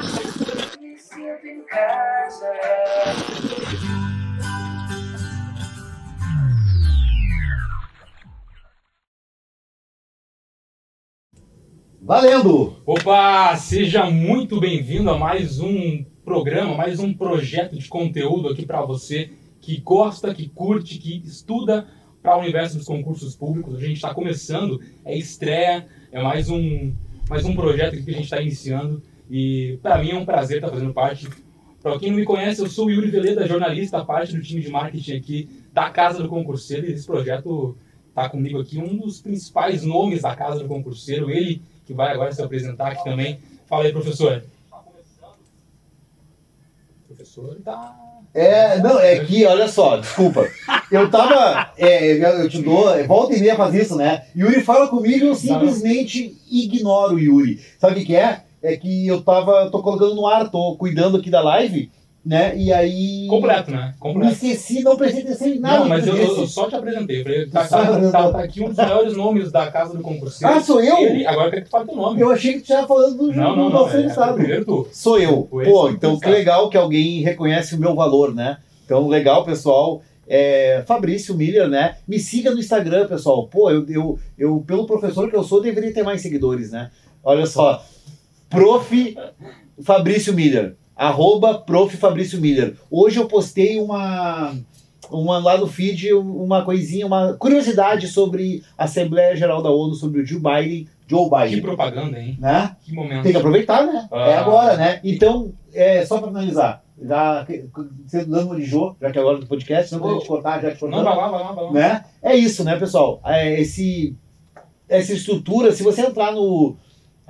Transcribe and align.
Em 0.00 1.62
casa. 1.66 2.46
Valendo! 12.00 12.82
Opa, 12.86 13.54
seja 13.56 14.08
muito 14.08 14.58
bem-vindo 14.58 15.10
a 15.10 15.18
mais 15.18 15.60
um 15.60 16.02
programa, 16.24 16.74
mais 16.74 16.98
um 16.98 17.12
projeto 17.12 17.78
de 17.78 17.86
conteúdo 17.86 18.48
aqui 18.48 18.64
para 18.64 18.80
você 18.80 19.30
que 19.60 19.82
gosta, 19.82 20.34
que 20.34 20.48
curte, 20.48 20.98
que 20.98 21.22
estuda 21.26 21.86
para 22.22 22.38
o 22.38 22.40
universo 22.40 22.78
dos 22.78 22.86
concursos 22.86 23.36
públicos. 23.36 23.74
A 23.74 23.80
gente 23.80 23.96
está 23.96 24.14
começando, 24.14 24.80
é 25.04 25.14
estreia, 25.14 25.86
é 26.10 26.22
mais 26.22 26.48
um, 26.48 26.94
mais 27.28 27.44
um 27.44 27.54
projeto 27.54 28.02
que 28.02 28.10
a 28.10 28.14
gente 28.14 28.24
está 28.24 28.40
iniciando 28.40 29.02
e 29.30 29.78
para 29.80 29.98
mim 29.98 30.10
é 30.10 30.16
um 30.16 30.24
prazer 30.24 30.56
estar 30.56 30.68
fazendo 30.68 30.92
parte. 30.92 31.28
Para 31.82 31.98
quem 31.98 32.10
não 32.10 32.18
me 32.18 32.24
conhece, 32.24 32.60
eu 32.60 32.68
sou 32.68 32.86
o 32.86 32.90
Yuri 32.90 33.10
Veleda, 33.10 33.46
jornalista, 33.46 34.04
parte 34.04 34.36
do 34.36 34.42
time 34.42 34.60
de 34.60 34.68
marketing 34.68 35.16
aqui 35.16 35.48
da 35.72 35.88
Casa 35.88 36.22
do 36.22 36.28
Concurseiro 36.28 36.86
e 36.86 36.92
esse 36.92 37.06
projeto 37.06 37.76
está 38.08 38.28
comigo 38.28 38.60
aqui 38.60 38.78
um 38.78 38.96
dos 38.98 39.20
principais 39.20 39.82
nomes 39.82 40.22
da 40.22 40.34
Casa 40.34 40.58
do 40.58 40.68
Concurseiro, 40.68 41.30
ele 41.30 41.62
que 41.86 41.94
vai 41.94 42.12
agora 42.12 42.32
se 42.32 42.42
apresentar 42.42 42.88
aqui 42.92 43.04
também. 43.04 43.40
Fala 43.66 43.84
aí, 43.84 43.92
professor. 43.92 44.44
O 47.04 47.06
professor 47.06 47.56
tá. 47.64 47.96
É, 48.34 48.78
não, 48.78 48.98
é 48.98 49.24
que, 49.24 49.44
olha 49.44 49.66
só, 49.66 49.96
desculpa. 49.96 50.48
Eu 50.90 51.10
tava. 51.10 51.72
é, 51.78 52.42
eu 52.42 52.48
te 52.48 52.62
dou. 52.62 52.86
Volta 53.06 53.34
e 53.34 53.40
meia 53.40 53.56
faz 53.56 53.74
isso, 53.74 53.96
né? 53.96 54.26
Yuri 54.36 54.60
fala 54.60 54.88
comigo 54.88 55.24
e 55.24 55.28
eu 55.28 55.34
simplesmente 55.34 56.36
ignoro 56.50 57.14
o 57.14 57.18
Yuri. 57.18 57.60
Sabe 57.78 57.94
o 57.94 57.96
que, 57.96 58.06
que 58.06 58.16
é? 58.16 58.44
É 58.62 58.76
que 58.76 59.06
eu 59.06 59.22
tava. 59.22 59.70
tô 59.70 59.82
colocando 59.82 60.14
no 60.14 60.26
ar, 60.26 60.50
tô 60.50 60.76
cuidando 60.76 61.16
aqui 61.16 61.30
da 61.30 61.40
live, 61.40 61.90
né? 62.24 62.56
E 62.56 62.72
aí. 62.72 63.26
Completo, 63.28 63.70
né? 63.70 63.94
Me 63.94 63.98
Completo. 63.98 64.32
esqueci, 64.32 64.82
não 64.82 64.96
prestei 64.96 65.22
atenção 65.22 65.48
em 65.48 65.58
nada. 65.58 65.78
Não, 65.80 65.88
mas 65.88 66.06
eu, 66.06 66.16
eu 66.16 66.46
só 66.46 66.68
te 66.68 66.74
apresentei. 66.74 67.20
Eu 67.20 67.24
falei, 67.24 67.46
tá, 67.46 67.66
tá, 67.66 68.10
tá- 68.10 68.32
tá 68.32 68.38
aqui 68.40 68.62
um 68.62 68.68
dos 68.68 68.76
maiores 68.76 69.16
nomes 69.16 69.50
da 69.50 69.70
Casa 69.70 69.96
do 69.96 70.02
Concurseiro. 70.02 70.54
Ah, 70.54 70.60
sou 70.60 70.82
eu? 70.82 70.98
Ele, 70.98 71.26
agora 71.26 71.46
eu 71.46 71.50
quero 71.52 71.64
que 71.64 71.70
fale 71.70 71.86
teu 71.86 71.96
nome. 71.96 72.20
Eu 72.20 72.30
achei 72.30 72.52
que 72.52 72.60
tu 72.60 72.64
estava 72.64 72.86
falando 72.86 73.16
do 73.16 73.32
Não, 73.32 73.56
não, 73.56 73.70
não. 73.70 73.88
É, 73.88 74.06
é, 74.06 74.32
primeiro 74.34 74.64
tu. 74.64 74.88
Sou 74.92 75.18
eu. 75.18 75.42
Pô, 75.44 75.88
então 75.88 76.16
que 76.16 76.26
tá. 76.26 76.30
legal 76.30 76.68
que 76.68 76.76
alguém 76.76 77.22
reconhece 77.22 77.74
o 77.74 77.78
meu 77.78 77.94
valor, 77.94 78.34
né? 78.34 78.58
Então, 78.84 79.08
legal, 79.08 79.44
pessoal. 79.44 80.02
É, 80.28 80.84
Fabrício 80.86 81.34
Miller, 81.34 81.68
né? 81.68 81.96
Me 82.06 82.18
siga 82.18 82.52
no 82.52 82.60
Instagram, 82.60 83.08
pessoal. 83.08 83.48
Pô, 83.48 83.70
eu, 83.70 83.84
eu, 83.88 84.18
eu, 84.38 84.64
pelo 84.64 84.86
professor 84.86 85.28
que 85.28 85.34
eu 85.34 85.42
sou, 85.42 85.60
deveria 85.60 85.92
ter 85.92 86.04
mais 86.04 86.20
seguidores, 86.20 86.70
né? 86.70 86.90
Olha 87.24 87.46
só. 87.46 87.82
Prof. 88.50 89.16
Fabrício 89.82 90.34
Miller. 90.34 90.76
Arroba 90.94 91.54
Prof. 91.58 91.96
Fabrício 91.96 92.40
Miller. 92.40 92.76
Hoje 92.90 93.18
eu 93.18 93.26
postei 93.26 93.80
uma, 93.80 94.54
uma 95.10 95.38
lá 95.38 95.56
no 95.56 95.66
feed, 95.66 96.12
uma 96.12 96.62
coisinha, 96.64 97.06
uma 97.06 97.34
curiosidade 97.34 98.08
sobre 98.08 98.62
a 98.76 98.84
Assembleia 98.84 99.34
Geral 99.36 99.62
da 99.62 99.70
ONU, 99.70 99.94
sobre 99.94 100.20
o 100.20 100.26
Joe 100.26 100.40
Biden. 100.40 100.88
Joe 101.06 101.28
Que 101.28 101.36
Biden. 101.44 101.62
propaganda, 101.62 102.18
hein? 102.20 102.36
Né? 102.38 102.76
Que 102.82 102.92
momento. 102.92 103.22
Tem 103.22 103.32
que 103.32 103.38
aproveitar, 103.38 103.86
né? 103.86 104.06
Ah. 104.12 104.28
É 104.28 104.36
agora, 104.36 104.76
né? 104.76 105.00
Então, 105.02 105.52
é, 105.72 106.04
só 106.06 106.18
para 106.18 106.28
finalizar, 106.28 106.84
já 107.02 107.46
você 108.06 108.24
dando 108.24 108.54
de 108.56 108.64
Jô, 108.64 108.94
já 109.00 109.10
que 109.10 109.18
é 109.18 109.22
a 109.22 109.24
hora 109.24 109.38
do 109.38 109.46
podcast, 109.46 109.92
não 109.92 110.00
vou 110.00 110.18
te 110.20 110.28
cortar, 110.28 110.60
já 110.60 110.70
te 110.70 110.80
Não, 110.84 110.90
cortando, 110.90 111.04
vai 111.04 111.16
lá, 111.16 111.28
vai 111.30 111.40
lá, 111.42 111.52
vai 111.52 111.64
lá. 111.64 111.72
né? 111.72 112.04
É 112.22 112.36
isso, 112.36 112.62
né, 112.62 112.76
pessoal? 112.78 113.20
É, 113.24 113.60
esse, 113.60 114.14
essa 114.88 115.12
estrutura, 115.12 115.72
se 115.72 115.82
você 115.82 116.02
entrar 116.02 116.30
no 116.32 116.76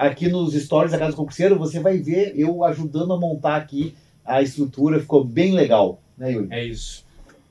aqui 0.09 0.29
nos 0.29 0.55
stories 0.55 0.93
da 0.93 0.99
Casa 0.99 1.13
do 1.13 1.17
Concurseiro, 1.17 1.59
você 1.59 1.81
vai 1.81 1.99
ver 1.99 2.33
eu 2.37 2.65
ajudando 2.65 3.13
a 3.13 3.19
montar 3.19 3.57
aqui 3.57 3.95
a 4.25 4.41
estrutura, 4.43 5.01
ficou 5.01 5.25
bem 5.25 5.53
legal, 5.53 6.01
né, 6.17 6.33
Yuri? 6.33 6.49
É 6.51 6.65
isso. 6.65 7.05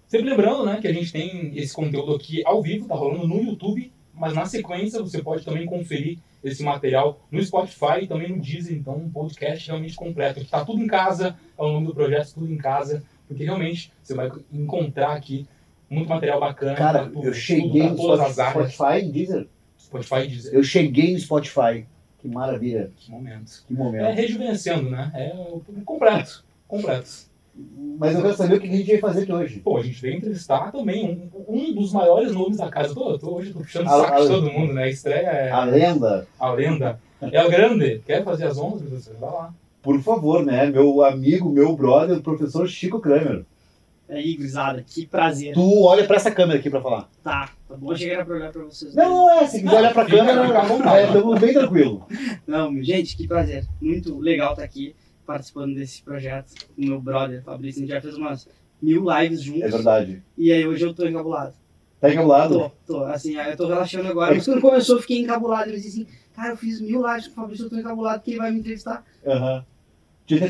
Sempre 0.08 0.30
lembrando, 0.30 0.66
né, 0.66 0.80
que 0.82 0.88
a 0.88 0.94
gente 0.94 1.12
tem 1.12 1.52
esse 1.58 1.74
conteúdo 1.74 2.16
aqui 2.16 2.42
ao 2.46 2.62
vivo, 2.62 2.88
tá 2.88 2.96
rolando 2.96 3.28
no 3.28 3.42
YouTube, 3.44 3.92
mas 4.14 4.34
na 4.34 4.46
sequência 4.46 5.02
você 5.02 5.22
pode 5.22 5.46
também 5.46 5.66
conferir 5.66 6.18
esse 6.44 6.64
material 6.64 7.20
no 7.32 7.44
Spotify 7.44 8.04
e 8.04 8.08
também 8.08 8.30
no 8.30 8.42
Deezer, 8.42 8.76
então 8.78 8.96
um 8.96 9.09
podcast 9.09 9.68
realmente 9.68 9.96
completo. 9.96 10.44
Tá 10.46 10.64
tudo 10.66 10.82
em 10.82 10.88
casa, 10.88 11.36
é 11.58 11.62
o 11.62 11.72
nome 11.74 11.88
do 11.88 11.94
projeto, 11.94 12.34
tudo 12.34 12.52
em 12.52 12.58
casa, 12.58 13.04
porque 13.28 13.44
realmente 13.44 13.92
você 14.02 14.14
vai 14.16 14.32
encontrar 14.52 15.14
aqui 15.14 15.46
muito 15.90 16.08
material 16.09 16.40
bacana. 16.40 16.76
Cara, 16.76 17.00
pra 17.00 17.09
tu- 17.09 17.18
eu 17.18 17.24
tudo 17.24 17.34
cheguei 17.34 17.82
pra 17.82 17.90
no 17.92 17.96
todas 17.98 18.20
as 18.22 18.32
Spotify. 18.52 18.72
Spotify, 18.72 19.12
Deezer. 19.12 19.48
Spotify 19.78 20.16
e 20.16 20.28
Deezer. 20.28 20.54
Eu 20.54 20.64
cheguei 20.64 21.14
no 21.14 21.20
Spotify. 21.20 21.86
Que 22.22 22.28
maravilha, 22.28 22.91
Que 22.97 23.12
momento. 23.12 23.63
que 23.68 23.74
É 23.74 23.78
momento. 23.78 24.13
rejuvenescendo, 24.16 24.90
né? 24.90 25.12
É 25.13 25.31
completo, 25.85 26.44
completo. 26.68 27.09
Mas 27.97 28.16
eu 28.16 28.22
quero 28.22 28.35
saber 28.35 28.56
o 28.56 28.59
que 28.62 28.68
a 28.68 28.72
gente 28.72 28.91
vai 28.91 29.00
fazer 29.00 29.24
aqui 29.24 29.34
hoje. 29.34 29.59
Pô, 29.59 29.78
a 29.78 29.84
gente 29.84 30.02
veio 30.02 30.16
entrevistar 30.18 30.72
também 30.72 31.29
um, 31.35 31.56
um 31.56 31.74
dos 31.74 31.91
maiores 31.91 32.31
nomes 32.34 32.58
da 32.58 32.69
casa. 32.69 32.94
Tô, 32.94 33.18
tô, 33.19 33.35
hoje 33.35 33.52
tô 33.52 33.59
puxando 33.59 33.85
o 33.85 33.90
A- 33.90 34.02
saco 34.06 34.18
de 34.18 34.24
a- 34.24 34.28
todo 34.28 34.52
mundo, 34.52 34.74
né? 34.74 34.84
A 34.84 34.90
estreia 34.90 35.28
é 35.28 35.52
A 35.52 35.63
lenda, 35.66 36.28
a 36.40 36.52
lenda. 36.52 37.00
É 37.22 37.44
o 37.44 37.50
grande. 37.50 38.02
Quer 38.06 38.24
fazer 38.24 38.46
as 38.46 38.58
honras, 38.58 38.81
professor? 38.81 39.16
Vai 39.19 39.29
lá. 39.29 39.53
por 39.81 40.02
favor, 40.02 40.46
né? 40.46 40.68
Meu 40.68 41.03
amigo, 41.03 41.50
meu 41.50 41.75
brother, 41.75 42.18
o 42.18 42.22
professor 42.22 42.68
Chico 42.68 43.00
Kramer. 43.00 43.44
Aí, 44.09 44.36
gurizada, 44.36 44.84
que 44.86 45.06
prazer. 45.06 45.53
Tu 45.53 45.84
olha 45.84 46.06
pra 46.08 46.16
essa 46.16 46.31
câmera 46.31 46.58
aqui 46.59 46.70
pra 46.70 46.81
falar. 46.81 47.08
Tá, 47.24 47.50
tá 47.68 47.75
bom. 47.78 47.96
Cheguei 47.96 48.24
pra 48.24 48.36
olhar 48.36 48.52
pra 48.52 48.64
vocês. 48.64 48.96
Não, 48.96 49.09
não 49.09 49.30
é. 49.40 49.46
Se 49.47 49.62
quiser 49.62 49.78
olhar 49.78 49.94
pra 49.94 50.06
câmera, 50.06 50.42
é, 50.97 51.06
estamos 51.06 51.40
bem 51.40 51.53
tranquilo. 51.53 52.08
Não, 52.47 52.72
meu, 52.72 52.84
gente, 52.84 53.16
que 53.16 53.28
prazer. 53.28 53.66
Muito 53.80 54.18
legal 54.18 54.53
estar 54.53 54.64
aqui 54.64 54.96
participando 55.28 55.75
desse 55.75 56.02
projeto 56.02 56.53
com 56.75 56.81
meu 56.81 57.00
brother 57.00 57.44
Fabrício. 57.44 57.84
A 57.84 57.86
gente 57.86 57.94
já 57.94 58.02
fez 58.02 58.16
umas 58.18 58.47
mil 58.81 59.06
lives 59.20 59.44
juntos. 59.44 59.62
É 59.62 59.70
verdade. 59.70 60.24
E 60.36 60.52
aí 60.52 60.66
hoje 60.66 60.84
eu 60.84 60.94
tô 60.94 61.06
encabulado. 61.06 61.53
Tá 62.02 62.09
encabulado? 62.12 62.72
Tô, 62.88 62.94
tô. 62.94 63.03
Assim, 63.03 63.36
eu 63.36 63.56
tô 63.58 63.68
relaxando 63.68 64.08
agora. 64.08 64.34
Mas 64.34 64.46
quando 64.46 64.62
começou 64.62 64.96
eu 64.96 65.02
fiquei 65.02 65.20
encabulado. 65.20 65.70
Eu 65.70 65.76
disse 65.76 65.90
assim, 65.90 66.08
cara, 66.36 66.53
eu 66.53 66.58
fiz 66.58 66.81
mil 66.81 67.06
lives 67.08 67.28
com 67.28 67.34
o 67.34 67.36
Fabrício, 67.44 67.66
eu 67.66 67.70
tô 67.70 67.78
encabulado, 67.78 68.24
quem 68.24 68.38
vai 68.38 68.52
me 68.52 68.59
entrevistar? 68.59 69.06
Aham. 69.28 69.38
Tinha- 69.64 69.78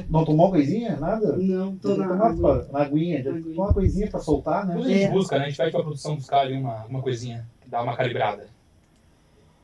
Não 0.10 0.26
tomou 0.26 0.48
uma 0.48 0.52
coisinha? 0.52 0.98
Nada? 0.98 1.36
Não, 1.38 1.76
tô 1.78 1.96
na... 1.96 2.08
tomado 2.08 2.42
pra- 2.42 2.66
na 2.72 2.80
aguinha. 2.86 3.24
Já 3.24 3.32
tomou 3.32 3.54
uma 3.66 3.74
coisinha 3.74 4.08
pra 4.10 4.20
soltar, 4.20 4.66
né? 4.66 4.74
Depois 4.76 4.88
a 4.90 4.94
gente 4.94 5.04
É. 5.06 5.12
busca, 5.12 5.38
né? 5.38 5.46
A 5.46 5.48
gente 5.50 5.58
pede 5.58 5.72
pra 5.72 5.82
produção 5.84 6.16
buscar 6.16 6.40
ali 6.42 6.56
uma, 6.58 6.86
uma 6.86 7.02
coisinha 7.02 7.46
que 7.62 7.70
dá 7.70 7.82
uma 7.82 7.96
calibrada. 7.96 8.48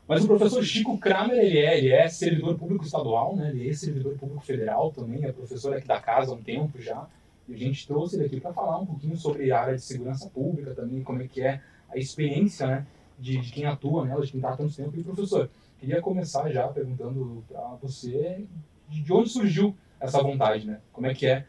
Mas 0.08 0.24
o 0.24 0.28
professor 0.28 0.64
Chico 0.64 0.98
Kramer, 1.00 1.38
ele 1.38 1.58
é, 1.58 1.78
ele 1.80 1.90
é 1.92 2.08
servidor 2.08 2.56
público 2.58 2.86
estadual, 2.86 3.36
né? 3.36 3.50
Ele 3.50 3.70
é 3.70 3.74
servidor 3.74 4.16
público 4.16 4.42
federal 4.46 4.92
também, 4.92 5.26
é 5.26 5.32
professor 5.32 5.76
aqui 5.76 5.88
da 5.88 6.00
casa 6.00 6.32
há 6.32 6.36
um 6.36 6.42
tempo 6.42 6.80
já. 6.80 7.08
E 7.50 7.54
a 7.54 7.58
gente 7.58 7.88
trouxe 7.88 8.16
ele 8.16 8.26
aqui 8.26 8.40
para 8.40 8.54
falar 8.54 8.78
um 8.80 8.86
pouquinho 8.86 9.18
sobre 9.18 9.52
a 9.52 9.60
área 9.60 9.76
de 9.76 9.82
segurança 9.82 10.30
pública 10.30 10.74
também, 10.76 11.02
como 11.04 11.22
é 11.24 11.28
que 11.28 11.42
é 11.42 11.60
a 11.90 11.98
experiência, 11.98 12.68
né? 12.68 12.86
De, 13.18 13.38
de 13.40 13.52
quem 13.52 13.66
atua 13.66 14.06
nela, 14.06 14.24
de 14.24 14.32
quem 14.32 14.40
está 14.40 14.50
há 14.52 14.58
tanto 14.58 14.76
tempo. 14.76 14.92
E, 14.96 15.04
professor, 15.04 15.50
queria 15.80 16.00
começar 16.02 16.50
já 16.52 16.68
perguntando 16.68 17.44
para 17.48 17.62
você 17.82 18.46
de 18.90 19.12
onde 19.14 19.30
surgiu 19.30 19.76
essa 20.00 20.22
vontade, 20.22 20.66
né? 20.66 20.80
Como 20.92 21.08
é 21.08 21.14
que 21.14 21.26
é? 21.26 21.46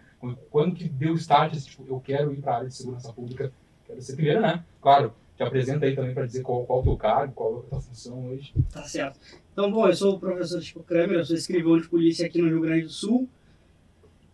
Quando 0.50 0.74
que 0.74 0.88
deu 0.88 1.14
start, 1.14 1.54
esse, 1.54 1.68
tipo, 1.68 1.84
eu 1.86 2.00
quero 2.00 2.32
ir 2.32 2.40
para 2.40 2.52
a 2.52 2.56
área 2.56 2.68
de 2.68 2.74
segurança 2.74 3.12
pública, 3.12 3.52
quero 3.86 4.00
ser 4.00 4.14
primeiro, 4.14 4.40
né? 4.40 4.64
Claro, 4.80 5.12
te 5.36 5.42
apresenta 5.42 5.84
aí 5.84 5.94
também 5.94 6.14
para 6.14 6.26
dizer 6.26 6.42
qual, 6.42 6.64
qual 6.64 6.78
é 6.78 6.82
o 6.82 6.84
teu 6.84 6.96
cargo, 6.96 7.32
qual 7.34 7.56
é 7.56 7.58
a 7.58 7.70
tua 7.70 7.80
função 7.80 8.28
hoje. 8.28 8.54
Tá 8.72 8.82
certo. 8.84 9.20
Então, 9.52 9.70
bom, 9.70 9.86
eu 9.86 9.94
sou 9.94 10.14
o 10.14 10.18
professor 10.18 10.60
Chico 10.60 10.82
Kramer, 10.82 11.18
eu 11.18 11.24
sou 11.24 11.36
escrivão 11.36 11.78
de 11.78 11.88
polícia 11.88 12.26
aqui 12.26 12.40
no 12.40 12.48
Rio 12.48 12.60
Grande 12.60 12.84
do 12.84 12.90
Sul. 12.90 13.28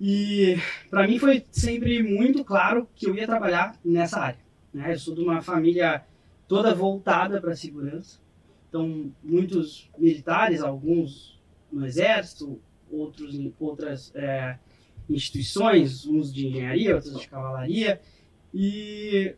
E 0.01 0.57
para 0.91 1.07
mim 1.07 1.19
foi 1.19 1.45
sempre 1.51 2.03
muito 2.03 2.45
claro 2.45 2.89
que 2.95 3.07
eu 3.07 3.15
ia 3.15 3.27
trabalhar 3.27 3.77
nessa 3.85 4.19
área. 4.21 4.39
Né? 4.73 4.95
Eu 4.95 4.99
sou 4.99 5.15
de 5.15 5.21
uma 5.21 5.43
família 5.43 6.05
toda 6.49 6.75
voltada 6.75 7.41
para 7.41 7.53
a 7.53 7.57
segurança. 7.57 8.19
Então, 8.69 9.13
muitos 9.23 9.91
militares, 9.99 10.63
alguns 10.63 11.41
no 11.71 11.87
Exército, 11.87 12.61
outros 12.93 13.39
outras 13.59 14.13
é, 14.15 14.59
instituições, 15.09 16.07
uns 16.07 16.33
de 16.33 16.49
engenharia, 16.49 16.97
outros 16.97 17.21
de 17.21 17.29
cavalaria. 17.29 18.01
E 18.55 19.35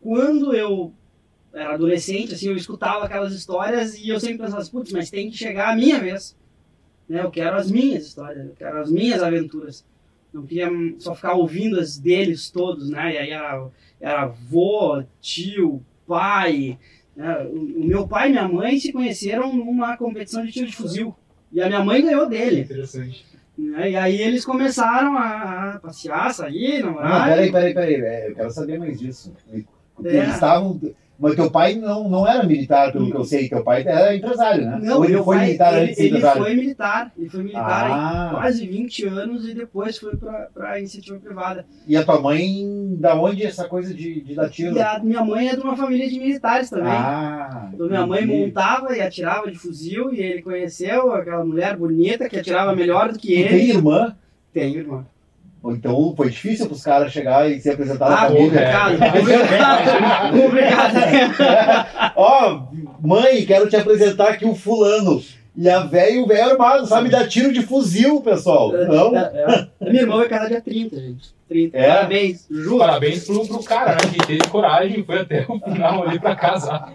quando 0.00 0.54
eu 0.54 0.92
era 1.52 1.74
adolescente, 1.74 2.34
assim, 2.34 2.48
eu 2.48 2.56
escutava 2.56 3.04
aquelas 3.04 3.32
histórias 3.32 3.98
e 3.98 4.08
eu 4.08 4.20
sempre 4.20 4.38
pensava 4.38 4.62
assim, 4.62 4.70
putz, 4.70 4.92
mas 4.92 5.10
tem 5.10 5.30
que 5.30 5.36
chegar 5.36 5.72
a 5.72 5.76
minha 5.76 5.98
vez. 5.98 6.36
Né? 7.08 7.22
Eu 7.22 7.30
quero 7.30 7.56
as 7.56 7.70
minhas 7.70 8.06
histórias, 8.06 8.46
eu 8.46 8.54
quero 8.54 8.78
as 8.78 8.90
minhas 8.90 9.22
aventuras. 9.22 9.84
Não 10.32 10.44
queria 10.44 10.68
só 10.98 11.14
ficar 11.14 11.34
ouvindo 11.34 11.80
as 11.80 11.98
deles 11.98 12.50
todos, 12.50 12.90
né? 12.90 13.14
E 13.14 13.18
aí 13.18 13.30
era, 13.30 13.70
era 13.98 14.22
avô, 14.22 15.02
tio, 15.20 15.82
pai. 16.06 16.78
Né? 17.16 17.44
O, 17.46 17.80
o 17.80 17.84
meu 17.84 18.06
pai 18.06 18.28
e 18.28 18.32
minha 18.32 18.46
mãe 18.46 18.78
se 18.78 18.92
conheceram 18.92 19.54
numa 19.56 19.96
competição 19.96 20.44
de 20.44 20.52
tiro 20.52 20.66
de 20.66 20.76
fuzil. 20.76 21.16
E 21.52 21.60
a 21.62 21.66
minha 21.66 21.84
mãe 21.84 22.02
ganhou 22.02 22.28
dele. 22.28 22.60
Interessante. 22.62 23.26
Né? 23.56 23.90
E 23.90 23.96
aí 23.96 24.20
eles 24.20 24.44
começaram 24.44 25.16
a, 25.16 25.80
passear, 25.82 26.32
sair, 26.32 26.80
Não, 26.80 26.92
namorar. 26.94 27.28
peraí, 27.28 27.50
peraí, 27.52 27.74
peraí. 27.74 28.28
Eu 28.28 28.34
quero 28.34 28.50
saber 28.50 28.78
mais 28.78 28.98
disso. 28.98 29.34
Porque 29.94 30.10
É. 30.16 30.20
eles 30.22 30.34
estavam. 30.34 30.80
Mas 31.20 31.34
teu 31.34 31.50
pai 31.50 31.74
não, 31.74 32.08
não 32.08 32.24
era 32.28 32.44
militar, 32.44 32.92
pelo 32.92 33.10
que 33.10 33.16
eu 33.16 33.24
sei. 33.24 33.48
Teu 33.48 33.64
pai 33.64 33.82
era 33.84 34.14
empresário, 34.14 34.64
né? 34.64 34.78
Não, 34.80 34.98
Ou 34.98 35.04
ele 35.04 35.20
foi 35.20 35.36
pai, 35.36 35.46
militar 35.46 35.72
ele, 35.74 35.82
antes 35.82 35.96
de 35.96 36.00
ele 36.02 36.08
empresário? 36.10 36.42
foi 36.42 36.54
militar. 36.54 37.12
Ele 37.18 37.28
foi 37.28 37.42
militar 37.42 37.90
Ah. 37.90 38.28
há 38.28 38.34
quase 38.34 38.66
20 38.66 39.06
anos 39.06 39.48
e 39.48 39.52
depois 39.54 39.98
foi 39.98 40.12
pra 40.54 40.78
iniciativa 40.78 41.18
privada. 41.18 41.66
E 41.88 41.96
a 41.96 42.04
tua 42.04 42.20
mãe, 42.20 42.96
da 43.00 43.16
onde 43.20 43.44
essa 43.44 43.66
coisa 43.66 43.92
de, 43.92 44.20
de 44.20 44.34
dar 44.36 44.48
tiro? 44.48 44.76
E 44.76 44.80
a 44.80 45.00
minha 45.00 45.24
mãe 45.24 45.48
é 45.48 45.56
de 45.56 45.60
uma 45.62 45.76
família 45.76 46.08
de 46.08 46.18
militares 46.20 46.70
também. 46.70 46.92
Ah, 46.92 47.68
Então 47.74 47.88
minha 47.88 48.06
mãe 48.06 48.22
entendi. 48.22 48.40
montava 48.46 48.96
e 48.96 49.00
atirava 49.00 49.50
de 49.50 49.58
fuzil 49.58 50.12
e 50.14 50.20
ele 50.20 50.42
conheceu 50.42 51.12
aquela 51.12 51.44
mulher 51.44 51.76
bonita 51.76 52.28
que 52.28 52.38
atirava 52.38 52.76
melhor 52.76 53.12
do 53.12 53.18
que 53.18 53.32
ele. 53.32 53.48
tem 53.48 53.70
irmã? 53.70 54.16
Tem, 54.52 54.72
irmã. 54.74 55.04
Ou 55.62 55.72
Então 55.72 56.14
foi 56.16 56.30
difícil 56.30 56.66
pros 56.66 56.82
caras 56.82 57.12
chegar 57.12 57.50
e 57.50 57.60
se 57.60 57.68
apresentar 57.70 58.08
na 58.08 58.14
Ah, 58.14 58.26
família. 58.28 58.48
complicado. 58.48 58.98
Complicado. 60.42 62.12
Ó, 62.16 62.62
mãe, 63.00 63.44
quero 63.44 63.68
te 63.68 63.76
apresentar 63.76 64.28
aqui 64.30 64.44
o 64.44 64.54
fulano. 64.54 65.20
E 65.60 65.68
a 65.68 65.80
velha, 65.80 66.22
o 66.22 66.26
velho 66.26 66.50
armado, 66.52 66.86
sabe 66.86 67.08
dar 67.10 67.26
tiro 67.26 67.52
de 67.52 67.62
fuzil, 67.62 68.20
pessoal. 68.20 68.70
Não? 68.70 69.16
É, 69.18 69.32
é. 69.80 69.86
A 69.86 69.90
minha 69.90 70.02
irmã 70.02 70.18
vai 70.18 70.28
casar 70.28 70.46
dia 70.46 70.60
30, 70.60 70.94
gente. 70.96 71.34
30. 71.48 71.76
É? 71.76 71.88
Parabéns. 71.88 72.46
Ju. 72.48 72.78
Parabéns 72.78 73.24
pro, 73.24 73.44
pro 73.44 73.62
cara, 73.64 73.92
né? 73.94 73.98
Que 74.12 74.24
teve 74.24 74.48
coragem 74.48 75.00
e 75.00 75.04
foi 75.04 75.18
até 75.18 75.44
o 75.48 75.58
final 75.58 76.04
ali 76.06 76.20
pra 76.20 76.36
casar. 76.36 76.92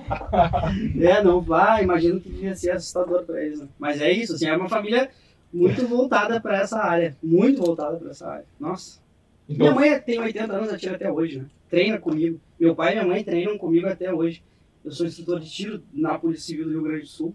É, 1.01 1.21
não 1.21 1.41
vai. 1.41 1.83
Imagino 1.83 2.21
que 2.21 2.29
devia 2.29 2.55
ser 2.55 2.71
assustador 2.71 3.23
pra 3.23 3.43
eles. 3.43 3.59
Né? 3.59 3.67
Mas 3.77 3.99
é 3.99 4.09
isso, 4.09 4.33
assim, 4.35 4.47
é 4.47 4.55
uma 4.55 4.69
família 4.69 5.09
muito 5.53 5.87
voltada 5.87 6.41
pra 6.41 6.59
essa 6.61 6.79
área. 6.79 7.15
Muito 7.21 7.61
voltada 7.61 7.97
pra 7.97 8.09
essa 8.11 8.27
área. 8.27 8.45
Nossa. 8.59 8.99
Minha 9.47 9.69
Então, 9.69 9.75
mãe 9.75 9.99
tem 9.99 10.19
80 10.19 10.53
anos, 10.53 10.73
atira 10.73 10.95
até 10.95 11.11
hoje, 11.11 11.39
né? 11.39 11.45
Treina 11.69 11.97
comigo. 11.97 12.39
Meu 12.59 12.75
pai 12.75 12.91
e 12.91 12.95
minha 12.95 13.07
mãe 13.07 13.23
treinam 13.23 13.57
comigo 13.57 13.87
até 13.87 14.13
hoje. 14.13 14.41
Eu 14.83 14.91
sou 14.91 15.05
instrutor 15.05 15.39
de 15.39 15.49
tiro 15.49 15.81
na 15.93 16.17
Polícia 16.17 16.45
Civil 16.47 16.65
do 16.65 16.71
Rio 16.71 16.83
Grande 16.83 17.01
do 17.01 17.07
Sul. 17.07 17.33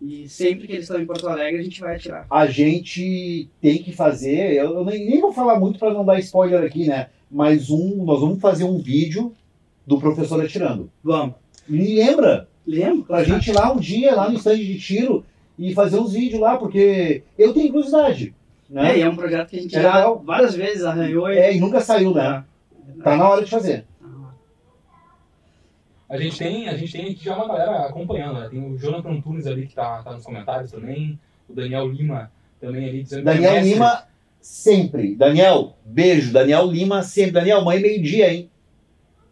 E 0.00 0.28
sempre 0.28 0.66
que 0.66 0.72
eles 0.72 0.84
estão 0.84 1.00
em 1.00 1.04
Porto 1.04 1.28
Alegre, 1.28 1.60
a 1.60 1.62
gente 1.62 1.80
vai 1.80 1.96
atirar. 1.96 2.26
A 2.30 2.46
gente 2.46 3.48
tem 3.60 3.82
que 3.82 3.92
fazer, 3.92 4.54
eu 4.54 4.82
nem, 4.84 5.04
nem 5.04 5.20
vou 5.20 5.30
falar 5.32 5.60
muito 5.60 5.78
para 5.78 5.92
não 5.92 6.04
dar 6.04 6.18
spoiler 6.20 6.64
aqui, 6.64 6.86
né? 6.86 7.10
Mas 7.30 7.68
um, 7.68 8.02
nós 8.04 8.20
vamos 8.20 8.40
fazer 8.40 8.64
um 8.64 8.78
vídeo 8.78 9.34
do 9.86 9.98
professor 10.00 10.42
atirando. 10.42 10.90
Vamos. 11.04 11.34
Me 11.68 11.96
lembra? 11.96 12.48
Lembra? 12.66 13.04
Pra 13.04 13.24
gente 13.24 13.50
ir 13.50 13.52
lá 13.52 13.72
um 13.72 13.78
dia, 13.78 14.14
lá 14.14 14.30
no 14.30 14.36
stand 14.38 14.56
de 14.56 14.78
tiro, 14.78 15.24
e 15.60 15.74
fazer 15.74 15.98
uns 15.98 16.14
vídeos 16.14 16.40
lá, 16.40 16.56
porque 16.56 17.22
eu 17.38 17.52
tenho 17.52 17.70
curiosidade. 17.70 18.34
É, 18.70 18.74
Né? 18.74 18.98
e 18.98 19.02
é 19.02 19.08
um 19.08 19.14
projeto 19.14 19.50
que 19.50 19.58
a 19.58 19.62
gente 19.62 19.76
É 19.76 19.82
já 19.82 20.10
várias 20.10 20.54
vezes 20.54 20.84
arranhou 20.84 21.30
e. 21.30 21.36
É, 21.36 21.54
e 21.54 21.60
nunca 21.60 21.80
saiu, 21.80 22.14
né? 22.14 22.42
Tá 23.04 23.16
na 23.16 23.28
hora 23.28 23.44
de 23.44 23.50
fazer. 23.50 23.84
a 26.08 26.16
gente 26.16 26.38
tem, 26.38 26.68
a 26.68 26.76
gente 26.76 26.92
tem 26.92 27.02
aqui 27.12 27.24
já 27.24 27.36
uma 27.36 27.46
galera 27.46 27.86
acompanhando, 27.86 28.40
né? 28.40 28.48
Tem 28.48 28.64
o 28.64 28.76
Jonathan 28.78 29.10
Antunes 29.10 29.46
ali 29.46 29.66
que 29.66 29.74
tá, 29.74 30.02
tá 30.02 30.12
nos 30.12 30.24
comentários 30.24 30.72
também, 30.72 31.18
o 31.48 31.54
Daniel 31.54 31.88
Lima 31.88 32.30
também 32.60 32.88
ali 32.88 33.02
dizendo 33.02 33.22
que 33.22 33.28
é 33.28 33.34
Daniel. 33.34 33.62
Lima, 33.62 34.04
sempre. 34.40 35.14
Daniel, 35.14 35.76
beijo. 35.84 36.32
Daniel 36.32 36.66
Lima, 36.66 37.02
sempre. 37.02 37.32
Daniel, 37.32 37.64
mãe, 37.64 37.78
meio-dia, 37.80 38.32
hein? 38.32 38.49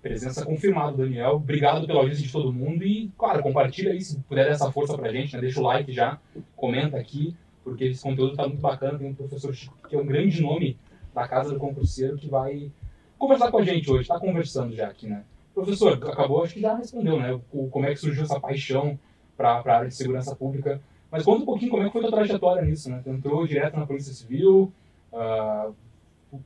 Presença 0.03 0.45
confirmada, 0.45 0.97
Daniel. 0.97 1.37
Obrigado 1.37 1.87
pela 1.87 2.01
audiência 2.01 2.25
de 2.25 2.33
todo 2.33 2.53
mundo 2.53 2.85
e, 2.85 3.11
claro, 3.19 3.43
compartilha 3.43 3.93
aí 3.93 4.01
se 4.01 4.19
puder 4.21 4.45
dar 4.45 4.53
essa 4.53 4.71
força 4.71 4.97
pra 4.97 5.13
gente, 5.13 5.35
né? 5.35 5.41
Deixa 5.41 5.61
o 5.61 5.63
like 5.63 5.93
já, 5.93 6.19
comenta 6.55 6.97
aqui, 6.97 7.37
porque 7.65 7.85
esse 7.85 8.03
conteúdo 8.03 8.37
tá 8.37 8.47
muito 8.47 8.61
bacana. 8.61 8.99
Tem 8.99 9.09
um 9.09 9.15
professor 9.15 9.53
Chico, 9.53 9.77
que 9.89 9.97
é 9.97 9.99
um 9.99 10.07
grande 10.07 10.41
nome 10.41 10.79
da 11.13 11.27
Casa 11.27 11.53
do 11.53 11.59
Concurseiro, 11.59 12.17
que 12.17 12.29
vai 12.29 12.71
conversar 13.19 13.51
com 13.51 13.59
a 13.59 13.65
gente 13.65 13.91
hoje, 13.91 14.09
tá 14.09 14.21
conversando 14.21 14.75
já 14.75 14.87
aqui, 14.87 15.09
né? 15.09 15.25
Professor, 15.53 15.95
acabou, 15.95 16.45
acho 16.45 16.55
que 16.55 16.61
já 16.61 16.77
respondeu, 16.77 17.19
né? 17.19 17.39
O, 17.53 17.69
como 17.69 17.85
é 17.85 17.91
que 17.91 17.97
surgiu 17.97 18.23
essa 18.23 18.39
paixão 18.39 18.97
para 19.37 19.63
a 19.65 19.77
área 19.77 19.89
de 19.89 19.95
segurança 19.95 20.35
pública. 20.35 20.81
Mas 21.11 21.23
conta 21.25 21.43
um 21.43 21.47
pouquinho 21.47 21.71
como 21.71 21.83
é 21.83 21.87
que 21.87 21.93
foi 21.93 22.03
a 22.03 22.09
tua 22.09 22.17
trajetória 22.19 22.63
nisso, 22.63 22.91
né? 22.91 23.01
Tu 23.03 23.11
entrou 23.11 23.47
direto 23.47 23.77
na 23.77 23.87
Polícia 23.87 24.13
Civil, 24.13 24.73
ah, 25.13 25.71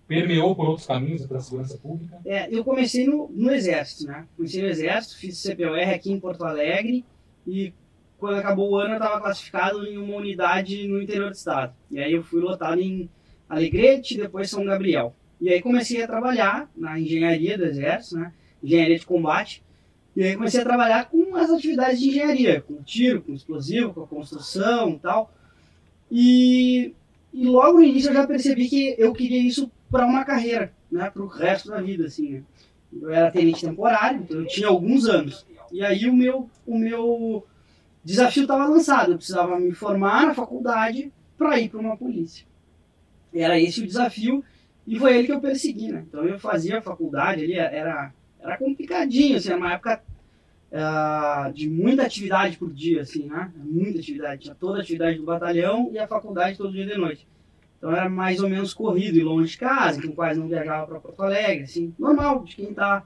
permeou 0.07 0.55
por 0.55 0.69
outros 0.69 0.87
caminhos 0.87 1.27
pela 1.27 1.41
segurança 1.41 1.77
pública. 1.79 2.21
É, 2.25 2.49
eu 2.55 2.65
comecei 2.65 3.07
no, 3.07 3.29
no 3.31 3.53
Exército, 3.53 4.07
né? 4.07 4.27
Comecei 4.37 4.63
no 4.63 4.69
Exército, 4.69 5.19
fiz 5.19 5.43
CPOR 5.43 5.79
aqui 5.79 6.13
em 6.13 6.21
Porto 6.21 6.45
Alegre 6.45 7.05
e 7.47 7.73
quando 8.19 8.39
acabou 8.39 8.71
o 8.71 8.77
ano 8.77 8.95
eu 8.95 8.99
estava 8.99 9.21
classificado 9.21 9.85
em 9.85 9.99
uma 9.99 10.17
unidade 10.17 10.87
no 10.87 11.03
interior 11.03 11.31
do 11.31 11.35
estado. 11.35 11.75
E 11.91 11.99
aí 11.99 12.13
eu 12.13 12.23
fui 12.23 12.41
lotado 12.41 12.81
em 12.81 13.11
Alegrete, 13.49 14.17
depois 14.17 14.49
São 14.49 14.65
Gabriel. 14.65 15.15
E 15.41 15.49
aí 15.49 15.61
comecei 15.61 16.01
a 16.03 16.07
trabalhar 16.07 16.71
na 16.77 17.01
engenharia 17.01 17.59
do 17.59 17.65
Exército, 17.65 18.17
né? 18.17 18.33
Engenharia 18.63 18.99
de 18.99 19.05
combate. 19.05 19.63
E 20.15 20.23
aí 20.23 20.37
comecei 20.37 20.61
a 20.61 20.65
trabalhar 20.65 21.11
com 21.11 21.35
as 21.35 21.51
atividades 21.51 21.99
de 21.99 22.11
engenharia, 22.11 22.61
com 22.61 22.83
tiro, 22.83 23.23
com 23.23 23.33
explosivo, 23.33 23.93
com 23.93 24.03
a 24.03 24.07
construção 24.07 24.91
e 24.91 24.99
tal. 25.01 25.35
E, 26.09 26.95
e 27.33 27.47
logo 27.47 27.79
no 27.79 27.85
início 27.85 28.11
eu 28.11 28.15
já 28.15 28.27
percebi 28.27 28.69
que 28.69 28.95
eu 28.99 29.13
queria 29.13 29.41
isso 29.41 29.71
para 29.91 30.07
uma 30.07 30.25
carreira, 30.25 30.73
né? 30.91 31.11
Para 31.11 31.23
o 31.23 31.27
resto 31.27 31.71
da 31.71 31.81
vida, 31.81 32.07
assim. 32.07 32.33
Né? 32.33 32.43
Eu 33.01 33.11
era 33.11 33.31
tenente 33.31 33.67
temporário, 33.67 34.21
então 34.21 34.39
eu 34.39 34.47
tinha 34.47 34.69
alguns 34.69 35.07
anos. 35.07 35.47
E 35.71 35.83
aí 35.83 36.09
o 36.09 36.15
meu, 36.15 36.51
o 36.67 36.79
meu 36.79 37.47
desafio 38.05 38.43
estava 38.43 38.67
lançado. 38.67 39.13
Eu 39.13 39.17
precisava 39.17 39.59
me 39.59 39.73
formar 39.73 40.27
na 40.27 40.35
faculdade 40.35 41.11
para 41.39 41.59
ir 41.59 41.71
para 41.71 41.81
uma 41.81 41.97
polícia. 41.97 42.47
Era 43.35 43.59
esse 43.59 43.81
o 43.81 43.87
desafio 43.87 44.45
e 44.87 44.99
foi 44.99 45.17
ele 45.17 45.27
que 45.27 45.33
eu 45.33 45.41
persegui, 45.41 45.91
né? 45.91 46.05
Então 46.07 46.25
eu 46.25 46.39
fazia 46.39 46.79
a 46.79 46.83
faculdade 46.83 47.45
ali, 47.45 47.55
era, 47.55 48.13
era 48.41 48.59
complicadinho, 48.59 49.37
assim, 49.37 49.49
era 49.49 49.57
uma 49.57 49.73
época 49.73 50.03
ah, 50.73 51.51
de 51.55 51.69
muita 51.69 52.03
atividade 52.03 52.57
por 52.57 52.73
dia, 52.73 53.03
assim, 53.03 53.27
né? 53.27 53.53
Muita 53.57 53.99
atividade. 53.99 54.43
Tinha 54.43 54.55
toda 54.55 54.79
a 54.79 54.81
atividade 54.81 55.19
do 55.19 55.25
batalhão 55.25 55.91
e 55.93 55.99
a 55.99 56.07
faculdade 56.07 56.57
todo 56.57 56.73
dia 56.73 56.87
de 56.87 56.97
noite. 56.97 57.27
Então 57.83 57.91
era 57.91 58.09
mais 58.09 58.41
ou 58.41 58.49
menos 58.49 58.73
corrido 58.73 59.19
e 59.19 59.25
longe 59.25 59.51
de 59.51 59.59
casa, 59.59 59.99
então 59.99 60.13
quase 60.13 60.39
não 60.39 60.47
viajava 60.47 60.87
para 60.87 61.01
Porto 61.01 61.21
Alegre, 61.21 61.65
assim, 61.65 61.93
normal 61.99 62.45
de 62.45 62.55
quem 62.55 62.71
está 62.71 63.03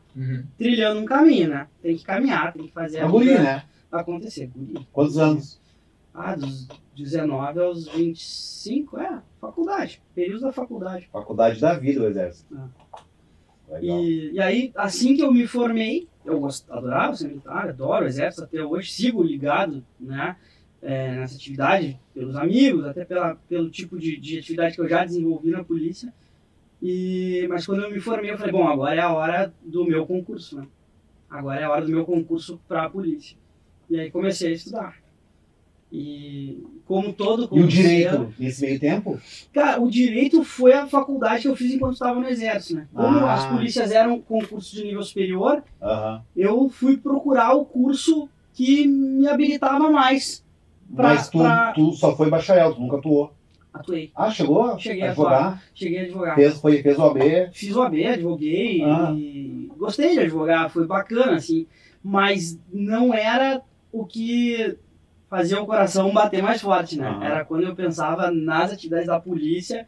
trilhando 0.58 1.00
um 1.00 1.06
caminho, 1.06 1.48
né? 1.48 1.66
Tem 1.82 1.96
que 1.96 2.04
caminhar, 2.04 2.52
tem 2.52 2.66
que 2.66 2.72
fazer 2.72 2.98
É 2.98 3.02
a 3.02 3.08
guri, 3.08 3.38
né? 3.38 3.64
acontecer. 3.90 4.50
Guri. 4.54 4.86
Quantos 4.92 5.16
anos? 5.16 5.58
Ah, 6.12 6.34
dos 6.34 6.68
19 6.94 7.58
aos 7.58 7.88
25, 7.88 8.98
é, 8.98 9.22
faculdade, 9.40 10.02
período 10.14 10.42
da 10.42 10.52
faculdade. 10.52 11.08
Faculdade 11.10 11.58
da 11.58 11.72
vida, 11.78 12.02
o 12.02 12.06
Exército. 12.06 12.52
Legal. 12.52 12.70
E, 13.80 14.32
e 14.32 14.40
aí, 14.40 14.72
assim 14.76 15.16
que 15.16 15.22
eu 15.22 15.32
me 15.32 15.46
formei, 15.46 16.08
eu 16.24 16.40
gost, 16.40 16.64
adorava 16.70 17.14
ser 17.16 17.28
militar, 17.28 17.68
adoro 17.68 18.04
o 18.04 18.08
exército 18.08 18.44
até 18.44 18.62
hoje, 18.62 18.92
sigo 18.92 19.22
ligado, 19.22 19.84
né, 19.98 20.36
é, 20.82 21.16
nessa 21.16 21.36
atividade, 21.36 21.98
pelos 22.14 22.36
amigos, 22.36 22.84
até 22.84 23.04
pela, 23.04 23.34
pelo 23.48 23.68
tipo 23.70 23.98
de, 23.98 24.16
de 24.18 24.38
atividade 24.38 24.74
que 24.74 24.80
eu 24.80 24.88
já 24.88 25.04
desenvolvi 25.04 25.50
na 25.50 25.64
polícia. 25.64 26.12
E, 26.80 27.46
mas 27.48 27.66
quando 27.66 27.82
eu 27.82 27.90
me 27.90 28.00
formei, 28.00 28.30
eu 28.30 28.38
falei, 28.38 28.52
bom, 28.52 28.68
agora 28.68 28.94
é 28.94 29.00
a 29.00 29.12
hora 29.12 29.52
do 29.62 29.84
meu 29.84 30.06
concurso, 30.06 30.56
né? 30.56 30.66
Agora 31.28 31.60
é 31.60 31.64
a 31.64 31.70
hora 31.70 31.84
do 31.84 31.90
meu 31.90 32.04
concurso 32.04 32.60
para 32.68 32.84
a 32.84 32.90
polícia. 32.90 33.36
E 33.90 33.98
aí 33.98 34.10
comecei 34.10 34.52
a 34.52 34.54
estudar. 34.54 35.05
E 35.98 36.62
como 36.84 37.12
todo 37.12 37.48
E 37.56 37.60
o 37.60 37.66
direito, 37.66 38.32
nesse 38.38 38.60
meio 38.64 38.78
tempo? 38.78 39.18
Cara, 39.52 39.80
o 39.80 39.90
direito 39.90 40.44
foi 40.44 40.72
a 40.74 40.86
faculdade 40.86 41.42
que 41.42 41.48
eu 41.48 41.56
fiz 41.56 41.72
enquanto 41.72 41.94
estava 41.94 42.20
no 42.20 42.28
exército, 42.28 42.74
né? 42.76 42.86
Como 42.92 43.18
Ah. 43.20 43.32
as 43.34 43.46
polícias 43.46 43.90
eram 43.90 44.20
concursos 44.20 44.70
de 44.72 44.84
nível 44.84 45.02
superior, 45.02 45.64
Aham. 45.82 46.22
eu 46.36 46.68
fui 46.68 46.96
procurar 46.98 47.54
o 47.54 47.64
curso 47.64 48.28
que 48.52 48.86
me 48.86 49.26
habilitava 49.26 49.90
mais. 49.90 50.44
Pra- 50.94 51.08
Mas 51.14 51.28
tu, 51.30 51.38
pra- 51.38 51.72
tu 51.72 51.92
só 51.92 52.14
foi 52.14 52.28
bacharel, 52.30 52.74
tu 52.74 52.80
nunca 52.80 52.98
atuou. 52.98 53.32
Atuei. 53.72 54.10
Ah, 54.14 54.30
chegou 54.30 54.78
Cheguei 54.78 55.02
a 55.02 55.10
advogar? 55.10 55.62
Cheguei 55.74 55.98
a 55.98 56.02
advogar. 56.02 56.34
Fez, 56.34 56.60
foi, 56.60 56.82
fez 56.82 56.98
o 56.98 57.02
AB. 57.02 57.48
Fiz 57.52 57.74
o 57.76 57.82
AB, 57.82 58.06
advoguei 58.06 58.82
Ah. 58.84 59.12
e 59.16 59.70
gostei 59.76 60.12
de 60.12 60.20
advogar, 60.20 60.70
foi 60.70 60.86
bacana, 60.86 61.36
assim. 61.36 61.66
Mas 62.02 62.58
não 62.72 63.12
era 63.12 63.60
o 63.92 64.04
que 64.06 64.76
fazia 65.28 65.60
o 65.60 65.66
coração 65.66 66.12
bater 66.12 66.42
mais 66.42 66.60
forte, 66.60 66.96
né? 66.98 67.06
Aham. 67.08 67.24
Era 67.24 67.44
quando 67.44 67.64
eu 67.64 67.74
pensava 67.74 68.30
nas 68.30 68.72
atividades 68.72 69.06
da 69.06 69.20
polícia, 69.20 69.86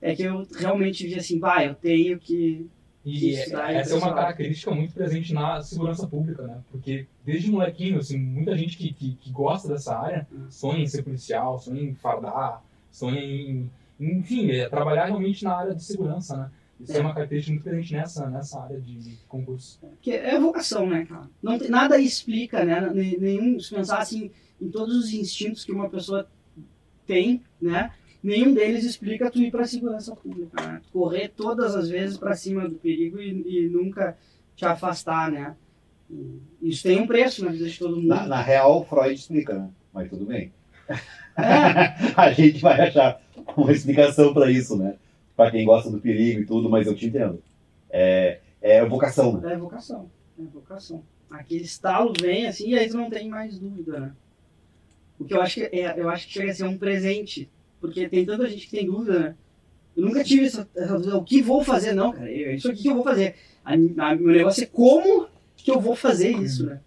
é 0.00 0.14
que 0.14 0.22
eu 0.22 0.46
realmente 0.58 1.06
via 1.06 1.18
assim, 1.18 1.38
pá, 1.38 1.64
eu 1.64 1.74
tenho 1.74 2.18
que 2.18 2.66
E 3.04 3.34
essa 3.34 3.94
é 3.94 3.98
uma 3.98 4.14
característica 4.14 4.70
muito 4.74 4.94
presente 4.94 5.32
na 5.34 5.60
segurança 5.62 6.06
pública, 6.06 6.42
né? 6.46 6.58
Porque 6.70 7.06
desde 7.24 7.50
molequinho, 7.50 7.98
assim, 7.98 8.18
muita 8.18 8.56
gente 8.56 8.76
que, 8.76 8.92
que, 8.92 9.14
que 9.16 9.30
gosta 9.30 9.68
dessa 9.68 9.96
área 9.98 10.26
sonha 10.50 10.82
em 10.82 10.86
ser 10.86 11.02
policial, 11.02 11.58
sonha 11.58 11.82
em 11.82 11.94
fardar, 11.94 12.62
sonha 12.90 13.20
em, 13.20 13.70
enfim, 14.00 14.50
é, 14.50 14.68
trabalhar 14.68 15.06
realmente 15.06 15.44
na 15.44 15.56
área 15.56 15.74
de 15.74 15.82
segurança, 15.82 16.36
né? 16.36 16.50
Isso 16.80 16.92
é, 16.92 16.98
É. 16.98 17.00
uma 17.00 17.12
característica 17.12 17.52
muito 17.54 17.64
presente 17.64 17.92
nessa, 17.92 18.30
nessa 18.30 18.62
área 18.62 18.80
de, 18.80 19.16
concurso. 19.26 19.80
Porque 19.80 20.12
é 20.12 20.38
vocação, 20.38 20.88
né, 20.88 21.04
cara? 21.04 21.28
Não 21.42 21.58
tem, 21.58 21.68
nada 21.68 21.98
explica, 21.98 22.64
né? 22.64 22.80
ne- 22.94 23.16
Nenhum, 23.18 23.58
se 23.58 23.74
pensar 23.74 23.98
assim, 23.98 24.30
em 24.60 24.68
todos 24.70 24.96
os 24.96 25.12
instintos 25.12 25.64
que 25.64 25.72
uma 25.72 25.88
pessoa 25.88 26.28
tem, 27.06 27.42
né? 27.60 27.90
Nenhum 28.22 28.52
deles 28.52 28.84
explica 28.84 29.30
tu 29.30 29.40
ir 29.40 29.50
para 29.50 29.62
a 29.62 29.66
segurança 29.66 30.14
pública, 30.14 30.60
né? 30.60 30.80
Correr 30.92 31.28
todas 31.28 31.76
as 31.76 31.88
vezes 31.88 32.16
para 32.16 32.34
cima 32.34 32.68
do 32.68 32.74
perigo 32.76 33.20
e, 33.20 33.66
e 33.66 33.68
nunca 33.68 34.16
te 34.56 34.64
afastar, 34.64 35.30
né? 35.30 35.56
Isso 36.60 36.82
tem 36.82 37.00
um 37.00 37.06
preço 37.06 37.44
na 37.44 37.52
vida 37.52 37.68
de 37.68 37.78
todo 37.78 37.96
mundo. 37.96 38.08
Na, 38.08 38.26
na 38.26 38.42
real, 38.42 38.84
Freud 38.84 39.14
explica, 39.14 39.54
né? 39.54 39.70
Mas 39.92 40.10
tudo 40.10 40.24
bem. 40.26 40.52
É, 40.88 40.94
a 42.16 42.32
gente 42.32 42.60
vai 42.60 42.88
achar 42.88 43.20
uma 43.56 43.72
explicação 43.72 44.34
para 44.34 44.50
isso, 44.50 44.76
né? 44.76 44.96
Para 45.36 45.50
quem 45.50 45.64
gosta 45.64 45.90
do 45.90 46.00
perigo 46.00 46.40
e 46.40 46.46
tudo, 46.46 46.68
mas 46.68 46.86
eu 46.86 46.94
te 46.94 47.06
entendo. 47.06 47.42
É, 47.90 48.40
é 48.60 48.84
vocação, 48.84 49.40
né? 49.40 49.52
é 49.52 49.56
vocação. 49.56 50.10
É 50.38 50.42
vocação. 50.42 51.02
Aquele 51.30 51.64
estalo 51.64 52.12
vem 52.20 52.46
assim 52.46 52.70
e 52.70 52.78
aí 52.78 52.88
tu 52.88 52.96
não 52.96 53.10
tem 53.10 53.28
mais 53.28 53.58
dúvida, 53.58 54.00
né? 54.00 54.12
O 55.18 55.24
que 55.24 55.34
eu 55.34 55.42
acho 55.42 55.54
que 55.56 55.62
é, 55.64 55.94
eu 56.00 56.08
acho 56.08 56.26
que 56.26 56.32
chega 56.34 56.50
a 56.50 56.54
ser 56.54 56.64
um 56.64 56.78
presente. 56.78 57.48
Porque 57.80 58.08
tem 58.08 58.24
tanta 58.24 58.48
gente 58.48 58.66
que 58.66 58.76
tem 58.76 58.86
dúvida, 58.86 59.18
né? 59.20 59.36
Eu 59.96 60.04
nunca 60.04 60.22
tive 60.22 60.46
essa, 60.46 60.68
essa 60.76 60.94
dúvida, 60.94 61.16
o 61.16 61.24
que 61.24 61.42
vou 61.42 61.62
fazer, 61.64 61.92
não, 61.92 62.12
cara. 62.12 62.30
É 62.30 62.54
isso 62.54 62.70
aqui 62.70 62.82
que 62.82 62.88
eu 62.88 62.94
vou 62.94 63.04
fazer. 63.04 63.34
A, 63.64 63.72
a- 63.74 64.14
meu 64.16 64.32
negócio 64.34 64.62
é 64.62 64.66
como 64.66 65.28
que 65.56 65.70
eu 65.70 65.80
vou 65.80 65.94
fazer 65.96 66.30
isso, 66.30 66.66
né? 66.66 66.80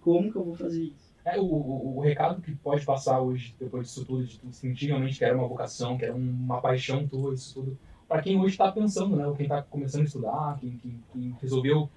Como 0.00 0.30
que 0.30 0.36
eu 0.36 0.44
vou 0.44 0.54
fazer 0.54 0.82
isso? 0.82 1.08
É, 1.24 1.38
o, 1.38 1.44
o, 1.44 1.96
o 1.98 2.00
recado 2.00 2.40
que 2.40 2.54
pode 2.56 2.84
passar 2.86 3.20
hoje, 3.20 3.54
depois 3.60 3.86
disso 3.86 4.04
tudo, 4.04 4.24
de 4.24 4.38
tu 4.38 4.50
sentir 4.52 4.86
realmente 4.86 5.18
que 5.18 5.24
era 5.24 5.36
uma 5.36 5.46
vocação, 5.46 5.98
que 5.98 6.04
era 6.06 6.14
uma 6.14 6.60
paixão 6.60 7.06
tua, 7.06 7.34
isso 7.34 7.52
tudo, 7.54 7.78
para 8.08 8.22
quem 8.22 8.38
hoje 8.40 8.54
está 8.54 8.72
pensando, 8.72 9.14
né? 9.16 9.24
Quem 9.36 9.44
está 9.44 9.60
começando 9.62 10.02
a 10.02 10.04
estudar, 10.04 10.56
quem, 10.58 10.70
quem, 10.82 11.02
quem 11.12 11.36
resolveu 11.42 11.90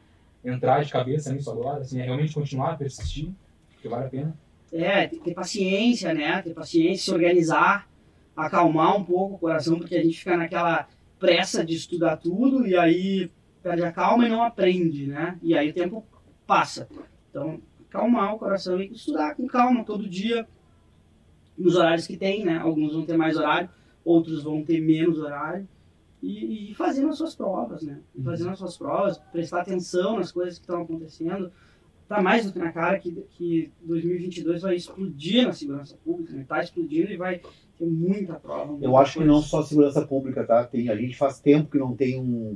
entrar 0.44 0.84
de 0.84 0.92
cabeça 0.92 1.32
nisso 1.32 1.50
agora, 1.50 1.82
assim, 1.82 2.00
é 2.00 2.04
realmente 2.04 2.34
continuar, 2.34 2.78
persistir, 2.78 3.32
porque 3.74 3.88
vale 3.88 4.06
a 4.08 4.10
pena. 4.10 4.36
É, 4.72 5.08
ter 5.08 5.34
paciência, 5.34 6.13
né? 6.13 6.42
Ter 6.42 6.54
paciência, 6.54 7.06
se 7.06 7.12
organizar, 7.12 7.90
acalmar 8.36 8.98
um 8.98 9.04
pouco 9.04 9.36
o 9.36 9.40
coração, 9.40 9.78
porque 9.78 9.96
a 9.96 10.04
gente 10.04 10.18
fica 10.18 10.38
naquela 10.38 10.88
pressa 11.20 11.63
de 11.63 11.75
estudar 11.75 12.18
tudo 12.18 12.66
e 12.66 12.75
aí 12.75 13.30
perde 13.62 13.84
a 13.84 13.92
calma 13.92 14.25
e 14.25 14.30
não 14.30 14.44
aprende, 14.44 15.08
né? 15.08 15.38
E 15.42 15.56
aí 15.56 15.70
o 15.70 15.74
tempo 15.74 16.06
passa. 16.48 16.88
Então, 17.30 17.62
acalmar 17.88 18.34
o 18.34 18.40
coração 18.40 18.82
e 18.82 18.92
estudar 18.92 19.36
com 19.36 19.46
calma 19.46 19.84
todo 19.84 20.10
dia, 20.10 20.48
nos 21.58 21.75
horários 21.75 22.08
que 22.08 22.18
tem, 22.18 22.44
né? 22.44 22.58
Alguns 22.58 22.94
vão 22.94 23.06
ter 23.06 23.18
mais 23.18 23.38
horário, 23.38 23.70
outros 24.04 24.44
vão 24.44 24.63
ter 24.63 24.82
menos 24.82 25.20
horário. 25.20 25.68
E, 26.22 26.72
e 26.72 26.75
fazendo 26.75 27.10
as 27.10 27.18
suas 27.18 27.36
provas, 27.36 27.84
né? 27.84 28.00
E 28.16 28.22
fazendo 28.22 28.51
as 28.51 28.60
suas 28.60 28.78
provas, 28.78 29.18
prestar 29.32 29.62
atenção 29.62 30.18
nas 30.18 30.32
coisas 30.32 30.56
que 30.56 30.63
estão 30.63 30.82
acontecendo, 30.82 31.51
tá 32.15 32.22
mais 32.22 32.46
do 32.46 32.53
que 32.53 32.60
na 32.60 32.72
cara 32.72 33.00
que, 33.00 33.12
que 33.32 33.72
2022 33.84 34.62
vai 34.62 34.75
explodir 34.75 35.46
na 35.46 35.53
segurança 35.53 35.96
pública, 36.03 36.34
né? 36.34 36.46
Tá 36.48 36.62
explodindo 36.62 37.12
e 37.12 37.18
vai 37.18 37.39
ter 37.77 37.86
muita 37.86 38.34
prova. 38.36 38.72
muita 38.72 38.86
Eu 38.86 38.98
acho 38.98 39.13
que 39.13 39.18
coisa. 39.20 39.32
não 39.34 39.41
só 39.41 39.63
segurança 39.63 40.01
pública, 40.06 40.44
tá? 40.44 40.63
Tem, 40.65 40.89
a 40.89 40.96
gente 40.96 41.15
faz 41.18 41.39
tempo 41.39 41.70
que 41.72 41.77
não 41.77 41.96
tem 41.96 42.20
um, 42.20 42.56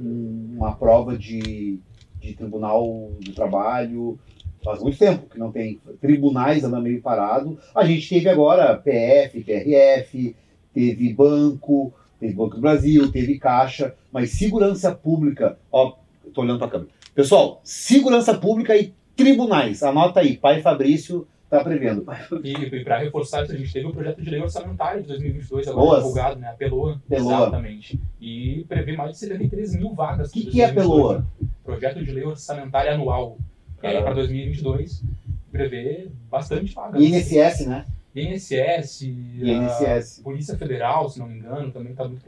um- 0.00 0.54
uma 0.56 0.74
prova 0.76 1.16
de, 1.16 1.78
de 2.20 2.34
tribunal 2.34 3.12
do 3.20 3.32
trabalho. 3.32 4.18
Faz 4.64 4.82
muito 4.82 4.98
tempo 4.98 5.28
que 5.28 5.38
não 5.38 5.52
tem. 5.52 5.80
Tribunais 6.00 6.64
andam 6.64 6.82
meio 6.82 7.00
parado. 7.00 7.56
A 7.74 7.84
gente 7.84 8.08
teve 8.08 8.28
agora 8.28 8.76
PF, 8.76 9.40
PRF, 9.44 10.34
teve 10.74 11.12
banco, 11.14 11.92
teve 12.18 12.34
Banco 12.34 12.56
do 12.56 12.60
Brasil, 12.60 13.10
teve 13.12 13.38
Caixa, 13.38 13.94
mas 14.10 14.30
segurança 14.32 14.92
pública, 14.92 15.56
ó, 15.70 15.94
tô 16.34 16.40
olhando 16.42 16.58
pra 16.58 16.68
câmera. 16.68 16.90
Pessoal, 17.16 17.62
segurança 17.64 18.36
pública 18.36 18.76
e 18.76 18.92
tribunais, 19.16 19.82
anota 19.82 20.20
aí, 20.20 20.36
pai 20.36 20.60
Fabrício 20.60 21.26
tá 21.48 21.64
prevendo. 21.64 22.04
E, 22.44 22.52
e 22.52 22.84
para 22.84 22.98
reforçar 22.98 23.42
isso, 23.42 23.54
a 23.54 23.56
gente 23.56 23.72
teve 23.72 23.86
o 23.86 23.90
projeto 23.90 24.20
de 24.20 24.28
lei 24.28 24.38
orçamentária 24.38 25.00
de 25.00 25.08
2022, 25.08 25.66
agora 25.66 25.86
Boas. 25.86 25.98
divulgado, 26.00 26.38
né? 26.38 26.48
A 26.50 26.52
PELOA, 26.52 27.00
PELOA. 27.08 27.32
exatamente. 27.34 27.98
E 28.20 28.66
prevê 28.68 28.94
mais 28.94 29.12
de 29.12 29.18
73 29.20 29.76
mil 29.76 29.94
vagas. 29.94 30.28
O 30.28 30.32
que, 30.34 30.44
que 30.44 30.60
é 30.60 30.70
2022, 30.70 30.74
PELOA? 30.74 31.26
Projeto 31.64 32.04
de 32.04 32.12
lei 32.12 32.24
orçamentária 32.24 32.92
anual. 32.92 33.38
E 33.82 33.86
aí, 33.86 34.02
para 34.02 34.12
2022, 34.12 35.02
prevê 35.50 36.10
bastante 36.30 36.74
vagas. 36.74 37.00
INSS, 37.00 37.66
né? 37.66 37.86
INSS, 38.14 39.02
INSS. 39.02 40.20
a 40.20 40.22
Polícia 40.22 40.56
Federal, 40.56 41.08
se 41.08 41.18
não 41.18 41.28
me 41.28 41.38
engano, 41.38 41.70
também 41.70 41.92
está 41.92 42.06
muito. 42.06 42.22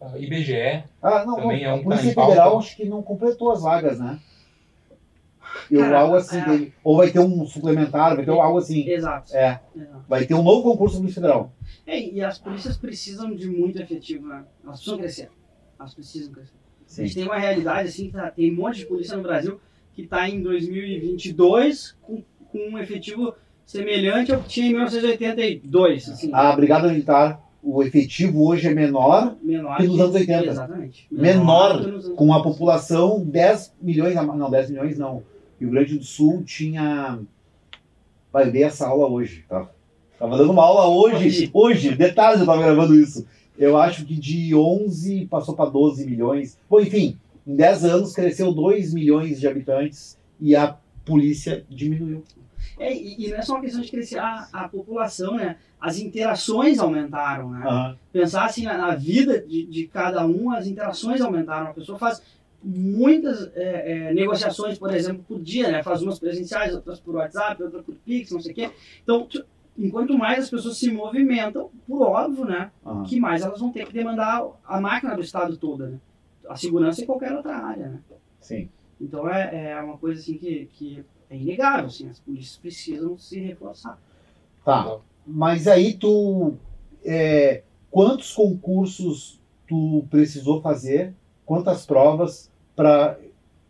A 0.00 0.18
IBGE. 0.18 0.84
Ah, 1.00 1.24
não, 1.24 1.36
Também 1.36 1.62
não. 1.64 1.70
é 1.70 1.72
um 1.72 1.76
a 1.76 1.78
que 1.78 1.84
Polícia 1.84 2.04
tá 2.04 2.10
em 2.10 2.14
pauta. 2.14 2.30
Federal 2.30 2.58
acho 2.58 2.76
que 2.76 2.84
não 2.84 3.02
completou 3.02 3.50
as 3.52 3.62
vagas, 3.62 3.98
né? 3.98 4.18
Eu, 5.70 5.96
algo 5.96 6.16
assim. 6.16 6.38
é. 6.38 6.72
Ou 6.82 6.96
vai 6.96 7.10
ter 7.10 7.20
um 7.20 7.46
suplementar, 7.46 8.16
vai 8.16 8.24
ter 8.24 8.30
algo 8.30 8.58
assim. 8.58 8.88
Exato. 8.88 9.34
É, 9.34 9.60
exato. 9.74 10.04
vai 10.08 10.26
ter 10.26 10.34
um 10.34 10.42
novo 10.42 10.62
concurso 10.62 10.96
da 10.96 11.00
Polícia 11.00 11.20
Federal. 11.20 11.52
É, 11.86 12.00
e 12.00 12.22
as 12.22 12.38
polícias 12.38 12.76
precisam 12.76 13.34
de 13.34 13.48
muito 13.48 13.80
efetivo, 13.80 14.26
né? 14.26 14.44
Elas 14.64 14.76
precisam 14.76 14.98
crescer. 14.98 15.30
Elas 15.78 15.94
precisam 15.94 16.32
crescer. 16.32 16.52
A 16.90 17.02
gente 17.02 17.14
tem 17.14 17.24
uma 17.24 17.38
realidade 17.38 17.88
assim, 17.88 18.06
que 18.06 18.12
tá, 18.12 18.30
tem 18.30 18.52
um 18.52 18.56
monte 18.56 18.78
de 18.78 18.86
polícia 18.86 19.16
no 19.16 19.22
Brasil 19.22 19.60
que 19.92 20.02
está 20.02 20.28
em 20.28 20.40
2022 20.40 21.96
com, 22.00 22.22
com 22.50 22.58
um 22.70 22.78
efetivo 22.78 23.34
semelhante 23.66 24.32
ao 24.32 24.40
que 24.40 24.48
tinha 24.48 24.66
em 24.66 24.70
1982, 24.70 26.08
assim, 26.08 26.30
A 26.32 26.54
Brigada 26.54 26.88
Militar, 26.88 27.42
o 27.62 27.82
efetivo 27.82 28.46
hoje 28.46 28.68
é 28.68 28.74
menor, 28.74 29.36
menor 29.42 29.76
que 29.76 29.86
nos 29.86 30.00
anos 30.00 30.14
80. 30.14 30.46
Exatamente. 30.46 31.06
Menor, 31.10 31.80
que 31.80 31.90
nos 31.90 32.04
anos 32.06 32.16
com 32.16 32.32
a 32.32 32.42
população 32.42 33.22
10 33.24 33.74
milhões, 33.82 34.14
não, 34.14 34.50
10 34.50 34.70
milhões 34.70 34.98
não. 34.98 35.22
Rio 35.60 35.70
Grande 35.70 35.98
do 35.98 36.04
Sul 36.04 36.42
tinha. 36.44 37.18
Vai 38.32 38.50
ver 38.50 38.62
essa 38.62 38.86
aula 38.86 39.08
hoje, 39.08 39.44
tá? 39.48 39.68
Tava 40.18 40.36
dando 40.36 40.52
uma 40.52 40.64
aula 40.64 40.88
hoje, 40.88 41.50
Hoje. 41.54 41.94
detalhes 41.94 42.40
eu 42.40 42.46
tava 42.46 42.62
gravando 42.62 42.94
isso. 42.94 43.26
Eu 43.56 43.76
acho 43.76 44.04
que 44.04 44.14
de 44.14 44.54
11 44.54 45.26
passou 45.26 45.54
para 45.54 45.70
12 45.70 46.04
milhões. 46.06 46.58
Bom, 46.68 46.80
enfim, 46.80 47.16
em 47.46 47.56
10 47.56 47.84
anos 47.84 48.12
cresceu 48.12 48.52
2 48.52 48.92
milhões 48.92 49.40
de 49.40 49.48
habitantes 49.48 50.18
e 50.40 50.54
a 50.54 50.76
polícia 51.04 51.64
diminuiu. 51.68 52.22
É, 52.78 52.94
e, 52.94 53.28
não 53.30 53.38
é 53.38 53.42
só 53.42 53.54
uma 53.54 53.60
questão 53.62 53.80
de 53.80 53.90
crescer 53.90 54.18
a, 54.18 54.48
a 54.52 54.68
população, 54.68 55.36
né? 55.36 55.56
As 55.80 55.98
interações 55.98 56.78
aumentaram, 56.78 57.50
né? 57.50 57.64
Aham. 57.64 57.96
Pensar 58.12 58.44
assim 58.44 58.64
na, 58.64 58.76
na 58.76 58.94
vida 58.94 59.40
de, 59.40 59.64
de 59.66 59.86
cada 59.86 60.26
um, 60.26 60.50
as 60.50 60.66
interações 60.66 61.20
aumentaram. 61.20 61.68
A 61.68 61.74
pessoa 61.74 61.98
faz 61.98 62.20
muitas 62.62 63.50
é, 63.54 64.08
é, 64.08 64.14
negociações, 64.14 64.78
por 64.78 64.92
exemplo, 64.92 65.24
por 65.26 65.40
dia, 65.40 65.70
né? 65.70 65.82
Faz 65.82 66.02
umas 66.02 66.18
presenciais, 66.18 66.74
outras 66.74 67.00
por 67.00 67.14
WhatsApp, 67.14 67.62
outras 67.62 67.84
por 67.84 67.94
Pix, 67.96 68.30
não 68.30 68.40
sei 68.40 68.52
o 68.52 68.54
quê. 68.54 68.70
Então, 69.02 69.28
enquanto 69.76 70.18
mais 70.18 70.44
as 70.44 70.50
pessoas 70.50 70.76
se 70.76 70.90
movimentam, 70.90 71.70
por 71.86 72.02
óbvio, 72.02 72.44
né? 72.44 72.70
aham. 72.84 73.04
Que 73.04 73.20
mais 73.20 73.42
elas 73.42 73.60
vão 73.60 73.70
ter 73.70 73.86
que 73.86 73.92
demandar 73.92 74.44
a 74.66 74.80
máquina 74.80 75.14
do 75.14 75.22
Estado 75.22 75.56
toda, 75.56 75.88
né? 75.88 76.00
A 76.48 76.56
segurança 76.56 77.02
em 77.02 77.06
qualquer 77.06 77.32
outra 77.32 77.56
área, 77.56 77.88
né? 77.88 78.00
Sim. 78.40 78.68
Então 79.00 79.28
é, 79.28 79.70
é 79.70 79.80
uma 79.80 79.96
coisa 79.96 80.20
assim 80.20 80.36
que, 80.36 80.68
que 80.72 81.04
é 81.30 81.36
inegável, 81.36 81.86
assim, 81.86 82.08
as 82.08 82.18
polícias 82.18 82.56
precisam 82.56 83.16
se 83.16 83.38
reforçar. 83.38 83.98
Tá. 84.64 84.98
Mas 85.26 85.68
aí 85.68 85.94
tu. 85.94 86.54
é, 87.04 87.62
quantos 87.90 88.32
concursos 88.34 89.38
tu 89.66 90.06
precisou 90.10 90.60
fazer? 90.62 91.14
Quantas 91.48 91.86
provas 91.86 92.50
para 92.76 93.18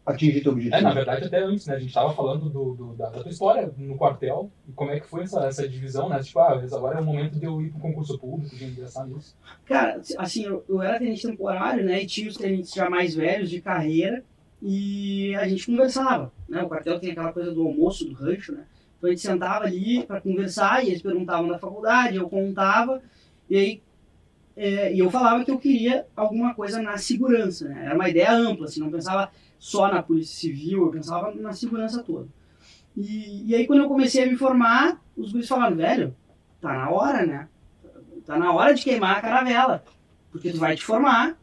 atingir 0.04 0.42
teu 0.42 0.50
objetivo? 0.50 0.76
É, 0.76 0.80
na 0.82 0.92
verdade, 0.92 1.26
até 1.26 1.38
antes, 1.44 1.64
né? 1.66 1.76
A 1.76 1.78
gente 1.78 1.94
tava 1.94 2.12
falando 2.12 2.50
do, 2.50 2.74
do- 2.74 2.94
da, 2.94 3.08
da 3.08 3.20
tua 3.20 3.30
história 3.30 3.72
no 3.76 3.96
quartel 3.96 4.50
e 4.68 4.72
como 4.72 4.90
é 4.90 4.98
que 4.98 5.06
foi 5.06 5.22
essa, 5.22 5.44
essa 5.46 5.68
divisão, 5.68 6.08
né? 6.08 6.18
Tipo, 6.20 6.40
ah, 6.40 6.60
agora 6.72 6.98
é 6.98 7.00
o 7.00 7.04
momento 7.04 7.38
de 7.38 7.44
eu 7.46 7.62
ir 7.62 7.70
pro 7.70 7.78
concurso 7.78 8.18
público, 8.18 8.56
de 8.56 8.64
ingressar 8.64 9.06
nisso. 9.06 9.36
Cara, 9.64 10.00
assim, 10.18 10.44
eu, 10.44 10.64
eu 10.68 10.82
era 10.82 10.98
tenente 10.98 11.22
temporário, 11.24 11.84
né? 11.84 12.02
E 12.02 12.06
tinha 12.06 12.28
os 12.28 12.36
tenentes 12.36 12.72
já 12.74 12.90
mais 12.90 13.14
velhos 13.14 13.48
de 13.48 13.60
carreira 13.60 14.24
e 14.60 15.36
a 15.36 15.46
gente 15.46 15.66
conversava, 15.66 16.32
né? 16.48 16.60
O 16.64 16.68
quartel 16.68 16.98
tem 16.98 17.12
aquela 17.12 17.32
coisa 17.32 17.52
do 17.52 17.62
almoço, 17.62 18.04
do 18.04 18.14
rancho, 18.14 18.52
né? 18.52 18.64
Então 18.98 19.08
a 19.08 19.12
gente 19.12 19.22
sentava 19.22 19.66
ali 19.66 20.04
para 20.04 20.20
conversar 20.20 20.84
e 20.84 20.88
eles 20.88 21.02
perguntavam 21.02 21.46
da 21.46 21.60
faculdade, 21.60 22.16
eu 22.16 22.28
contava 22.28 23.00
e 23.48 23.56
aí 23.56 23.82
é, 24.60 24.92
e 24.92 24.98
eu 24.98 25.08
falava 25.08 25.44
que 25.44 25.52
eu 25.52 25.58
queria 25.58 26.04
alguma 26.16 26.52
coisa 26.52 26.82
na 26.82 26.98
segurança, 26.98 27.68
né? 27.68 27.84
Era 27.86 27.94
uma 27.94 28.08
ideia 28.08 28.32
ampla, 28.32 28.66
assim, 28.66 28.80
não 28.80 28.90
pensava 28.90 29.30
só 29.56 29.86
na 29.86 30.02
polícia 30.02 30.36
civil, 30.36 30.86
eu 30.86 30.90
pensava 30.90 31.32
na 31.32 31.52
segurança 31.52 32.02
toda. 32.02 32.26
E, 32.96 33.48
e 33.48 33.54
aí 33.54 33.68
quando 33.68 33.82
eu 33.82 33.88
comecei 33.88 34.24
a 34.24 34.26
me 34.26 34.36
formar, 34.36 35.00
os 35.16 35.30
guris 35.30 35.46
falaram, 35.46 35.76
velho, 35.76 36.16
tá 36.60 36.72
na 36.72 36.90
hora, 36.90 37.24
né? 37.24 37.48
Tá 38.26 38.36
na 38.36 38.52
hora 38.52 38.74
de 38.74 38.82
queimar 38.82 39.18
a 39.18 39.20
caravela. 39.20 39.84
Porque 40.32 40.50
tu 40.50 40.58
vai 40.58 40.74
te 40.74 40.84
formar 40.84 41.38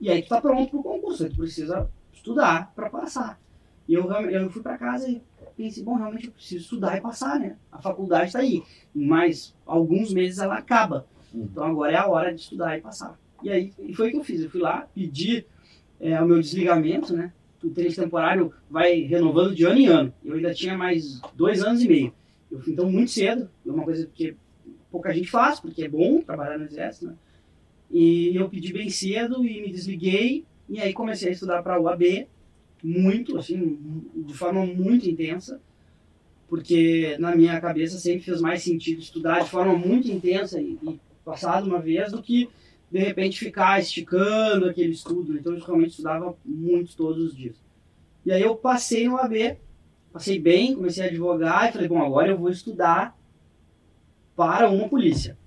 e 0.00 0.08
aí 0.08 0.22
tu 0.22 0.30
tá 0.30 0.40
pronto 0.40 0.70
pro 0.70 0.82
concurso. 0.82 1.24
Aí 1.24 1.28
tu 1.28 1.36
precisa 1.36 1.90
estudar 2.10 2.72
para 2.74 2.88
passar. 2.88 3.38
E 3.86 3.92
eu, 3.92 4.10
eu 4.10 4.48
fui 4.48 4.62
para 4.62 4.78
casa 4.78 5.06
e 5.10 5.22
pensei, 5.58 5.84
bom, 5.84 5.96
realmente 5.96 6.28
eu 6.28 6.32
preciso 6.32 6.62
estudar 6.62 6.96
e 6.96 7.02
passar, 7.02 7.38
né? 7.38 7.56
A 7.70 7.82
faculdade 7.82 8.28
está 8.28 8.38
aí. 8.38 8.62
Em 8.96 9.06
mais 9.06 9.54
alguns 9.66 10.10
meses 10.10 10.38
ela 10.38 10.56
acaba. 10.56 11.06
Uhum. 11.32 11.48
Então 11.50 11.64
agora 11.64 11.92
é 11.92 11.96
a 11.96 12.06
hora 12.06 12.34
de 12.34 12.40
estudar 12.40 12.76
e 12.76 12.80
passar. 12.80 13.18
E 13.42 13.50
aí 13.50 13.72
e 13.78 13.94
foi 13.94 14.08
o 14.08 14.10
que 14.12 14.16
eu 14.18 14.24
fiz. 14.24 14.42
Eu 14.42 14.50
fui 14.50 14.60
lá, 14.60 14.88
pedi 14.94 15.44
é, 15.98 16.20
o 16.20 16.26
meu 16.26 16.40
desligamento, 16.40 17.14
né? 17.14 17.32
O 17.62 17.70
tenente 17.70 17.96
temporário 17.96 18.52
vai 18.70 19.00
renovando 19.00 19.54
de 19.54 19.64
ano 19.64 19.78
em 19.78 19.86
ano. 19.86 20.14
Eu 20.24 20.34
ainda 20.34 20.54
tinha 20.54 20.76
mais 20.76 21.20
dois 21.34 21.62
anos 21.62 21.82
e 21.82 21.88
meio. 21.88 22.12
Eu 22.50 22.58
fui 22.60 22.72
então 22.72 22.90
muito 22.90 23.10
cedo. 23.10 23.50
É 23.66 23.70
uma 23.70 23.84
coisa 23.84 24.08
que 24.14 24.34
pouca 24.90 25.14
gente 25.14 25.30
faz, 25.30 25.60
porque 25.60 25.84
é 25.84 25.88
bom 25.88 26.20
trabalhar 26.22 26.58
no 26.58 26.64
exército, 26.64 27.06
né? 27.06 27.14
E 27.90 28.34
eu 28.34 28.48
pedi 28.48 28.72
bem 28.72 28.88
cedo 28.88 29.44
e 29.44 29.60
me 29.60 29.70
desliguei. 29.70 30.44
E 30.68 30.80
aí 30.80 30.92
comecei 30.92 31.28
a 31.28 31.32
estudar 31.32 31.62
para 31.62 31.74
a 31.74 31.80
UAB. 31.80 32.26
muito, 32.82 33.36
assim, 33.36 33.78
de 34.14 34.32
forma 34.32 34.64
muito 34.64 35.08
intensa, 35.08 35.60
porque 36.48 37.16
na 37.18 37.36
minha 37.36 37.60
cabeça 37.60 37.98
sempre 37.98 38.22
fez 38.22 38.40
mais 38.40 38.62
sentido 38.62 39.00
estudar 39.00 39.40
de 39.40 39.50
forma 39.50 39.76
muito 39.76 40.10
intensa 40.10 40.60
e, 40.60 40.78
e 40.82 41.00
passar 41.24 41.62
de 41.62 41.68
uma 41.68 41.80
vez 41.80 42.12
do 42.12 42.22
que 42.22 42.48
de 42.90 42.98
repente 42.98 43.38
ficar 43.38 43.78
esticando 43.80 44.68
aquele 44.68 44.92
estudo. 44.92 45.36
Então 45.36 45.54
eu 45.54 45.64
realmente 45.64 45.90
estudava 45.90 46.36
muito 46.44 46.96
todos 46.96 47.24
os 47.24 47.36
dias. 47.36 47.56
E 48.24 48.32
aí 48.32 48.42
eu 48.42 48.56
passei 48.56 49.08
no 49.08 49.16
AB, 49.16 49.56
passei 50.12 50.38
bem, 50.38 50.74
comecei 50.74 51.04
a 51.04 51.06
advogar 51.06 51.68
e 51.68 51.72
falei, 51.72 51.88
bom, 51.88 52.02
agora 52.02 52.28
eu 52.28 52.38
vou 52.38 52.50
estudar 52.50 53.16
para 54.36 54.68
uma 54.68 54.88
polícia. 54.88 55.38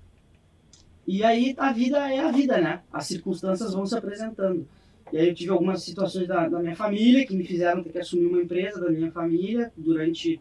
E 1.06 1.22
aí 1.22 1.54
a 1.58 1.72
vida 1.72 1.98
é 2.10 2.20
a 2.20 2.30
vida, 2.30 2.58
né? 2.60 2.82
As 2.92 3.06
circunstâncias 3.06 3.74
vão 3.74 3.84
se 3.84 3.96
apresentando. 3.96 4.66
E 5.12 5.18
aí 5.18 5.28
eu 5.28 5.34
tive 5.34 5.50
algumas 5.50 5.82
situações 5.82 6.26
da, 6.26 6.48
da 6.48 6.58
minha 6.60 6.74
família 6.74 7.26
que 7.26 7.36
me 7.36 7.44
fizeram 7.44 7.82
ter 7.82 7.90
que 7.90 7.98
assumir 7.98 8.26
uma 8.26 8.42
empresa 8.42 8.80
da 8.80 8.90
minha 8.90 9.12
família 9.12 9.70
durante 9.76 10.40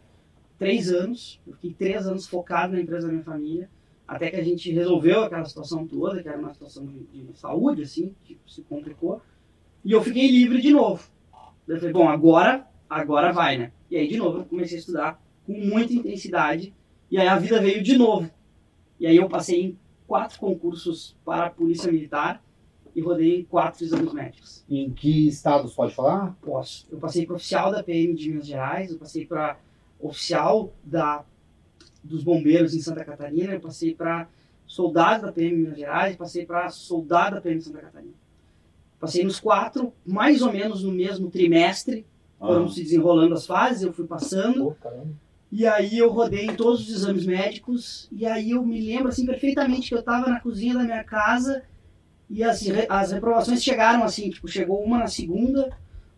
três 0.57 0.91
anos. 0.91 1.39
Eu 1.45 1.53
fiquei 1.53 1.73
três 1.73 2.07
anos 2.07 2.25
focado 2.25 2.73
na 2.73 2.79
empresa 2.79 3.07
da 3.07 3.13
minha 3.13 3.25
família, 3.25 3.69
até 4.07 4.29
que 4.29 4.35
a 4.35 4.43
gente 4.43 4.71
resolveu 4.71 5.23
aquela 5.23 5.45
situação 5.45 5.87
toda, 5.87 6.21
que 6.21 6.27
era 6.27 6.37
uma 6.37 6.53
situação 6.53 6.85
de, 6.85 7.03
de 7.05 7.37
saúde, 7.37 7.83
assim, 7.83 8.13
que 8.23 8.37
se 8.47 8.61
complicou. 8.63 9.21
E 9.83 9.91
eu 9.91 10.01
fiquei 10.01 10.29
livre 10.29 10.61
de 10.61 10.71
novo. 10.71 11.03
Eu 11.67 11.77
falei, 11.77 11.93
bom, 11.93 12.09
agora, 12.09 12.67
agora 12.89 13.31
vai, 13.31 13.57
né? 13.57 13.71
E 13.89 13.97
aí, 13.97 14.07
de 14.07 14.17
novo, 14.17 14.39
eu 14.39 14.45
comecei 14.45 14.77
a 14.77 14.79
estudar 14.79 15.23
com 15.45 15.53
muita 15.53 15.93
intensidade. 15.93 16.73
E 17.09 17.17
aí 17.17 17.27
a 17.27 17.37
vida 17.37 17.61
veio 17.61 17.81
de 17.81 17.97
novo. 17.97 18.29
E 18.99 19.07
aí 19.07 19.15
eu 19.15 19.29
passei 19.29 19.61
em 19.61 19.79
quatro 20.07 20.39
concursos 20.39 21.15
para 21.23 21.47
a 21.47 21.49
Polícia 21.49 21.91
Militar 21.91 22.43
e 22.95 23.01
rodei 23.01 23.45
quatro 23.45 23.83
exames 23.83 24.13
médicos. 24.13 24.63
Em 24.69 24.91
que 24.91 25.27
estados 25.27 25.73
pode 25.73 25.93
falar? 25.93 26.37
Posso. 26.41 26.87
Eu 26.91 26.99
passei 26.99 27.25
para 27.25 27.35
oficial 27.35 27.71
da 27.71 27.83
PM 27.83 28.13
de 28.13 28.29
Minas 28.29 28.47
Gerais, 28.47 28.91
eu 28.91 28.97
passei 28.97 29.25
para 29.25 29.57
oficial 29.99 30.73
da, 30.83 31.25
dos 32.03 32.23
bombeiros 32.23 32.73
em 32.73 32.79
Santa 32.79 33.03
Catarina, 33.05 33.53
eu 33.53 33.59
passei 33.59 33.93
para 33.93 34.27
soldado 34.67 35.25
da 35.25 35.31
PM 35.31 35.57
Minas 35.57 35.77
Gerais, 35.77 36.15
passei 36.15 36.45
para 36.45 36.69
soldado 36.69 37.35
da 37.35 37.41
PM 37.41 37.61
Santa 37.61 37.79
Catarina. 37.79 38.13
Passei 38.99 39.23
nos 39.23 39.39
quatro, 39.39 39.93
mais 40.05 40.41
ou 40.41 40.51
menos 40.51 40.83
no 40.83 40.91
mesmo 40.91 41.29
trimestre, 41.29 42.05
foram 42.39 42.65
Ah. 42.65 42.69
se 42.69 42.81
desenrolando 42.83 43.33
as 43.33 43.45
fases, 43.45 43.83
eu 43.83 43.93
fui 43.93 44.05
passando. 44.05 44.75
Caramba. 44.81 45.07
E 45.51 45.67
aí 45.67 45.97
eu 45.99 46.09
rodei 46.09 46.47
em 46.47 46.55
todos 46.55 46.81
os 46.81 46.89
exames 46.89 47.25
médicos, 47.25 48.07
e 48.11 48.25
aí 48.25 48.51
eu 48.51 48.65
me 48.65 48.81
lembro 48.81 49.09
assim 49.09 49.25
perfeitamente 49.25 49.89
que 49.89 49.93
eu 49.93 49.99
estava 49.99 50.27
na 50.27 50.39
cozinha 50.39 50.73
da 50.73 50.83
minha 50.83 51.03
casa 51.03 51.61
e 52.29 52.43
as, 52.43 52.63
as 52.89 53.11
reprovações 53.11 53.63
chegaram 53.63 54.03
assim, 54.03 54.31
tipo, 54.31 54.47
chegou 54.47 54.81
uma 54.83 54.97
na 54.97 55.07
segunda, 55.07 55.69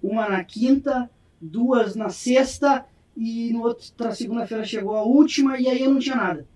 uma 0.02 0.30
na 0.30 0.42
quinta, 0.44 1.10
duas 1.42 1.96
na 1.96 2.08
sexta, 2.08 2.86
e 3.16 3.54
no 3.54 3.64
outra 3.64 4.14
segunda-feira 4.14 4.64
chegou 4.64 4.96
a 4.96 5.04
última, 5.04 5.58
e 5.58 5.68
aí 5.68 5.82
eu 5.82 5.92
não 5.92 6.00
tinha 6.00 6.16
nada. 6.16 6.48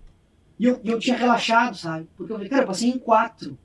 E 0.58 0.66
eu, 0.66 0.78
eu 0.84 0.98
tinha 0.98 1.16
relaxado, 1.16 1.76
sabe? 1.76 2.06
Porque 2.16 2.32
eu 2.32 2.36
falei, 2.36 2.50
cara, 2.50 2.62
eu 2.62 2.66
passei 2.66 2.90
em 2.90 2.98
quatro. 2.98 3.58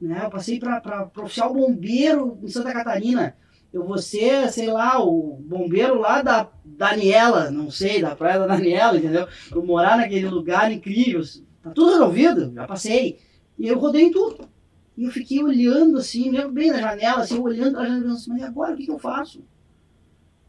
Né? 0.00 0.22
Eu 0.24 0.30
passei 0.30 0.58
para 0.58 1.10
oficial 1.18 1.54
bombeiro 1.54 2.38
em 2.42 2.48
Santa 2.48 2.72
Catarina. 2.72 3.36
Eu 3.72 3.86
vou 3.86 3.98
ser, 3.98 4.50
sei 4.50 4.66
lá, 4.66 5.00
o 5.00 5.38
bombeiro 5.40 6.00
lá 6.00 6.20
da 6.22 6.48
Daniela, 6.64 7.50
não 7.52 7.70
sei, 7.70 8.02
da 8.02 8.16
praia 8.16 8.40
da 8.40 8.48
Daniela, 8.48 8.98
entendeu? 8.98 9.28
Eu 9.52 9.64
morar 9.64 9.96
naquele 9.96 10.28
lugar 10.28 10.72
incrível. 10.72 11.22
Tá 11.62 11.70
tudo 11.70 11.92
resolvido, 11.92 12.52
já 12.52 12.66
passei. 12.66 13.20
E 13.56 13.68
eu 13.68 13.78
rodei 13.78 14.06
em 14.06 14.10
tudo. 14.10 14.48
E 14.96 15.04
eu 15.04 15.10
fiquei 15.12 15.40
olhando 15.42 15.98
assim, 15.98 16.32
bem 16.48 16.70
na 16.70 16.80
janela, 16.80 17.22
assim, 17.22 17.38
olhando 17.38 17.76
pra 17.76 17.86
janela, 17.86 18.12
assim, 18.12 18.30
mas 18.32 18.42
agora 18.42 18.74
o 18.74 18.76
que, 18.76 18.86
que 18.86 18.90
eu 18.90 18.98
faço? 18.98 19.44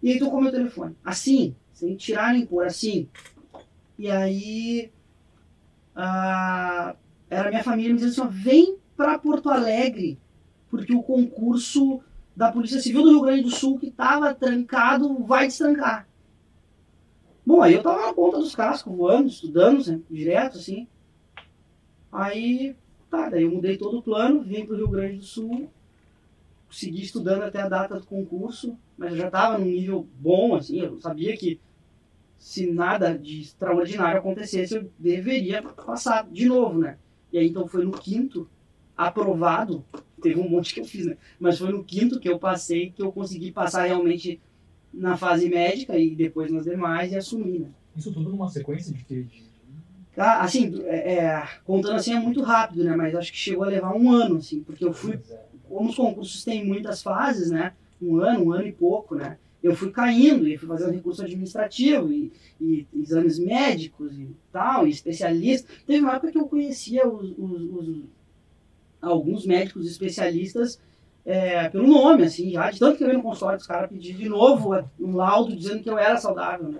E 0.01 0.11
aí 0.11 0.19
tocou 0.19 0.41
meu 0.41 0.51
telefone. 0.51 0.95
Assim, 1.03 1.55
sem 1.73 1.95
tirar 1.95 2.33
nem 2.33 2.45
pôr, 2.45 2.65
assim. 2.65 3.07
E 3.97 4.09
aí. 4.09 4.91
ah, 5.95 6.95
era 7.29 7.49
minha 7.49 7.63
família 7.63 7.93
me 7.93 7.99
dizendo 7.99 8.27
assim: 8.27 8.43
vem 8.43 8.77
pra 8.97 9.17
Porto 9.17 9.49
Alegre, 9.49 10.19
porque 10.69 10.93
o 10.93 11.01
concurso 11.01 12.01
da 12.35 12.51
Polícia 12.51 12.79
Civil 12.79 13.03
do 13.03 13.09
Rio 13.09 13.21
Grande 13.21 13.43
do 13.43 13.51
Sul, 13.51 13.79
que 13.79 13.87
estava 13.87 14.33
trancado, 14.33 15.23
vai 15.23 15.47
destrancar. 15.47 16.07
Bom, 17.45 17.61
aí 17.61 17.73
eu 17.73 17.83
tava 17.83 18.05
na 18.05 18.13
ponta 18.13 18.37
dos 18.37 18.55
cascos, 18.55 18.95
voando, 18.95 19.27
estudando, 19.27 19.85
né, 19.85 19.99
direto, 20.09 20.57
assim. 20.57 20.87
Aí, 22.11 22.75
tá, 23.09 23.29
daí 23.29 23.43
eu 23.43 23.51
mudei 23.51 23.77
todo 23.77 23.97
o 23.97 24.03
plano, 24.03 24.41
vim 24.41 24.65
pro 24.65 24.75
Rio 24.75 24.89
Grande 24.89 25.17
do 25.17 25.23
Sul, 25.23 25.69
segui 26.69 27.01
estudando 27.01 27.43
até 27.43 27.61
a 27.61 27.69
data 27.69 27.99
do 27.99 28.05
concurso, 28.05 28.77
mas 29.01 29.13
eu 29.13 29.17
já 29.17 29.31
tava 29.31 29.57
num 29.57 29.65
nível 29.65 30.07
bom, 30.19 30.53
assim, 30.53 30.79
eu 30.79 31.01
sabia 31.01 31.35
que 31.35 31.59
se 32.37 32.67
nada 32.71 33.17
de 33.17 33.41
extraordinário 33.41 34.19
acontecesse, 34.19 34.75
eu 34.75 34.91
deveria 34.99 35.63
passar 35.63 36.27
de 36.29 36.45
novo, 36.45 36.77
né? 36.77 36.97
E 37.33 37.39
aí, 37.39 37.47
então, 37.47 37.67
foi 37.67 37.83
no 37.83 37.91
quinto, 37.91 38.47
aprovado, 38.95 39.83
teve 40.21 40.39
um 40.39 40.47
monte 40.47 40.75
que 40.75 40.81
eu 40.81 40.85
fiz, 40.85 41.07
né? 41.07 41.17
Mas 41.39 41.57
foi 41.57 41.71
no 41.71 41.83
quinto 41.83 42.19
que 42.19 42.29
eu 42.29 42.37
passei 42.37 42.91
que 42.91 43.01
eu 43.01 43.11
consegui 43.11 43.51
passar 43.51 43.85
realmente 43.85 44.39
na 44.93 45.17
fase 45.17 45.49
médica 45.49 45.97
e 45.97 46.15
depois 46.15 46.51
nas 46.51 46.65
demais 46.65 47.11
e 47.11 47.17
assumir, 47.17 47.59
né? 47.61 47.69
Isso 47.95 48.13
tudo 48.13 48.29
numa 48.29 48.49
sequência 48.49 48.93
de 48.93 49.03
que. 49.03 49.27
Ah, 50.15 50.43
Assim, 50.43 50.79
é, 50.83 51.13
é, 51.15 51.47
contando 51.65 51.95
assim 51.95 52.13
é 52.13 52.19
muito 52.19 52.43
rápido, 52.43 52.83
né? 52.83 52.95
Mas 52.95 53.15
acho 53.15 53.31
que 53.31 53.37
chegou 53.37 53.63
a 53.63 53.67
levar 53.67 53.95
um 53.95 54.11
ano, 54.11 54.37
assim, 54.37 54.61
porque 54.61 54.85
eu 54.85 54.93
fui, 54.93 55.15
É. 55.31 55.45
como 55.67 55.89
os 55.89 55.95
concursos 55.95 56.43
têm 56.43 56.63
muitas 56.63 57.01
fases, 57.01 57.49
né? 57.49 57.73
Um 58.01 58.17
ano, 58.17 58.45
um 58.45 58.51
ano 58.51 58.67
e 58.67 58.71
pouco, 58.71 59.15
né? 59.15 59.37
Eu 59.63 59.75
fui 59.75 59.91
caindo 59.91 60.47
e 60.47 60.57
fui 60.57 60.67
fazendo 60.67 60.91
recurso 60.93 61.21
administrativo 61.21 62.11
e, 62.11 62.31
e 62.59 62.87
exames 62.95 63.37
médicos 63.37 64.11
e 64.17 64.27
tal, 64.51 64.87
e 64.87 64.89
especialista. 64.91 65.67
Teve 65.85 66.01
uma 66.03 66.13
época 66.15 66.31
que 66.31 66.37
eu 66.37 66.47
conhecia 66.47 67.07
os, 67.07 67.31
os- 67.37 67.61
os- 67.71 68.03
alguns 69.01 69.45
médicos 69.45 69.87
especialistas 69.87 70.79
é, 71.25 71.69
pelo 71.69 71.87
nome, 71.87 72.23
assim, 72.23 72.51
já, 72.51 72.71
de 72.71 72.79
tanto 72.79 72.97
que 72.97 73.03
eu 73.03 73.07
ia 73.09 73.13
no 73.13 73.21
consultório 73.23 73.57
dos 73.59 73.67
caras 73.67 73.89
pedir 73.89 74.15
de 74.15 74.27
novo 74.27 74.71
um 74.99 75.15
laudo 75.15 75.55
dizendo 75.55 75.83
que 75.83 75.89
eu 75.89 75.97
era 75.97 76.17
saudável, 76.17 76.69
né? 76.69 76.79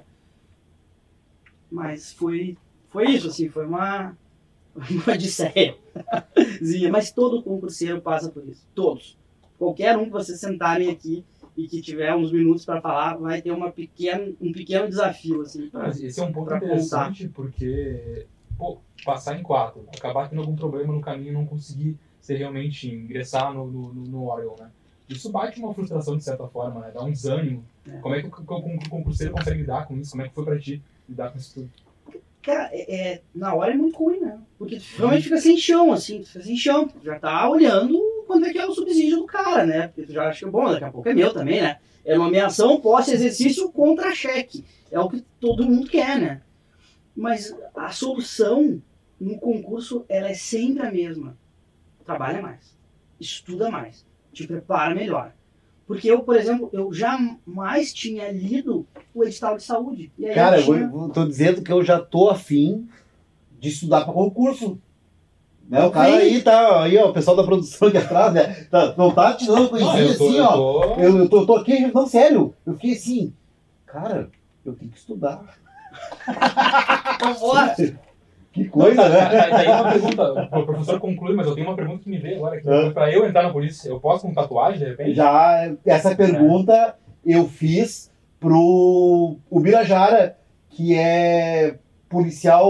Mas 1.70 2.12
foi, 2.14 2.58
foi 2.90 3.10
isso, 3.12 3.28
assim, 3.28 3.50
foi 3.50 3.66
uma, 3.66 4.16
uma 4.76 5.14
odisseia. 5.14 5.78
Mas 6.92 7.12
todo 7.12 7.44
concurseiro 7.44 8.02
passa 8.02 8.30
por 8.30 8.48
isso, 8.48 8.66
todos. 8.76 9.18
Qualquer 9.62 9.96
um 9.96 10.06
que 10.06 10.10
vocês 10.10 10.40
sentarem 10.40 10.90
aqui 10.90 11.24
e 11.56 11.68
que 11.68 11.80
tiver 11.82 12.16
uns 12.16 12.32
minutos 12.32 12.66
para 12.66 12.82
falar, 12.82 13.16
vai 13.18 13.44
ter 13.44 13.52
uma 13.52 13.72
pequena, 13.72 14.34
um 14.42 14.52
pequeno 14.52 14.88
desafio, 14.90 15.42
assim, 15.42 15.70
pra- 15.70 15.90
esse 15.90 16.20
é 16.20 16.24
um 16.24 16.32
ponto 16.32 16.52
interessante 16.56 17.28
porque, 17.28 18.26
pô, 18.58 18.80
passar 19.06 19.38
em 19.40 19.44
quatro, 19.44 19.86
acabar 19.96 20.28
tendo 20.28 20.42
algum 20.42 20.56
problema 20.56 20.92
no 20.92 21.00
caminho 21.00 21.30
e 21.30 21.34
não 21.34 21.46
conseguir 21.46 21.96
ser 22.20 22.38
realmente 22.38 22.90
ingressar 22.90 23.54
no, 23.54 23.68
no, 23.68 23.94
no- 23.94 24.26
órgão, 24.26 24.56
né? 24.60 24.72
Isso 25.08 25.30
bate 25.32 25.60
uma 25.60 25.72
frustração 25.76 26.18
de 26.18 26.24
certa 26.24 26.48
forma, 26.48 26.80
né? 26.80 26.92
Dá 26.92 27.04
um 27.04 27.12
desânimo. 27.12 27.64
É. 27.88 27.98
Como 27.98 28.16
é 28.16 28.22
que 28.24 28.28
o, 28.30 28.32
o, 28.32 28.76
o 28.78 28.90
concurseiro 28.90 29.32
consegue 29.32 29.60
lidar 29.60 29.86
com 29.88 29.96
isso? 29.96 30.10
Como 30.10 30.24
é 30.24 30.28
que 30.28 30.34
foi 30.34 30.44
pra 30.46 30.58
ti 30.58 30.82
lidar 31.08 31.30
com 31.32 31.38
isso 31.38 31.54
tudo? 31.54 31.70
Cara, 32.42 32.68
é, 32.74 32.96
é- 33.14 33.22
na 33.36 33.54
hora 33.54 33.74
é 33.74 33.78
muito 33.78 33.96
ruim, 34.00 34.22
né? 34.22 34.40
Porque 34.58 34.78
tu 34.78 34.84
realmente 34.98 35.24
fica 35.26 35.38
sem 35.38 35.56
chão, 35.56 35.94
assim, 35.94 36.22
tu 36.22 36.30
fica 36.30 36.44
sem 36.44 36.58
chão, 36.58 36.90
já 37.04 37.20
tá 37.20 37.48
olhando 37.48 38.00
quanto 38.32 38.46
é 38.46 38.52
que 38.54 38.58
é 38.60 38.66
o 38.66 38.74
subsídio 38.74 39.18
do 39.18 39.26
cara, 39.26 39.66
né? 39.66 39.88
Porque 39.88 40.04
tu 40.04 40.14
já 40.14 40.30
acha 40.30 40.46
que, 40.46 40.52
bom, 40.52 40.72
daqui 40.72 40.84
a 40.86 40.92
pouco 40.92 41.10
é 41.10 41.14
meu 41.14 41.34
também, 41.34 41.62
né? 41.62 41.80
É 42.06 42.18
nomeação, 42.18 42.80
posse, 42.80 43.12
exercício, 43.14 43.70
contra-cheque. 43.72 44.64
É 44.90 45.00
o 45.00 45.10
que 45.10 45.24
todo 45.40 45.66
mundo 45.66 45.88
quer, 45.90 46.18
né? 46.20 46.42
Mas 47.16 47.54
a 47.76 47.90
solução 47.90 48.82
no 49.20 49.38
concurso, 49.38 50.06
ela 50.08 50.30
é 50.30 50.34
sempre 50.34 50.86
a 50.86 50.92
mesma. 50.92 51.38
Trabalha 52.06 52.42
mais, 52.42 52.76
estuda 53.20 53.70
mais, 53.70 54.06
te 54.34 54.48
prepara 54.48 54.96
melhor. 54.96 55.34
Porque 55.86 56.10
eu, 56.10 56.24
por 56.24 56.38
exemplo, 56.38 56.70
eu 56.72 56.92
jamais 56.94 57.94
tinha 57.94 58.32
lido 58.32 58.88
o 59.14 59.24
edital 59.26 59.58
de 59.58 59.64
saúde. 59.64 60.10
Cara, 60.34 60.56
eu 60.56 60.62
eu 60.62 60.66
tinha... 60.74 60.88
vou- 60.88 61.10
tô 61.10 61.26
dizendo 61.26 61.62
que 61.62 61.72
eu 61.72 61.84
já 61.84 62.00
tô 62.00 62.30
afim 62.30 62.88
de 63.60 63.68
estudar 63.70 64.06
para 64.06 64.14
concurso. 64.14 64.80
Né? 65.72 65.86
O 65.86 65.90
cara 65.90 66.12
Sim. 66.12 66.18
aí 66.18 66.42
tá, 66.42 66.84
aí, 66.84 66.98
ó, 66.98 67.10
o 67.10 67.14
pessoal 67.14 67.38
da 67.38 67.46
produção 67.46 67.88
aqui 67.88 67.98
atrás, 67.98 68.34
né? 68.34 68.66
Tá, 68.70 68.94
não 68.98 69.10
tá 69.10 69.34
te 69.34 69.48
dando 69.48 69.70
coisinha 69.70 70.00
eu 70.02 70.18
tô, 70.18 70.26
assim, 70.28 70.38
eu 70.38 70.44
ó. 70.44 70.52
tô- 70.54 71.00
Eu, 71.02 71.18
eu 71.20 71.30
tô, 71.30 71.46
tô 71.46 71.56
aqui, 71.56 71.80
não, 71.94 72.06
sério. 72.06 72.54
Eu 72.68 72.74
fiquei 72.74 72.92
assim, 72.92 73.34
cara, 73.86 74.30
eu 74.66 74.74
tenho 74.74 74.92
que 74.92 74.98
estudar. 74.98 75.42
Que 78.54 78.66
coisa, 78.68 79.08
né? 79.08 79.30
Daí 79.30 79.50
daí 79.50 79.68
uma 79.70 79.92
pergunta, 79.94 80.50
o 80.52 80.66
professor 80.66 81.00
conclui, 81.00 81.34
mas 81.34 81.48
eu 81.48 81.56
tenho 81.56 81.68
uma 81.68 81.76
pergunta 81.76 82.04
que 82.04 82.10
me 82.10 82.18
veio 82.18 82.36
agora. 82.36 82.60
Que 82.60 82.70
Ah. 82.70 82.92
Pra 82.94 83.10
eu 83.10 83.26
entrar 83.26 83.44
na 83.44 83.50
polícia, 83.50 83.88
eu 83.88 83.98
posso 83.98 84.28
com 84.28 84.34
tatuagem 84.34 84.78
de 84.80 84.86
repente? 84.90 85.14
Já 85.14 85.72
essa 85.86 86.14
pergunta 86.14 86.96
eu 87.26 87.48
fiz 87.48 88.12
pro 88.42 89.38
Ubirajara, 89.50 90.36
que 90.70 90.98
é 90.98 91.76
policial 92.10 92.70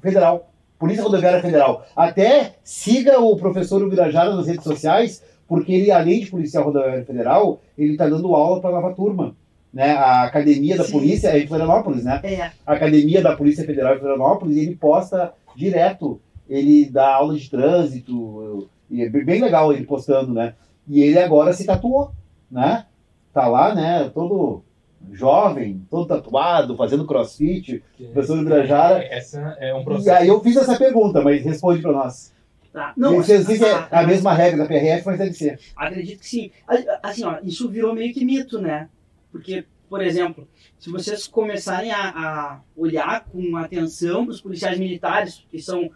federal, 0.00 0.50
Polícia 0.82 1.04
Rodoviária 1.04 1.40
Federal. 1.40 1.86
Até 1.94 2.56
siga 2.64 3.20
o 3.20 3.36
professor 3.36 3.80
Ubirajara 3.80 4.34
nas 4.34 4.48
redes 4.48 4.64
sociais, 4.64 5.22
porque 5.46 5.72
ele, 5.72 5.92
além 5.92 6.18
de 6.18 6.26
policial 6.28 6.64
rodoviário 6.64 7.04
federal, 7.04 7.60
ele 7.78 7.92
está 7.92 8.08
dando 8.08 8.34
aula 8.34 8.60
para 8.60 8.72
nova 8.72 8.92
turma. 8.92 9.36
Né? 9.72 9.92
A 9.92 10.24
academia 10.24 10.76
da 10.76 10.82
Sim. 10.82 10.90
polícia 10.90 11.28
é 11.28 11.38
em 11.38 11.46
Florianópolis, 11.46 12.02
né? 12.02 12.20
É, 12.24 12.50
A 12.66 12.72
academia 12.72 13.22
da 13.22 13.36
Polícia 13.36 13.64
Federal 13.64 13.94
de 13.94 14.00
Florianópolis, 14.00 14.56
ele 14.56 14.74
posta 14.74 15.32
direto, 15.54 16.20
ele 16.48 16.86
dá 16.86 17.14
aula 17.14 17.38
de 17.38 17.48
trânsito, 17.48 18.68
e 18.90 19.02
é 19.02 19.08
bem 19.08 19.24
bem 19.24 19.40
legal 19.40 19.72
ele 19.72 19.86
postando, 19.86 20.34
né? 20.34 20.54
E 20.88 21.00
ele 21.00 21.18
agora 21.20 21.52
se 21.52 21.64
tatuou, 21.64 22.10
né? 22.50 22.86
Tá 23.32 23.46
lá, 23.46 23.72
né? 23.72 24.10
Todo 24.12 24.64
jovem, 25.10 25.84
todo 25.90 26.06
tatuado, 26.06 26.76
fazendo 26.76 27.06
crossfit. 27.06 27.82
Que- 27.96 28.04
Professor 28.08 28.38
Ibirajara. 28.40 29.04
Essa 29.04 29.56
é 29.60 29.74
um 29.74 29.80
E 29.80 29.84
processo. 29.84 30.18
aí 30.22 30.28
eu 30.28 30.40
fiz 30.40 30.56
essa 30.56 30.76
pergunta, 30.78 31.20
mas 31.22 31.44
responde 31.44 31.82
para 31.82 31.92
nós. 31.92 32.32
tá. 32.72 32.92
Não, 32.96 33.10
Não, 33.10 33.16
não 33.18 33.24
sei 33.24 33.40
se 33.42 33.64
é 33.64 33.72
ah, 33.72 33.88
a 33.90 34.06
mesma 34.06 34.32
regra 34.32 34.58
da 34.58 34.66
PRF, 34.66 35.04
mas 35.06 35.18
deve 35.18 35.32
ser. 35.34 35.58
Acredito 35.76 36.20
que 36.20 36.28
sim. 36.28 36.50
A- 36.66 37.08
Assim, 37.08 37.24
ó, 37.24 37.38
isso 37.42 37.68
virou 37.68 37.94
meio 37.94 38.12
que 38.14 38.24
mito, 38.24 38.60
né? 38.60 38.88
Porque, 39.30 39.64
por 39.88 40.02
exemplo, 40.02 40.48
se 40.78 40.90
vocês 40.90 41.26
começarem 41.26 41.90
a, 41.90 42.08
a 42.10 42.60
olhar 42.76 43.24
com 43.24 43.56
atenção 43.56 44.24
para 44.24 44.32
os 44.32 44.40
policiais 44.40 44.78
militares, 44.78 45.44
que 45.50 45.60
são 45.60 45.90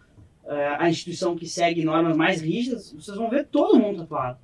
eh, 0.47 0.75
a 0.79 0.89
instituição 0.89 1.35
que 1.35 1.47
segue 1.47 1.83
normas 1.83 2.15
mais 2.15 2.41
rígidas, 2.41 2.93
vocês 2.93 3.17
vão 3.17 3.29
ver 3.29 3.45
todo 3.47 3.79
mundo 3.79 3.99
tatuado. 4.01 4.37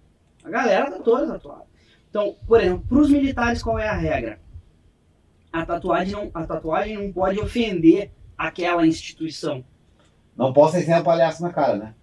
A 0.44 0.50
galera 0.50 0.92
tá 0.92 1.00
toda 1.00 1.26
tatuada. 1.28 1.64
Então, 2.10 2.36
por 2.48 2.60
exemplo, 2.60 2.84
para 2.90 2.98
os 3.00 3.10
militares, 3.10 3.64
qual 3.64 3.80
é 3.80 3.88
a 3.88 3.96
regra? 3.96 4.40
A 5.54 5.66
tatuagem, 5.66 6.14
não, 6.14 6.32
a 6.34 6.44
tatuagem 6.46 6.98
não 6.98 7.14
pode 7.14 7.40
ofender 7.40 8.10
aquela 8.38 8.86
instituição. 8.88 9.64
Não 10.36 10.52
posso 10.52 10.78
ensinar 10.78 11.04
palhaço 11.04 11.44
na 11.44 11.52
cara, 11.54 11.78
né? 11.78 11.94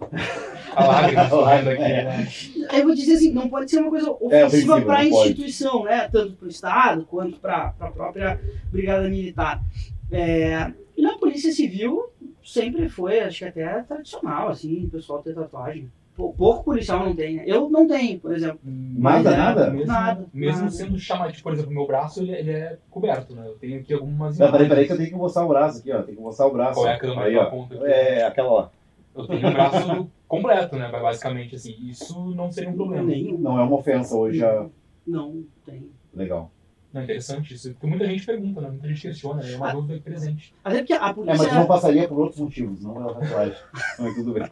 A 0.74 0.86
lágrima 0.86 1.28
correndo 1.30 1.68
aqui, 1.68 1.82
É. 1.82 2.04
né? 2.04 2.28
Eu 2.72 2.84
vou 2.84 2.94
dizer 2.94 3.12
assim, 3.14 3.30
não 3.32 3.48
pode 3.50 3.70
ser 3.70 3.80
uma 3.80 3.90
coisa 3.90 4.06
É, 4.06 4.10
ofensiva 4.10 4.46
ofensiva, 4.46 4.80
para 4.82 4.98
a 5.00 5.02
não 5.04 5.10
pode. 5.10 5.28
instituição, 5.30 5.84
né? 5.84 6.08
Tanto 6.10 6.32
para 6.32 6.46
o 6.46 6.50
Estado 6.50 7.04
quanto 7.04 7.38
para 7.38 7.74
a 7.78 7.90
própria 7.90 8.40
Brigada 8.72 9.08
Militar. 9.08 9.62
É, 10.10 10.72
e 10.96 11.02
na 11.02 11.18
Polícia 11.18 11.52
Civil 11.52 12.10
sempre 12.42 12.88
foi, 12.88 13.20
acho 13.20 13.38
que 13.40 13.44
até 13.44 13.82
tradicional, 13.82 14.48
assim, 14.48 14.86
o 14.86 14.88
pessoal 14.90 15.22
ter 15.22 15.34
tatuagem. 15.34 15.92
Pou- 16.22 16.32
Pouco 16.34 16.62
policial 16.64 17.04
não 17.04 17.16
tem, 17.16 17.36
né? 17.36 17.44
Eu 17.46 17.68
não 17.68 17.86
tenho, 17.88 18.20
por 18.20 18.32
exemplo. 18.32 18.60
Nada, 18.64 19.30
é- 19.30 19.36
nada? 19.36 19.70
Mesmo, 19.70 19.86
Nada, 19.86 20.26
mesmo 20.32 20.58
nada. 20.60 20.70
sendo 20.70 20.98
chamado, 20.98 21.42
por 21.42 21.52
exemplo, 21.52 21.72
meu 21.72 21.86
braço, 21.86 22.20
ele, 22.22 22.32
ele 22.32 22.50
é 22.52 22.78
coberto, 22.90 23.34
né? 23.34 23.42
Eu 23.46 23.54
tenho 23.54 23.80
aqui 23.80 23.92
algumas 23.92 24.38
Não, 24.38 24.52
peraí, 24.52 24.68
peraí, 24.68 24.86
que 24.86 24.92
eu 24.92 24.96
tenho 24.96 25.08
que 25.08 25.16
mostrar 25.16 25.44
o 25.44 25.48
braço 25.48 25.78
aqui, 25.80 25.90
ó. 25.92 26.02
Tem 26.02 26.14
que 26.14 26.20
mostrar 26.20 26.46
o 26.46 26.52
braço. 26.52 26.74
Qual 26.80 26.86
é 26.86 26.94
a 26.94 26.98
câmera 26.98 27.22
Aí, 27.24 27.36
ó. 27.36 27.42
aqui? 27.42 27.76
É, 27.84 28.24
aquela 28.24 28.52
lá. 28.52 28.70
Eu 29.16 29.26
tenho 29.26 29.46
um 29.48 29.52
braço 29.52 30.08
completo, 30.28 30.76
né? 30.76 30.88
Basicamente, 30.90 31.56
assim. 31.56 31.76
Isso 31.88 32.32
não 32.36 32.50
seria 32.52 32.70
um 32.70 32.74
problema. 32.76 33.02
Nenhum. 33.04 33.36
Não 33.38 33.58
é 33.58 33.62
uma 33.64 33.76
ofensa 33.76 34.16
hoje, 34.16 34.38
já. 34.38 34.66
Não 35.06 35.42
tem. 35.66 35.90
Legal. 36.14 36.50
Não, 36.92 37.00
é 37.00 37.04
interessante 37.04 37.54
isso. 37.54 37.70
Porque 37.72 37.86
muita 37.86 38.06
gente 38.06 38.24
pergunta, 38.24 38.60
né? 38.60 38.68
Muita 38.68 38.86
gente 38.86 39.00
questiona. 39.02 39.42
É 39.44 39.56
uma 39.56 39.70
Ah. 39.70 39.72
dúvida 39.72 40.00
presente. 40.04 40.54
Até 40.62 40.78
porque 40.78 40.92
a 40.92 40.96
É, 40.96 41.00
mas 41.00 41.14
polícia, 41.14 41.52
não 41.54 41.66
passaria 41.66 42.06
por 42.06 42.18
outros 42.20 42.38
motivos, 42.40 42.82
não 42.82 42.92
pela 42.94 43.14
tatuagem. 43.18 43.56
Mas 43.98 44.14
tudo 44.14 44.32
bem. 44.34 44.46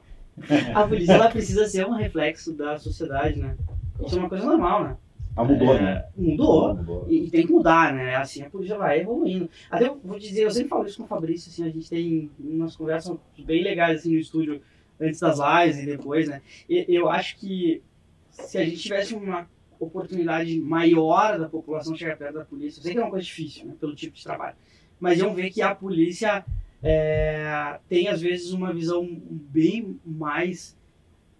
a 0.75 0.87
polícia 0.87 1.13
ela 1.13 1.31
precisa 1.31 1.67
ser 1.67 1.87
um 1.87 1.93
reflexo 1.93 2.53
da 2.53 2.79
sociedade, 2.79 3.39
né? 3.39 3.57
Isso 4.05 4.17
é 4.17 4.19
uma 4.19 4.29
coisa 4.29 4.47
normal, 4.47 4.85
né? 4.85 4.97
Ah, 5.37 5.45
mudou, 5.45 5.75
É, 5.75 5.81
né? 5.81 6.05
Mudou. 6.17 6.75
Mudou. 6.75 7.07
E, 7.09 7.27
e 7.27 7.31
tem 7.31 7.47
que 7.47 7.53
mudar, 7.53 7.95
né? 7.95 8.17
Assim 8.17 8.43
a 8.43 8.51
polícia 8.51 8.77
vai 8.77 9.01
evoluindo. 9.01 9.49
Até 9.71 9.87
eu 9.87 10.01
vou 10.03 10.19
dizer, 10.19 10.43
eu 10.43 10.51
sempre 10.51 10.69
falo 10.69 10.87
isso 10.87 10.99
com 10.99 11.05
o 11.05 11.09
Fabrício, 11.09 11.51
assim, 11.51 11.65
a 11.65 11.71
gente 11.71 11.89
tem 11.89 12.31
umas 12.39 12.77
conversas 12.77 13.17
bem 13.39 13.63
legais 13.63 14.01
assim 14.01 14.13
no 14.13 14.19
estúdio 14.19 14.61
antes 15.01 15.21
das 15.21 15.39
lives 15.39 15.83
e 15.83 15.87
depois, 15.87 16.29
né? 16.29 16.43
E, 16.69 16.85
eu 16.89 17.09
acho 17.09 17.39
que 17.39 17.83
se 18.31 18.59
a 18.59 18.65
gente 18.65 18.79
tivesse 18.79 19.15
uma 19.15 19.49
oportunidade 19.79 20.61
maior 20.61 21.39
da 21.39 21.49
população 21.49 21.97
chegar 21.97 22.17
perto 22.17 22.35
da 22.35 22.45
polícia, 22.45 22.81
eu 22.81 22.83
sei 22.83 22.93
que 22.93 22.99
é 22.99 23.03
uma 23.03 23.11
coisa 23.11 23.25
difícil, 23.25 23.67
né? 23.67 23.75
Pelo 23.81 23.95
tipo 23.95 24.17
de 24.17 24.23
trabalho, 24.23 24.57
mas 24.99 25.19
iam 25.19 25.35
ver 25.35 25.51
que 25.51 25.63
a 25.63 25.75
polícia 25.75 26.45
é, 26.83 27.79
tem 27.89 28.09
às 28.09 28.21
vezes 28.21 28.53
uma 28.53 28.73
visão 28.73 29.07
bem 29.31 29.99
mais 30.05 30.77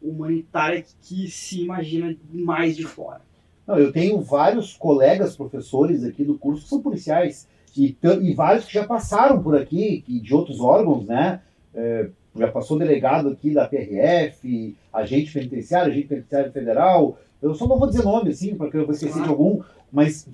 humanitária 0.03 0.85
que 1.03 1.29
se 1.31 1.63
imagina 1.63 2.17
mais 2.33 2.77
de 2.77 2.85
fora. 2.85 3.21
Não, 3.67 3.79
eu 3.79 3.93
tenho 3.93 4.21
vários 4.21 4.75
colegas 4.75 5.37
professores 5.37 6.05
aqui 6.05 6.25
do 6.25 6.37
curso 6.39 6.63
que 6.65 6.69
são 6.69 6.83
policiais. 6.83 7.47
E, 7.77 7.97
e 8.23 8.35
vários 8.35 8.65
que 8.65 8.75
já 8.75 8.85
passaram 8.85 9.41
por 9.43 9.57
aqui, 9.57 10.03
que, 10.05 10.19
de 10.19 10.35
outros 10.35 10.59
órgãos, 10.61 11.07
né? 11.07 11.41
É, 11.73 12.09
já 12.37 12.51
passou 12.51 12.79
delegado 12.79 13.29
aqui 13.29 13.53
da 13.53 13.67
PRF, 13.69 14.77
agente 14.93 15.33
penitenciário, 15.33 15.93
agente 15.93 16.09
penitenciário 16.09 16.53
federal. 16.53 17.19
Eu 17.41 17.55
só 17.55 17.67
não 17.67 17.79
vou 17.79 17.89
dizer 17.89 18.03
nome, 18.03 18.31
assim, 18.31 18.57
porque 18.57 18.77
eu 18.77 18.85
vou 18.85 18.93
esquecer 18.93 19.21
de 19.21 19.25
Claro. 19.25 19.33
algum, 19.33 19.63
mas 19.93 20.27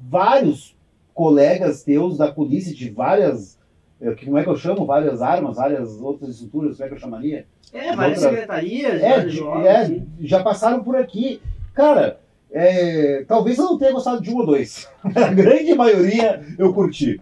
vários 0.00 0.76
colegas 1.12 1.82
teus 1.82 2.18
da 2.18 2.30
polícia 2.30 2.74
de 2.74 2.90
várias. 2.90 3.55
É, 4.00 4.14
que- 4.14 4.26
Como 4.26 4.38
é 4.38 4.42
que 4.42 4.48
eu 4.48 4.56
chamo? 4.56 4.84
Várias 4.86 5.22
armas, 5.22 5.56
várias 5.56 6.00
outras 6.00 6.30
estruturas, 6.30 6.76
como 6.76 6.84
é 6.84 6.88
que 6.88 6.94
eu 6.94 6.98
chamaria? 7.00 7.46
É, 7.72 7.94
várias 7.94 8.18
Outra- 8.18 8.30
secretarias, 8.32 9.02
É, 9.02 9.08
vários 9.10 9.32
de- 9.32 9.38
jogos, 9.38 9.66
é, 9.66 9.76
assim. 9.78 10.08
já 10.20 10.42
passaram 10.42 10.82
por 10.84 10.96
aqui. 10.96 11.40
Cara, 11.74 12.20
é, 12.50 13.24
talvez 13.26 13.58
eu 13.58 13.64
não 13.64 13.78
tenha 13.78 13.92
gostado 13.92 14.20
de 14.20 14.30
um 14.30 14.36
ou 14.38 14.46
dois. 14.46 14.88
A 15.16 15.32
grande 15.32 15.74
maioria 15.74 16.42
eu 16.58 16.72
curti. 16.72 17.20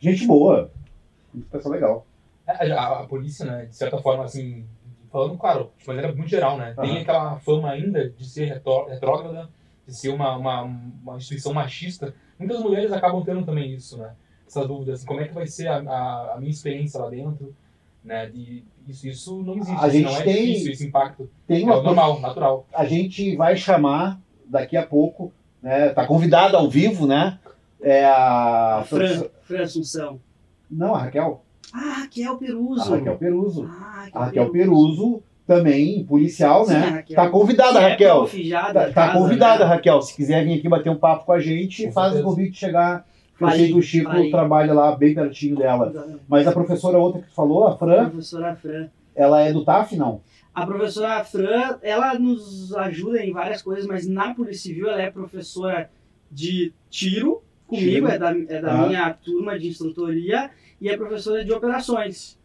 Gente 0.00 0.26
boa. 0.26 0.70
Pessoal 1.50 1.74
legal. 1.74 2.06
É, 2.46 2.72
A, 2.72 3.00
a 3.00 3.06
polícia, 3.06 3.44
né? 3.46 3.66
De 3.66 3.74
certa 3.76 3.98
forma, 3.98 4.24
assim... 4.24 4.64
Falando, 5.10 5.38
claro, 5.38 5.70
de 5.78 5.86
maneira 5.86 6.12
muito 6.12 6.28
geral, 6.28 6.58
né? 6.58 6.74
Tem 6.80 6.90
Aham. 6.90 7.00
aquela 7.02 7.36
fama 7.38 7.70
ainda 7.70 8.10
de 8.10 8.28
ser 8.28 8.46
retró- 8.46 8.86
retrógrada, 8.88 9.48
de 9.86 9.94
ser 9.96 10.08
uma, 10.08 10.36
uma, 10.36 10.62
uma 10.62 11.16
instituição 11.16 11.54
machista. 11.54 12.12
Muitas 12.36 12.58
mulheres 12.60 12.90
acabam 12.92 13.22
tendo 13.24 13.44
também 13.46 13.72
isso, 13.72 13.96
né? 13.96 14.10
Essa 14.58 14.68
dúvida, 14.68 14.92
assim, 14.92 15.04
como 15.06 15.20
é 15.20 15.24
que 15.26 15.34
vai 15.34 15.46
ser 15.46 15.66
a, 15.66 15.78
a, 15.78 16.34
a 16.34 16.36
minha 16.38 16.50
experiência 16.50 17.00
lá 17.00 17.10
dentro, 17.10 17.52
né? 18.04 18.26
De, 18.26 18.62
isso, 18.86 19.08
isso 19.08 19.42
não 19.42 19.54
existe, 19.56 19.72
A 19.82 19.88
isso 19.88 19.96
gente 19.96 20.04
não 20.04 20.16
é 20.16 20.22
tem- 20.22 20.46
difícil, 20.46 20.72
esse 20.72 20.86
impacto. 20.86 21.28
Tem 21.46 21.62
É 21.62 21.64
uma 21.64 21.78
o 21.78 21.82
normal, 21.82 22.20
natural. 22.20 22.66
a 22.72 22.84
gente 22.84 23.34
vai 23.36 23.56
chamar 23.56 24.20
daqui 24.46 24.76
a 24.76 24.86
pouco, 24.86 25.32
né? 25.62 25.88
Tá 25.88 26.06
convidada 26.06 26.56
ao 26.56 26.68
vivo, 26.70 27.06
né? 27.06 27.38
É 27.80 28.04
a, 28.04 28.78
A 28.78 28.84
Fran, 28.84 29.24
Fran 29.42 29.62
Assunção. 29.62 30.20
Não, 30.70 30.94
a 30.94 30.98
Raquel. 31.02 31.42
Ah, 31.72 32.02
Raquel 32.02 32.32
A 32.32 32.36
Peruso. 32.38 32.90
Raquel 32.94 33.16
Peruso. 33.18 33.68
Ah, 33.68 34.06
A 34.12 34.24
Raquel 34.26 34.50
Peruso 34.50 35.22
também 35.46 36.04
policial, 36.04 36.64
Sim, 36.64 36.74
a 36.74 36.78
né? 36.78 36.86
Raquel. 36.90 37.16
Tá 37.16 37.28
convidada, 37.28 37.78
Que 37.80 37.84
é 37.84 37.88
Raquel. 37.88 38.16
prof 38.18 38.48
já 38.48 38.72
da 38.72 38.80
Tá, 38.80 38.86
tá 38.86 38.92
casa, 38.92 39.18
convidada, 39.18 39.64
né? 39.64 39.70
Raquel. 39.74 40.00
Se 40.02 40.14
quiser 40.14 40.44
vir 40.44 40.58
aqui 40.58 40.68
bater 40.68 40.90
um 40.90 40.96
papo 40.96 41.24
com 41.26 41.32
a 41.32 41.40
gente, 41.40 41.86
Com 41.86 41.92
faz 41.92 42.12
o 42.12 42.16
certeza. 42.16 42.28
convite 42.34 42.52
de 42.52 42.58
chegar. 42.58 43.06
Eu 43.40 43.46
Vai, 43.48 43.56
sei 43.58 43.68
que 43.72 43.78
o 43.78 43.82
Chico 43.82 44.30
trabalha 44.30 44.72
lá 44.72 44.94
bem 44.94 45.14
pertinho 45.14 45.56
dela. 45.56 45.88
Exatamente. 45.90 46.20
Mas 46.28 46.46
a 46.46 46.52
professora 46.52 46.98
outra 46.98 47.20
que 47.20 47.28
tu 47.28 47.34
falou, 47.34 47.66
a 47.66 47.76
Fran, 47.76 48.08
Professora 48.10 48.54
Fran. 48.56 48.88
ela 49.14 49.40
é 49.40 49.52
do 49.52 49.64
TAF, 49.64 49.96
não? 49.96 50.20
A 50.54 50.64
professora 50.64 51.24
Fran, 51.24 51.78
ela 51.82 52.16
nos 52.18 52.72
ajuda 52.76 53.24
em 53.24 53.32
várias 53.32 53.60
coisas, 53.60 53.86
mas 53.86 54.06
na 54.06 54.32
Polícia 54.34 54.62
Civil 54.62 54.88
ela 54.88 55.02
é 55.02 55.10
professora 55.10 55.90
de 56.30 56.72
tiro, 56.88 57.42
comigo, 57.66 58.06
Tiro. 58.06 58.08
é 58.08 58.18
da, 58.18 58.30
é 58.30 58.60
da 58.62 58.72
Ah. 58.84 58.86
minha 58.86 59.10
turma 59.12 59.58
de 59.58 59.68
instrutoria, 59.68 60.50
e 60.80 60.88
é 60.88 60.96
professora 60.96 61.44
de 61.44 61.52
operações. 61.52 62.38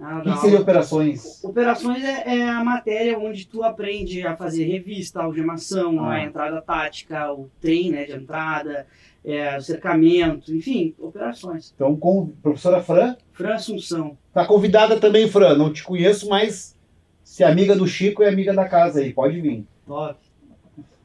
Ela 0.00 0.20
O 0.20 0.22
que, 0.22 0.36
seria 0.38 0.60
operações? 0.60 1.42
Operações 1.42 2.04
é, 2.04 2.38
é 2.38 2.48
a 2.48 2.62
matéria 2.62 3.18
onde 3.18 3.46
tu 3.48 3.64
aprende 3.64 4.24
a 4.26 4.36
fazer 4.36 4.64
revista, 4.64 5.20
algemação, 5.22 6.04
Ah. 6.04 6.12
a 6.12 6.22
entrada 6.24 6.60
tática, 6.62 7.32
o 7.32 7.48
trem 7.60 7.90
né, 7.90 8.04
de 8.04 8.12
entrada, 8.12 8.86
é, 9.24 9.60
cercamento, 9.60 10.54
enfim, 10.54 10.94
operações. 10.98 11.72
Então, 11.74 11.96
com 11.96 12.28
professora 12.42 12.82
Fran, 12.82 13.16
Fran 13.32 13.54
Assunção. 13.54 14.16
tá 14.32 14.46
convidada 14.46 14.98
também, 14.98 15.28
Fran. 15.28 15.56
Não 15.56 15.72
te 15.72 15.82
conheço, 15.82 16.28
mas 16.28 16.76
se 17.22 17.42
é 17.42 17.46
amiga 17.46 17.76
do 17.76 17.86
Chico, 17.86 18.22
é 18.22 18.28
amiga 18.28 18.54
da 18.54 18.68
casa 18.68 19.00
aí. 19.00 19.12
Pode 19.12 19.40
vir. 19.40 19.66
Top. 19.86 20.18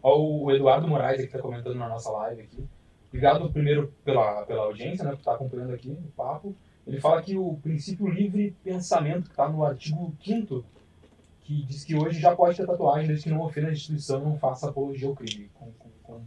Ó, 0.02 0.20
o 0.20 0.52
Eduardo 0.52 0.88
Moraes 0.88 1.22
aqui 1.22 1.32
tá 1.32 1.40
comentando 1.40 1.76
na 1.76 1.88
nossa 1.88 2.12
live 2.12 2.42
aqui. 2.42 2.64
Obrigado 3.10 3.50
primeiro 3.52 3.94
pela, 4.04 4.44
pela 4.44 4.64
audiência, 4.64 5.04
né, 5.04 5.12
por 5.12 5.20
estar 5.20 5.34
acompanhando 5.34 5.74
aqui 5.74 5.90
o 5.90 6.12
papo. 6.16 6.56
Ele 6.86 7.00
fala 7.00 7.22
que 7.22 7.38
o 7.38 7.58
princípio 7.62 8.08
livre 8.10 8.56
pensamento, 8.64 9.26
que 9.26 9.30
está 9.32 9.48
no 9.48 9.64
artigo 9.64 10.14
5 10.24 10.66
que 11.44 11.64
diz 11.64 11.84
que 11.84 11.96
hoje 11.96 12.20
já 12.20 12.36
pode 12.36 12.56
ter 12.56 12.66
tatuagem 12.66 13.08
desde 13.08 13.26
que 13.26 13.30
não 13.30 13.42
ofenda 13.42 13.68
a 13.68 13.72
instituição 13.72 14.22
e 14.22 14.26
não 14.26 14.38
faça 14.38 14.70
apologia 14.70 15.08
ao 15.08 15.16
crime. 15.16 15.50
Com, 15.54 15.72
com, 15.74 15.90
com... 16.02 16.22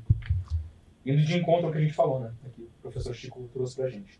Indo 1.06 1.22
de 1.24 1.36
encontro 1.38 1.66
ao 1.66 1.72
que 1.72 1.78
a 1.78 1.80
gente 1.80 1.94
falou, 1.94 2.20
né? 2.20 2.32
Aqui, 2.44 2.62
o 2.62 2.82
professor 2.82 3.14
Chico 3.14 3.48
trouxe 3.52 3.76
pra 3.76 3.88
gente. 3.88 4.18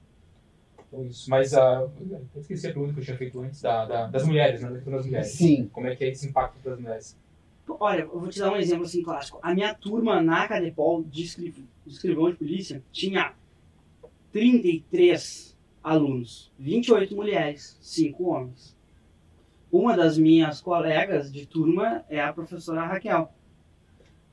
Então 0.89 1.05
isso. 1.05 1.29
Mas 1.29 1.53
eu 1.53 1.93
esqueci 2.37 2.69
a 2.69 2.73
pergunta 2.73 2.95
que 2.95 3.01
eu 3.01 3.05
tinha 3.05 3.17
feito 3.17 3.41
antes 3.41 3.61
da, 3.61 3.85
da- 3.85 4.07
das 4.07 4.25
mulheres, 4.25 4.63
né? 4.63 4.71
Das 4.71 5.05
mulheres. 5.05 5.27
Sim. 5.33 5.69
Como 5.73 5.87
é 5.89 5.97
que 5.97 6.05
é 6.05 6.09
esse 6.11 6.29
impacto 6.29 6.59
das 6.63 6.79
mulheres? 6.79 7.19
Olha, 7.69 8.03
eu 8.03 8.21
vou 8.21 8.29
te 8.29 8.39
dar 8.39 8.53
um 8.53 8.57
exemplo 8.57 8.85
assim 8.85 9.03
clássico. 9.03 9.41
A 9.43 9.53
minha 9.53 9.75
turma 9.75 10.23
na 10.23 10.47
Cadepol 10.47 11.03
de, 11.03 11.25
escri- 11.25 11.51
de 11.51 11.93
escrivão 11.93 12.31
de 12.31 12.37
polícia 12.37 12.81
tinha 12.93 13.35
33 14.33 15.57
alunos, 15.83 16.53
28 16.59 17.15
mulheres, 17.17 17.77
5 17.81 18.25
homens. 18.29 18.77
uma 19.73 19.97
das 19.97 20.17
minhas 20.17 20.61
colegas 20.61 21.31
de 21.33 21.45
turma 21.47 22.05
é 22.09 22.21
a 22.21 22.33
professora 22.33 22.85
Raquel. 22.87 23.33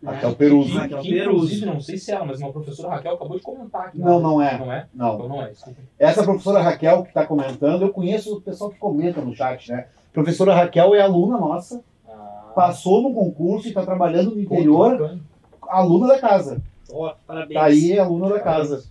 Né? 0.04 0.12
Raquel. 0.12 0.36
Que, 0.36 0.72
Raquel 0.74 1.06
inclusive, 1.06 1.66
não 1.66 1.80
sei 1.80 1.98
se 1.98 2.12
é 2.12 2.16
ela, 2.16 2.26
mas 2.26 2.40
uma 2.40 2.52
professora 2.52 2.90
Raquel 2.90 3.14
acabou 3.16 3.38
de 3.38 3.44
comentar 3.44 3.88
aqui. 3.88 4.00
Não, 4.00 4.20
não 4.20 4.42
é. 4.42 4.58
Não 4.58 4.72
é? 4.72 4.88
Não. 4.94 5.16
Então 5.16 5.30
não 5.30 5.42
é, 5.42 5.50
desculpa. 5.50 5.82
Essa 5.98 6.24
professora 6.24 6.62
Raquel 6.62 7.04
que 7.04 7.10
está 7.10 7.26
comentando, 7.26 7.84
eu 7.84 7.90
conheço 7.94 8.36
o 8.36 8.42
pessoal 8.42 8.70
que 8.70 8.78
comenta 8.78 9.22
no 9.22 9.34
chat, 9.36 9.72
né? 9.72 9.88
Professora 10.12 10.54
Raquel 10.54 10.94
é 10.94 11.02
aluna 11.02 11.40
nossa, 11.40 11.84
Ah, 12.08 12.52
passou 12.54 13.02
no 13.02 13.14
concurso 13.14 13.66
e 13.66 13.70
está 13.70 13.84
trabalhando 13.84 14.36
no 14.36 14.46
pô, 14.46 14.56
interior, 14.56 14.92
bacana. 14.92 15.22
aluna 15.70 16.08
da 16.08 16.20
casa. 16.20 16.62
Ó, 16.92 17.16
parabéns. 17.26 17.60
Tá 17.60 17.66
aí, 17.66 17.92
é 17.94 18.00
aluna 18.00 18.30
da 18.30 18.40
casa. 18.40 18.84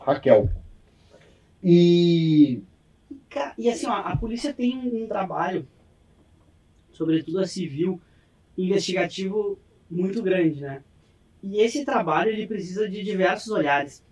Raquel. 0.00 0.48
E. 1.62 2.62
E 3.56 3.68
assim, 3.70 3.86
ó, 3.86 3.92
a 3.92 4.16
polícia 4.16 4.52
tem 4.52 4.76
um 5.04 5.06
trabalho, 5.06 5.66
sobretudo 6.92 7.38
a 7.38 7.46
civil, 7.46 8.00
investigativo 8.58 9.58
muito 9.92 10.22
grande, 10.22 10.60
né? 10.60 10.82
E 11.42 11.60
esse 11.60 11.84
trabalho 11.84 12.30
ele 12.30 12.46
precisa 12.46 12.88
de 12.88 13.02
diversos 13.02 13.50
olhares. 13.50 14.02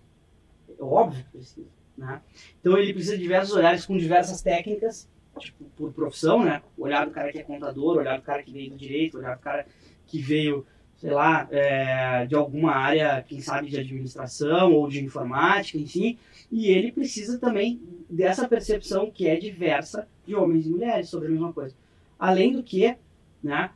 É 0.69 0.83
óbvio 0.83 1.23
que 1.23 1.31
precisa, 1.31 1.67
né? 1.97 2.21
Então 2.59 2.77
ele 2.77 2.93
precisa 2.93 3.15
de 3.17 3.23
diversos 3.23 3.55
olhares 3.55 3.85
com 3.85 3.97
diversas 3.97 4.41
técnicas, 4.41 5.09
tipo, 5.39 5.63
por 5.75 5.91
profissão, 5.93 6.43
né? 6.43 6.61
Olhar 6.77 7.05
do 7.05 7.11
cara 7.11 7.31
que 7.31 7.39
é 7.39 7.43
contador, 7.43 7.97
olhar 7.97 8.17
do 8.17 8.23
cara 8.23 8.43
que 8.43 8.51
veio 8.51 8.69
do 8.69 8.77
direito, 8.77 9.17
olhar 9.17 9.35
do 9.35 9.41
cara 9.41 9.65
que 10.05 10.19
veio, 10.19 10.65
sei 10.97 11.09
lá, 11.09 11.47
é, 11.51 12.25
de 12.25 12.35
alguma 12.35 12.73
área, 12.73 13.23
quem 13.27 13.39
sabe, 13.39 13.69
de 13.69 13.79
administração 13.79 14.73
ou 14.73 14.87
de 14.87 15.03
informática, 15.03 15.77
enfim. 15.77 16.19
E 16.51 16.67
ele 16.67 16.91
precisa 16.91 17.39
também 17.39 17.81
dessa 18.09 18.47
percepção 18.47 19.09
que 19.09 19.27
é 19.27 19.37
diversa 19.37 20.07
de 20.27 20.35
homens 20.35 20.65
e 20.65 20.69
mulheres 20.69 21.09
sobre 21.09 21.29
a 21.29 21.31
mesma 21.31 21.53
coisa. 21.53 21.73
Além 22.19 22.51
do 22.51 22.61
que, 22.61 22.95
né, 23.41 23.71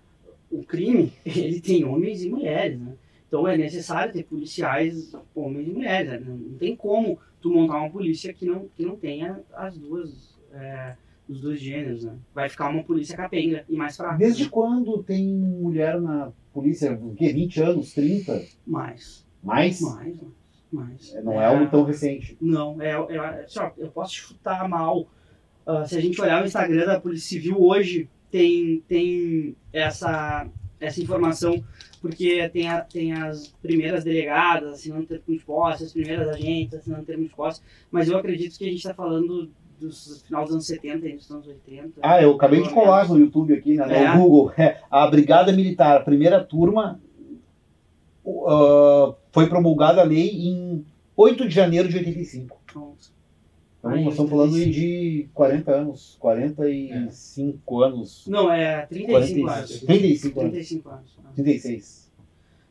o 0.59 0.63
crime, 0.63 1.13
ele 1.25 1.59
tem 1.59 1.83
homens 1.83 2.23
e 2.23 2.29
mulheres, 2.29 2.79
né? 2.79 2.93
Então 3.27 3.47
é 3.47 3.57
necessário 3.57 4.13
ter 4.13 4.23
policiais 4.23 5.13
homens 5.33 5.67
e 5.67 5.71
mulheres. 5.71 6.09
né? 6.11 6.19
Não, 6.25 6.57
tem 6.57 6.75
como 6.75 7.19
tu 7.41 7.51
montar 7.51 7.79
uma 7.79 7.89
polícia 7.89 8.33
que 8.33 8.45
não, 8.45 8.67
que 8.75 8.85
não 8.85 8.95
tenha 8.95 9.41
as 9.53 9.77
duas, 9.77 10.37
é, 10.53 10.95
os 11.27 11.41
dois 11.41 11.59
gêneros, 11.59 12.03
né? 12.03 12.15
Vai 12.33 12.49
ficar 12.49 12.69
uma 12.69 12.83
polícia 12.83 13.17
capenga 13.17 13.65
e 13.67 13.75
mais 13.75 13.97
fraca. 13.97 14.17
Desde 14.17 14.43
né? 14.43 14.49
quando 14.51 15.03
tem 15.03 15.27
mulher 15.27 15.99
na 15.99 16.31
polícia? 16.53 16.93
O 16.93 17.13
quê? 17.15 17.33
20 17.33 17.61
anos? 17.61 17.93
30? 17.93 18.43
Mais, 18.65 19.25
Mais? 19.43 19.81
mais, 19.81 20.21
mais. 20.71 21.11
mais. 21.11 21.23
Não 21.23 21.41
é 21.41 21.45
algo 21.45 21.69
tão 21.69 21.83
recente. 21.83 22.37
Não, 22.39 22.81
é, 22.81 22.91
é, 22.91 23.45
ó, 23.57 23.71
eu 23.77 23.89
posso 23.89 24.13
chutar 24.13 24.67
mal. 24.69 25.07
Ah, 25.65 25.83
se 25.83 25.97
a 25.97 26.01
gente 26.01 26.21
olhar 26.21 26.43
o 26.43 26.45
Instagram 26.45 26.85
da 26.85 26.99
Polícia 26.99 27.27
Civil 27.27 27.59
hoje, 27.59 28.07
tem, 28.31 28.83
tem 28.87 29.55
essa, 29.71 30.47
essa 30.79 31.01
informação, 31.01 31.63
porque 32.01 32.47
tem, 32.49 32.67
a, 32.67 32.81
tem 32.81 33.13
as 33.13 33.47
primeiras 33.61 34.03
delegadas 34.03 34.73
assinando 34.73 35.05
termo 35.05 35.23
de 35.27 35.39
posse, 35.39 35.83
as 35.83 35.93
primeiras 35.93 36.27
agentes 36.29 36.79
assinando 36.79 37.05
termo 37.05 37.23
de 37.23 37.29
posse, 37.29 37.61
mas 37.91 38.09
eu 38.09 38.17
acredito 38.17 38.57
que 38.57 38.65
a 38.65 38.67
gente 38.67 38.77
está 38.77 38.93
falando 38.93 39.49
dos 39.79 40.21
final 40.23 40.43
dos 40.43 40.53
anos 40.53 40.67
70 40.67 41.07
e 41.07 41.15
dos 41.17 41.29
anos 41.29 41.47
80. 41.47 41.99
Ah, 42.01 42.21
eu 42.21 42.33
acabei 42.33 42.61
de 42.61 42.69
colar 42.69 43.07
no 43.07 43.19
YouTube 43.19 43.53
aqui, 43.53 43.75
né, 43.75 43.85
no 43.85 43.93
É. 43.93 44.17
Google. 44.17 44.53
É, 44.57 44.79
a 44.89 45.07
Brigada 45.07 45.51
Militar, 45.51 45.97
a 45.97 46.03
primeira 46.03 46.43
turma, 46.43 46.99
uh, 48.23 49.15
foi 49.31 49.47
promulgada 49.47 50.01
a 50.01 50.05
lei 50.05 50.29
em 50.29 50.85
8 51.15 51.47
de 51.47 51.53
janeiro 51.53 51.87
de 51.87 51.97
85. 51.97 52.57
Pronto. 52.65 53.14
Então, 53.85 53.97
Aí, 53.97 54.03
nós 54.03 54.13
estamos 54.13 54.31
falando 54.31 54.53
85. 54.53 54.73
de 54.73 55.29
40 55.31 55.71
anos, 55.71 56.17
45 56.19 57.81
anos. 57.83 58.25
Não, 58.27 58.51
é 58.51 58.87
35 58.87 59.47
anos. 59.47 59.79
35 59.81 60.39
anos, 60.41 60.51
35 60.51 60.89
anos. 60.89 61.11
36. 61.35 62.05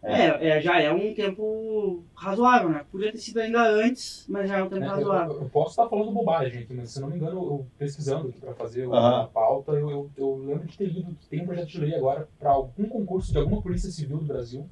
É, 0.02 0.48
é, 0.48 0.60
já 0.60 0.80
é 0.80 0.92
um 0.92 1.14
tempo 1.14 2.04
razoável, 2.14 2.68
né? 2.68 2.84
Podia 2.90 3.10
ter 3.12 3.18
sido 3.18 3.38
ainda 3.38 3.62
antes, 3.62 4.26
mas 4.28 4.48
já 4.48 4.58
é 4.58 4.62
um 4.62 4.68
tempo 4.68 4.82
É, 4.82 4.88
razoável. 4.88 5.34
eu- 5.36 5.42
eu 5.42 5.48
posso 5.48 5.70
estar 5.70 5.88
falando 5.88 6.10
bobagem 6.10 6.64
aqui, 6.64 6.74
mas 6.74 6.90
se 6.90 7.00
não 7.00 7.08
me 7.08 7.16
engano, 7.16 7.38
eu 7.42 7.66
pesquisando 7.78 8.28
aqui 8.28 8.38
para 8.38 8.52
fazer 8.54 8.84
Aham. 8.86 9.22
a 9.22 9.26
pauta, 9.28 9.72
eu, 9.72 9.88
eu, 9.90 10.10
eu 10.16 10.36
lembro 10.44 10.66
de 10.66 10.76
ter 10.76 10.86
lido 10.88 11.14
que 11.14 11.26
tem 11.28 11.42
um 11.42 11.46
projeto 11.46 11.68
de 11.68 11.78
lei 11.80 11.94
agora 11.94 12.28
para 12.38 12.50
algum 12.50 12.86
concurso 12.86 13.32
de 13.32 13.38
alguma 13.38 13.62
polícia 13.62 13.90
civil 13.90 14.18
do 14.18 14.24
Brasil 14.26 14.68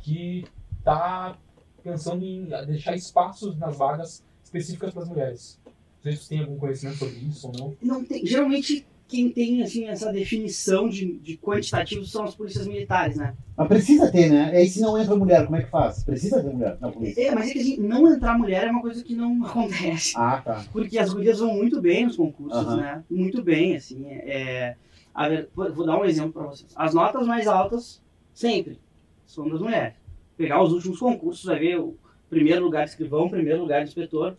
que 0.00 0.44
está 0.78 1.36
pensando 1.82 2.24
em 2.24 2.44
deixar 2.66 2.94
espaços 2.94 3.56
nas 3.56 3.76
vagas 3.76 4.22
específicas 4.44 4.92
para 4.94 5.02
as 5.02 5.08
mulheres. 5.08 5.60
Não 6.08 6.16
sei 6.16 6.16
se 6.16 6.22
você 6.24 6.28
tem 6.30 6.40
algum 6.40 6.56
conhecimento 6.56 6.98
sobre 6.98 7.16
isso 7.18 7.46
ou 7.46 7.52
não. 7.52 7.76
Não 7.82 8.04
tem, 8.04 8.24
geralmente 8.26 8.86
quem 9.06 9.30
tem 9.30 9.62
assim 9.62 9.86
essa 9.86 10.12
definição 10.12 10.88
de, 10.88 11.18
de 11.18 11.36
quantitativo 11.38 12.04
são 12.04 12.24
as 12.24 12.34
polícias 12.34 12.66
militares, 12.66 13.16
né? 13.16 13.34
Mas 13.56 13.68
precisa 13.68 14.10
ter, 14.12 14.30
né? 14.30 14.50
E 14.52 14.56
aí 14.58 14.68
se 14.68 14.80
não 14.80 14.98
entra 14.98 15.16
mulher, 15.16 15.44
como 15.46 15.56
é 15.56 15.62
que 15.62 15.70
faz? 15.70 16.04
Precisa 16.04 16.42
ter 16.42 16.50
mulher 16.52 16.76
na 16.80 16.90
polícia. 16.90 17.20
É, 17.22 17.34
mas 17.34 17.48
é 17.48 17.52
que 17.54 17.58
assim, 17.58 17.76
não 17.78 18.12
entrar 18.12 18.36
mulher 18.38 18.66
é 18.66 18.70
uma 18.70 18.82
coisa 18.82 19.02
que 19.02 19.14
não 19.14 19.42
acontece. 19.46 20.12
Ah, 20.16 20.42
tá. 20.44 20.64
Porque 20.72 20.98
as 20.98 21.12
gurias 21.12 21.38
vão 21.38 21.54
muito 21.54 21.80
bem 21.80 22.04
nos 22.06 22.16
concursos, 22.16 22.66
Aham. 22.66 22.76
né? 22.76 23.04
Muito 23.10 23.42
bem, 23.42 23.76
assim. 23.76 24.04
É, 24.06 24.76
a 25.14 25.28
ver- 25.28 25.48
vou, 25.54 25.72
vou 25.72 25.86
dar 25.86 25.98
um 25.98 26.04
exemplo 26.04 26.32
para 26.32 26.42
vocês. 26.46 26.70
As 26.76 26.92
notas 26.92 27.26
mais 27.26 27.46
altas, 27.46 28.02
sempre, 28.34 28.78
são 29.26 29.48
das 29.48 29.60
mulheres. 29.60 29.94
Pegar 30.36 30.62
os 30.62 30.72
últimos 30.72 30.98
concursos, 30.98 31.44
vai 31.44 31.58
ver 31.58 31.80
o 31.80 31.96
primeiro 32.28 32.62
lugar 32.62 32.84
de 32.84 32.90
escrivão, 32.90 33.28
primeiro 33.30 33.60
lugar 33.62 33.82
de 33.82 33.88
inspetor, 33.88 34.36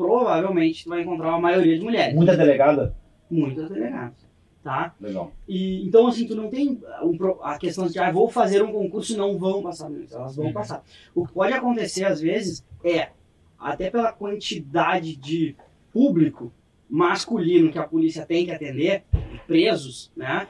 provavelmente 0.00 0.84
tu 0.84 0.90
vai 0.90 1.02
encontrar 1.02 1.28
uma 1.28 1.40
maioria 1.40 1.78
de 1.78 1.84
mulheres. 1.84 2.14
Muita 2.14 2.36
delegada? 2.36 2.94
Muitas 3.30 3.68
delegadas, 3.68 4.16
tá? 4.64 4.94
Legal. 5.00 5.32
E, 5.46 5.86
então, 5.86 6.06
assim, 6.06 6.26
tu 6.26 6.34
não 6.34 6.48
tem 6.48 6.80
um 7.02 7.16
pro- 7.16 7.38
a 7.42 7.58
questão 7.58 7.86
de, 7.86 7.98
ah, 7.98 8.10
vou 8.10 8.28
fazer 8.28 8.62
um 8.62 8.72
concurso 8.72 9.12
e 9.12 9.16
não 9.16 9.38
vão 9.38 9.62
passar. 9.62 9.88
Não, 9.90 10.02
Elas 10.10 10.34
vão 10.36 10.46
Uhum. 10.46 10.52
passar. 10.52 10.82
O 11.14 11.26
que 11.26 11.32
pode 11.32 11.52
acontecer, 11.52 12.04
às 12.04 12.20
vezes, 12.20 12.64
é, 12.84 13.10
até 13.58 13.90
pela 13.90 14.12
quantidade 14.12 15.14
de 15.16 15.54
público 15.92 16.50
masculino 16.88 17.70
que 17.70 17.78
a 17.78 17.86
polícia 17.86 18.26
tem 18.26 18.44
que 18.44 18.50
atender, 18.50 19.04
presos, 19.46 20.10
né? 20.16 20.48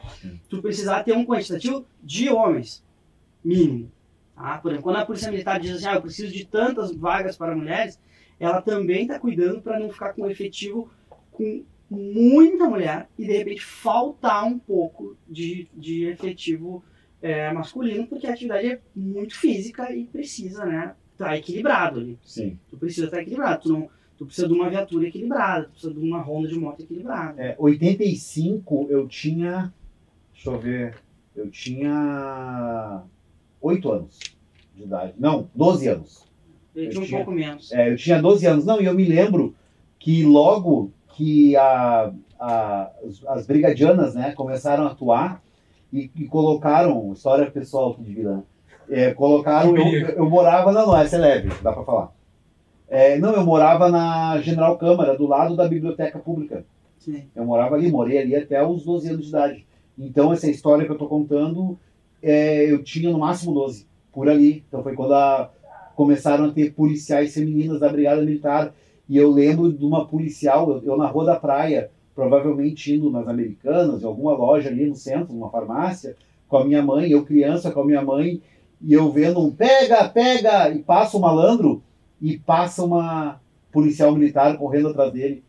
Tu 0.49 0.63
precisar 0.63 1.03
ter 1.03 1.13
um 1.13 1.25
quantitativo 1.27 1.85
de 2.03 2.31
homens, 2.31 2.83
mínimo. 3.45 3.91
Tá? 4.35 4.57
Por 4.59 4.71
exemplo, 4.71 4.85
quando 4.85 4.97
a 4.97 5.05
polícia 5.05 5.31
militar 5.31 5.61
diz 5.61 5.73
assim, 5.77 5.87
ah, 5.87 5.95
eu 5.97 6.01
preciso 6.03 6.33
de 6.33 6.47
tantas 6.47 6.95
vagas 6.95 7.37
para 7.37 7.55
mulheres, 7.55 8.01
ela 8.41 8.63
também 8.63 9.03
está 9.03 9.19
cuidando 9.19 9.61
para 9.61 9.79
não 9.79 9.91
ficar 9.91 10.15
com 10.15 10.23
o 10.23 10.31
efetivo 10.31 10.91
com 11.31 11.63
muita 11.91 12.69
mulher 12.69 13.09
e 13.19 13.27
de 13.27 13.33
repente 13.37 13.63
faltar 13.63 14.45
um 14.47 14.59
pouco 14.59 15.17
de, 15.29 15.69
de 15.75 16.07
efetivo 16.07 16.83
é, 17.21 17.53
masculino, 17.53 18.07
porque 18.07 18.27
a 18.27 18.33
atividade 18.33 18.67
é 18.67 18.81
muito 18.97 19.37
física 19.37 19.93
e 19.95 20.07
precisa, 20.07 20.65
né? 20.65 20.95
Tá 21.19 21.37
equilibrado 21.37 22.01
ali. 22.01 22.19
Sim. 22.25 22.59
Tu 22.71 22.79
precisa 22.79 23.07
estar 23.07 23.21
equilibrado. 23.21 23.63
Tu, 23.63 23.73
não, 23.73 23.91
tu 24.17 24.25
precisa 24.25 24.49
de 24.49 24.55
uma 24.55 24.71
viatura 24.71 25.07
equilibrada, 25.07 25.65
tu 25.65 25.73
precisa 25.73 25.93
de 25.93 26.01
uma 26.01 26.23
ronda 26.23 26.49
de 26.49 26.59
moto 26.59 26.81
equilibrada. 26.81 27.43
É, 27.43 27.55
85 27.59 28.87
eu 28.89 29.07
tinha. 29.07 29.75
Deixa 30.33 30.51
eu 30.51 30.59
ver. 30.59 30.97
Eu 31.37 31.51
tinha 31.51 33.03
8 33.61 33.93
anos 33.93 34.19
de 34.75 34.85
idade. 34.85 35.15
Não, 35.19 35.51
12 35.55 35.89
anos. 35.89 36.30
Eu 36.75 36.89
tinha 36.91 37.03
um 37.03 37.07
tinha- 37.07 37.19
pouco 37.19 37.33
menos. 37.33 37.73
É, 37.73 37.91
eu 37.91 37.97
tinha 37.97 38.21
12 38.21 38.47
anos. 38.47 38.65
Não, 38.65 38.81
e 38.81 38.85
eu 38.87 38.95
me 38.95 39.05
lembro 39.05 39.55
que 39.99 40.25
logo 40.25 40.91
que 41.17 41.57
a, 41.57 42.13
a- 42.39 42.91
as- 43.07 43.27
as 43.27 43.47
brigadianas 43.47 44.15
né, 44.15 44.33
começaram 44.33 44.85
a 44.87 44.93
atuar 44.93 45.43
e, 45.93 46.11
e 46.17 46.25
colocaram, 46.27 47.13
história 47.13 47.51
pessoal 47.51 47.91
aqui 47.91 48.03
de 48.03 48.15
vilã, 48.15 48.43
é, 48.89 49.13
colocaram, 49.13 49.75
Que 49.75 49.81
eu, 49.81 50.09
eu 50.11 50.31
morava, 50.31 50.73
não, 50.73 50.87
não, 50.87 50.97
essa 50.97 51.17
é 51.17 51.19
leve, 51.19 51.49
dá 51.63 51.73
pra 51.73 51.83
falar. 51.85 52.13
É, 52.89 53.19
não, 53.19 53.33
eu 53.35 53.45
morava 53.45 53.89
na 53.89 54.41
General 54.41 54.77
Câmara, 54.77 55.17
do 55.17 55.27
lado 55.27 55.55
da 55.57 55.69
Biblioteca 55.69 56.19
Pública. 56.19 56.65
Sim. 56.99 57.25
Eu 57.35 57.45
morava 57.45 57.77
ali, 57.77 57.89
morei 57.91 58.19
ali 58.19 58.35
até 58.35 58.65
os 58.67 58.85
12 58.85 59.09
anos 59.09 59.23
de 59.25 59.29
idade. 59.29 59.67
Então, 59.99 60.33
essa 60.33 60.51
história 60.51 60.85
que 60.85 60.91
eu 60.91 60.99
tô 60.99 61.07
contando, 61.07 61.79
é, 62.23 62.71
eu 62.71 62.83
tinha 62.83 63.11
no 63.11 63.19
máximo 63.19 63.53
12, 63.55 63.87
por 64.13 64.29
ali. 64.29 64.65
Então, 64.69 64.83
foi 64.83 64.95
quando 64.95 65.15
a- 65.15 65.51
começaram 66.01 66.47
a 66.47 66.51
ter 66.51 66.73
policiais 66.73 67.35
femininas 67.35 67.79
da 67.79 67.87
Brigada 67.87 68.23
Militar. 68.23 68.73
E 69.07 69.19
eu 69.19 69.31
lembro 69.31 69.71
de 69.71 69.85
uma 69.85 70.07
policial, 70.07 70.71
eu, 70.71 70.83
eu 70.83 70.97
na 70.97 71.07
Rua 71.07 71.27
da 71.27 71.37
Praia, 71.37 71.91
provavelmente 72.15 72.95
indo 72.95 73.11
nas 73.11 73.29
Americanas, 73.29 74.01
em 74.01 74.07
alguma 74.07 74.33
loja 74.33 74.71
ali 74.71 74.87
no 74.87 74.95
centro, 74.95 75.35
numa 75.35 75.51
farmácia, 75.51 76.17
com 76.49 76.57
a 76.57 76.65
minha 76.65 76.83
mãe, 76.83 77.11
eu 77.11 77.23
criança 77.23 77.71
com 77.71 77.83
a 77.83 77.85
minha 77.85 78.01
mãe, 78.01 78.41
e 78.81 78.95
eu 78.95 79.13
vendo 79.13 79.41
um 79.41 79.51
pega, 79.51 80.09
pega, 80.09 80.71
e 80.71 80.79
passa 80.79 81.19
o 81.19 81.21
malandro, 81.21 81.83
e 82.19 82.39
passa 82.39 82.83
uma 82.83 83.39
policial 83.71 84.11
militar 84.15 84.57
correndo 84.57 84.89
atrás 84.89 85.13
dele. 85.13 85.45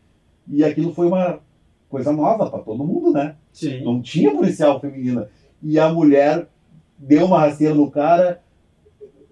E 0.46 0.62
aquilo 0.62 0.92
foi 0.92 1.06
uma 1.06 1.40
coisa 1.88 2.12
nova 2.12 2.50
para 2.50 2.58
todo 2.58 2.84
mundo, 2.84 3.10
né? 3.10 3.36
Sim. 3.54 3.82
Não 3.82 4.02
tinha 4.02 4.30
policial 4.32 4.78
feminina. 4.78 5.30
E 5.62 5.78
a 5.78 5.90
mulher 5.90 6.46
deu 6.98 7.24
uma 7.24 7.40
rasteira 7.40 7.74
no 7.74 7.90
cara, 7.90 8.41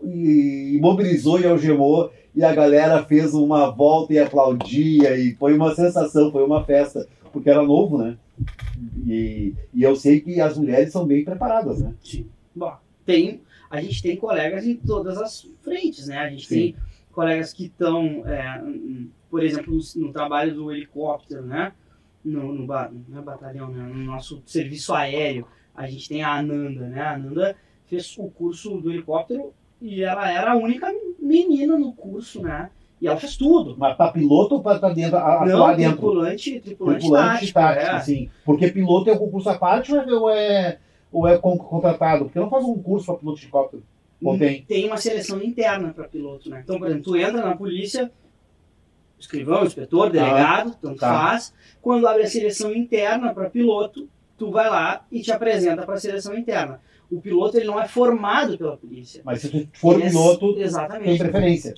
e 0.02 0.76
imobilizou 0.76 1.40
e 1.40 1.46
algemou, 1.46 2.12
e 2.34 2.44
a 2.44 2.54
galera 2.54 3.04
fez 3.04 3.34
uma 3.34 3.70
volta 3.70 4.12
e 4.12 4.18
aplaudia, 4.18 5.16
e 5.16 5.34
foi 5.34 5.54
uma 5.54 5.74
sensação, 5.74 6.30
foi 6.30 6.44
uma 6.44 6.64
festa, 6.64 7.06
porque 7.32 7.50
era 7.50 7.62
novo, 7.62 7.98
né? 7.98 8.16
E, 9.06 9.54
e 9.74 9.82
eu 9.82 9.96
sei 9.96 10.20
que 10.20 10.40
as 10.40 10.56
mulheres 10.56 10.92
são 10.92 11.06
bem 11.06 11.24
preparadas, 11.24 11.80
né? 11.80 11.94
Sim. 12.02 12.26
Bom, 12.54 12.76
tem, 13.04 13.40
a 13.68 13.80
gente 13.80 14.02
tem 14.02 14.16
colegas 14.16 14.66
em 14.66 14.76
todas 14.76 15.18
as 15.18 15.46
frentes, 15.62 16.06
né? 16.06 16.18
A 16.18 16.30
gente 16.30 16.46
Sim. 16.46 16.54
tem 16.54 16.76
colegas 17.12 17.52
que 17.52 17.66
estão, 17.66 18.22
é, 18.26 18.62
por 19.30 19.42
exemplo, 19.42 19.74
no, 19.74 20.06
no 20.06 20.12
trabalho 20.12 20.54
do 20.54 20.72
helicóptero, 20.72 21.42
né? 21.42 21.72
No, 22.24 22.52
no, 22.52 22.66
não 22.66 23.18
é 23.18 23.22
batalhão, 23.22 23.70
né? 23.70 23.82
no 23.82 24.04
nosso 24.04 24.42
serviço 24.44 24.92
aéreo, 24.92 25.46
a 25.74 25.86
gente 25.86 26.08
tem 26.08 26.22
a 26.22 26.34
Ananda, 26.34 26.86
né? 26.88 27.00
A 27.00 27.14
Ananda 27.14 27.56
fez 27.86 28.16
o 28.18 28.28
curso 28.28 28.78
do 28.78 28.90
helicóptero 28.90 29.52
e 29.80 30.02
ela 30.02 30.30
era 30.30 30.52
a 30.52 30.56
única 30.56 30.92
menina 31.18 31.78
no 31.78 31.92
curso, 31.92 32.42
né? 32.42 32.70
E 33.00 33.06
ela 33.06 33.16
fez 33.16 33.36
tudo. 33.36 33.74
Mas 33.78 33.96
para 33.96 34.12
piloto 34.12 34.56
ou 34.56 34.62
para 34.62 34.90
dentro, 34.92 35.16
a- 35.16 35.44
Não, 35.46 35.74
dentro? 35.74 35.92
tripulante, 35.96 36.60
tripulante, 36.60 36.98
Tripulante 37.00 37.52
tático, 37.52 37.54
tático, 37.54 37.96
é. 37.96 38.00
sim. 38.00 38.30
Porque 38.44 38.68
piloto 38.70 39.08
é 39.08 39.14
um 39.14 39.18
concurso 39.18 39.48
à 39.48 39.58
parte 39.58 39.92
ou 39.94 40.28
é, 40.28 40.78
ou 41.10 41.26
é, 41.26 41.34
é 41.34 41.38
con- 41.38 41.56
contratado? 41.56 42.24
Porque 42.26 42.38
não 42.38 42.50
faz 42.50 42.64
um 42.64 42.80
curso 42.82 43.06
para 43.06 43.14
piloto 43.16 43.38
de 43.38 43.44
helicóptero. 43.44 43.82
Ou 44.22 44.36
tem? 44.38 44.62
tem 44.64 44.86
uma 44.86 44.98
seleção 44.98 45.42
interna 45.42 45.94
para 45.94 46.06
piloto, 46.06 46.50
né? 46.50 46.60
Então, 46.62 46.78
por 46.78 46.86
exemplo, 46.88 47.04
tu 47.04 47.16
entra 47.16 47.40
na 47.42 47.56
polícia, 47.56 48.12
escrivão, 49.18 49.64
inspetor, 49.64 50.10
delegado, 50.10 50.76
tanto 50.80 51.00
tá. 51.00 51.08
faz. 51.08 51.54
Quando 51.80 52.06
abre 52.06 52.24
a 52.24 52.28
seleção 52.28 52.74
interna 52.74 53.32
para 53.32 53.48
piloto, 53.48 54.08
tu 54.36 54.50
vai 54.50 54.68
lá 54.68 55.06
e 55.10 55.22
te 55.22 55.32
apresenta 55.32 55.84
para 55.86 55.94
a 55.94 55.98
seleção 55.98 56.36
interna. 56.36 56.80
O 57.10 57.20
piloto 57.20 57.56
ele 57.56 57.66
não 57.66 57.80
é 57.80 57.88
formado 57.88 58.56
pela 58.56 58.76
polícia. 58.76 59.20
Mas 59.24 59.40
se 59.42 59.48
tu 59.50 59.68
for 59.78 59.94
Ele 59.94 60.04
é- 60.04 60.08
piloto, 60.10 60.54
tem 60.54 60.62
exatamente. 60.62 61.18
preferência. 61.18 61.74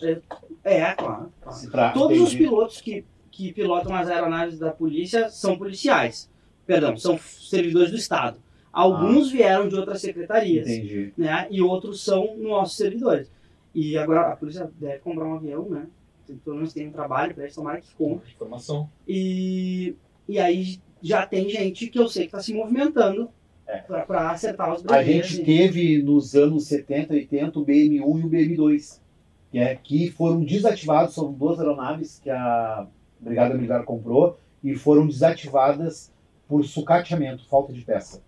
É, 0.63 0.93
claro. 0.95 1.33
claro. 1.41 1.59
Se 1.59 1.71
pra- 1.71 1.93
Todos 1.93 2.21
os 2.21 2.35
pilotos 2.35 2.81
que, 2.81 3.05
que 3.31 3.53
pilotam 3.53 3.95
as 3.95 4.09
aeronaves 4.09 4.59
da 4.59 4.71
polícia 4.71 5.31
são 5.31 5.57
policiais. 5.57 6.31
Perdão, 6.67 6.97
são 6.97 7.19
servidores 7.19 7.91
do 7.91 7.97
Estado. 7.97 8.39
Alguns 8.73 9.31
vieram 9.31 9.69
de 9.69 9.75
outras 9.75 10.01
secretarias. 10.01 10.69
Entendi. 10.69 11.13
né? 11.17 11.47
E 11.51 11.61
outros 11.63 12.03
são 12.05 12.37
nossos 12.37 12.77
servidores. 12.77 13.31
E 13.75 13.97
agora 13.97 14.33
a 14.33 14.37
polícia 14.37 14.71
deve 14.79 14.99
comprar 14.99 15.25
um 15.25 15.35
avião, 15.37 15.69
né? 15.69 15.87
Tem- 16.27 16.37
Pelo 16.37 16.57
menos 16.57 16.73
tem 16.75 16.89
um 16.89 16.93
trabalho 16.93 17.35
para 17.35 17.45
eles, 17.45 17.55
tomara 17.55 17.81
que 17.81 17.95
compre. 17.95 18.31
Informação. 18.31 18.89
E, 19.09 19.95
e 20.29 20.39
aí 20.39 20.79
já 21.03 21.27
tem 21.27 21.49
gente 21.49 21.87
que 21.89 21.99
eu 21.99 22.07
sei 22.09 22.23
que 22.25 22.29
está 22.29 22.41
se 22.41 22.55
movimentando 22.55 23.29
É. 23.73 24.01
para 24.03 24.31
acertar 24.31 24.73
os 24.75 24.85
A 24.87 25.03
gente 25.03 25.41
e- 25.41 25.45
teve 25.45 26.03
nos 26.03 26.35
anos 26.35 26.67
70, 26.67 27.15
80 27.15 27.59
o 27.59 27.65
BM1 27.65 27.95
e 27.97 28.01
o 28.01 28.29
BM2, 28.29 29.01
que, 29.51 29.59
é, 29.59 29.75
que 29.77 30.11
foram 30.11 30.43
desativados, 30.45 31.15
são 31.15 31.33
duas 31.33 31.59
aeronaves 31.59 32.19
que 32.23 32.31
a 32.31 32.87
Brigada 33.21 33.55
Militar 33.55 33.85
comprou 33.85 34.37
e 34.63 34.75
foram 34.75 35.07
desativadas 35.07 36.13
por 36.49 36.65
sucateamento, 36.65 37.49
falta 37.49 37.73
de 37.73 37.83
peça. 37.83 38.23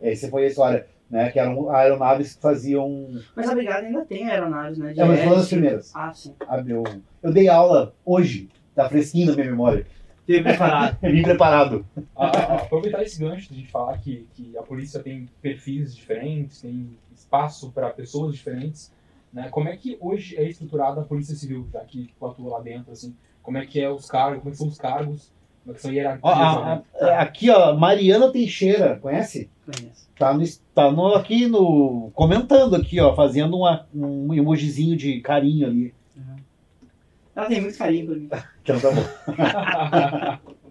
Essa 0.00 0.28
foi 0.28 0.44
a 0.44 0.46
história, 0.48 0.86
né? 1.08 1.30
Que 1.30 1.38
eram 1.38 1.70
aeronaves 1.70 2.34
que 2.34 2.42
faziam. 2.42 3.08
Mas 3.36 3.48
a 3.48 3.54
brigada 3.54 3.86
ainda 3.86 4.04
tem 4.04 4.28
aeronaves, 4.28 4.78
né? 4.78 4.92
de 4.92 5.00
É, 5.00 5.04
mas 5.04 5.18
foi 5.18 5.26
uma 5.26 5.34
das 5.36 5.38
hélice. 5.44 5.54
primeiras. 5.54 5.92
Ah, 5.94 6.12
sim. 6.12 6.34
Eu, 6.66 6.82
eu 7.22 7.32
dei 7.32 7.48
aula 7.48 7.94
hoje, 8.04 8.48
tá 8.74 8.88
fresquinho 8.88 9.28
na 9.28 9.34
minha 9.34 9.50
memória. 9.50 9.86
Teve 10.26 10.42
preparado. 10.44 10.98
Vim 11.02 11.22
preparado. 11.22 11.86
Ah, 12.16 12.26
ah, 12.26 12.54
aproveitar 12.56 13.02
esse 13.02 13.18
gancho 13.18 13.52
de 13.52 13.66
falar 13.66 13.98
que, 13.98 14.26
que 14.34 14.56
a 14.56 14.62
polícia 14.62 15.00
tem 15.00 15.28
perfis 15.40 15.94
diferentes, 15.94 16.60
tem 16.62 16.90
espaço 17.14 17.70
para 17.72 17.90
pessoas 17.90 18.34
diferentes. 18.34 18.92
Né? 19.32 19.48
Como 19.50 19.68
é 19.68 19.76
que 19.76 19.96
hoje 20.00 20.36
é 20.36 20.48
estruturada 20.48 21.00
a 21.00 21.04
polícia 21.04 21.34
civil, 21.34 21.66
já 21.72 21.80
que 21.80 22.10
tu 22.18 22.26
atua 22.26 22.50
lá 22.58 22.60
dentro, 22.60 22.92
assim? 22.92 23.16
Como 23.42 23.58
é 23.58 23.66
que 23.66 23.80
é 23.80 23.90
os 23.90 24.08
cargos, 24.08 24.38
como 24.38 24.48
é 24.50 24.52
que 24.52 24.58
são 24.58 24.68
os 24.68 24.78
cargos, 24.78 25.32
como 25.64 25.72
é 25.72 25.74
que 25.74 25.82
são 25.82 25.92
hierarquias? 25.92 26.22
Ó, 26.36 26.38
a- 26.62 26.64
né? 26.76 26.82
a- 27.00 27.20
aqui, 27.22 27.50
ó, 27.50 27.74
Mariana 27.76 28.30
Teixeira, 28.30 28.98
conhece? 29.00 29.50
Conheço. 29.64 30.08
Tá, 30.18 30.32
no, 30.34 30.44
tá 30.74 30.90
no, 30.92 31.14
aqui 31.14 31.48
no. 31.48 32.10
comentando 32.14 32.76
aqui, 32.76 33.00
ó, 33.00 33.14
fazendo 33.14 33.56
uma, 33.56 33.86
um 33.92 34.32
emojizinho 34.34 34.96
de 34.96 35.20
carinho 35.20 35.66
ali. 35.66 35.94
Ela 37.34 37.46
tem 37.46 37.60
muito 37.60 37.78
carinho 37.78 38.06
por 38.06 38.16
mim. 38.16 38.28
Então 38.62 38.78
tá 38.80 38.90
bom. 38.92 40.52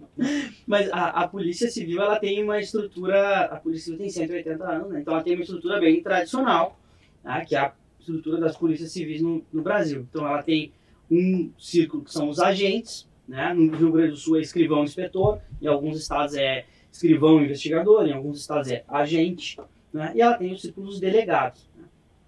Mas 0.66 0.90
a, 0.92 1.22
a 1.22 1.28
Polícia 1.28 1.70
Civil 1.70 2.00
ela 2.00 2.18
tem 2.18 2.42
uma 2.42 2.58
estrutura. 2.60 3.46
A 3.46 3.56
Polícia 3.56 3.86
Civil 3.86 3.98
tem 3.98 4.10
180 4.10 4.64
anos, 4.64 4.90
né? 4.90 5.00
Então 5.00 5.14
ela 5.14 5.22
tem 5.22 5.34
uma 5.34 5.42
estrutura 5.42 5.80
bem 5.80 6.02
tradicional, 6.02 6.78
né? 7.24 7.44
que 7.46 7.56
é 7.56 7.58
a 7.58 7.72
estrutura 7.98 8.38
das 8.38 8.56
polícias 8.56 8.92
civis 8.92 9.20
no, 9.20 9.44
no 9.52 9.62
Brasil. 9.62 10.06
Então 10.08 10.26
ela 10.26 10.42
tem 10.42 10.72
um 11.10 11.50
círculo 11.58 12.04
que 12.04 12.12
são 12.12 12.28
os 12.28 12.38
agentes, 12.38 13.08
né? 13.26 13.52
No 13.52 13.76
Rio 13.76 13.92
Grande 13.92 14.12
do 14.12 14.16
Sul 14.16 14.36
é 14.36 14.40
escrivão 14.40 14.84
inspetor, 14.84 15.40
em 15.60 15.66
alguns 15.66 15.98
estados 15.98 16.34
é 16.34 16.64
escrivão 16.90 17.42
investigador, 17.42 18.06
em 18.06 18.12
alguns 18.12 18.38
estados 18.38 18.70
é 18.70 18.84
agente, 18.88 19.58
né? 19.92 20.12
E 20.14 20.20
ela 20.20 20.34
tem 20.34 20.52
o 20.52 20.58
círculo 20.58 20.86
dos 20.86 21.00
delegados. 21.00 21.68
né? 21.76 21.84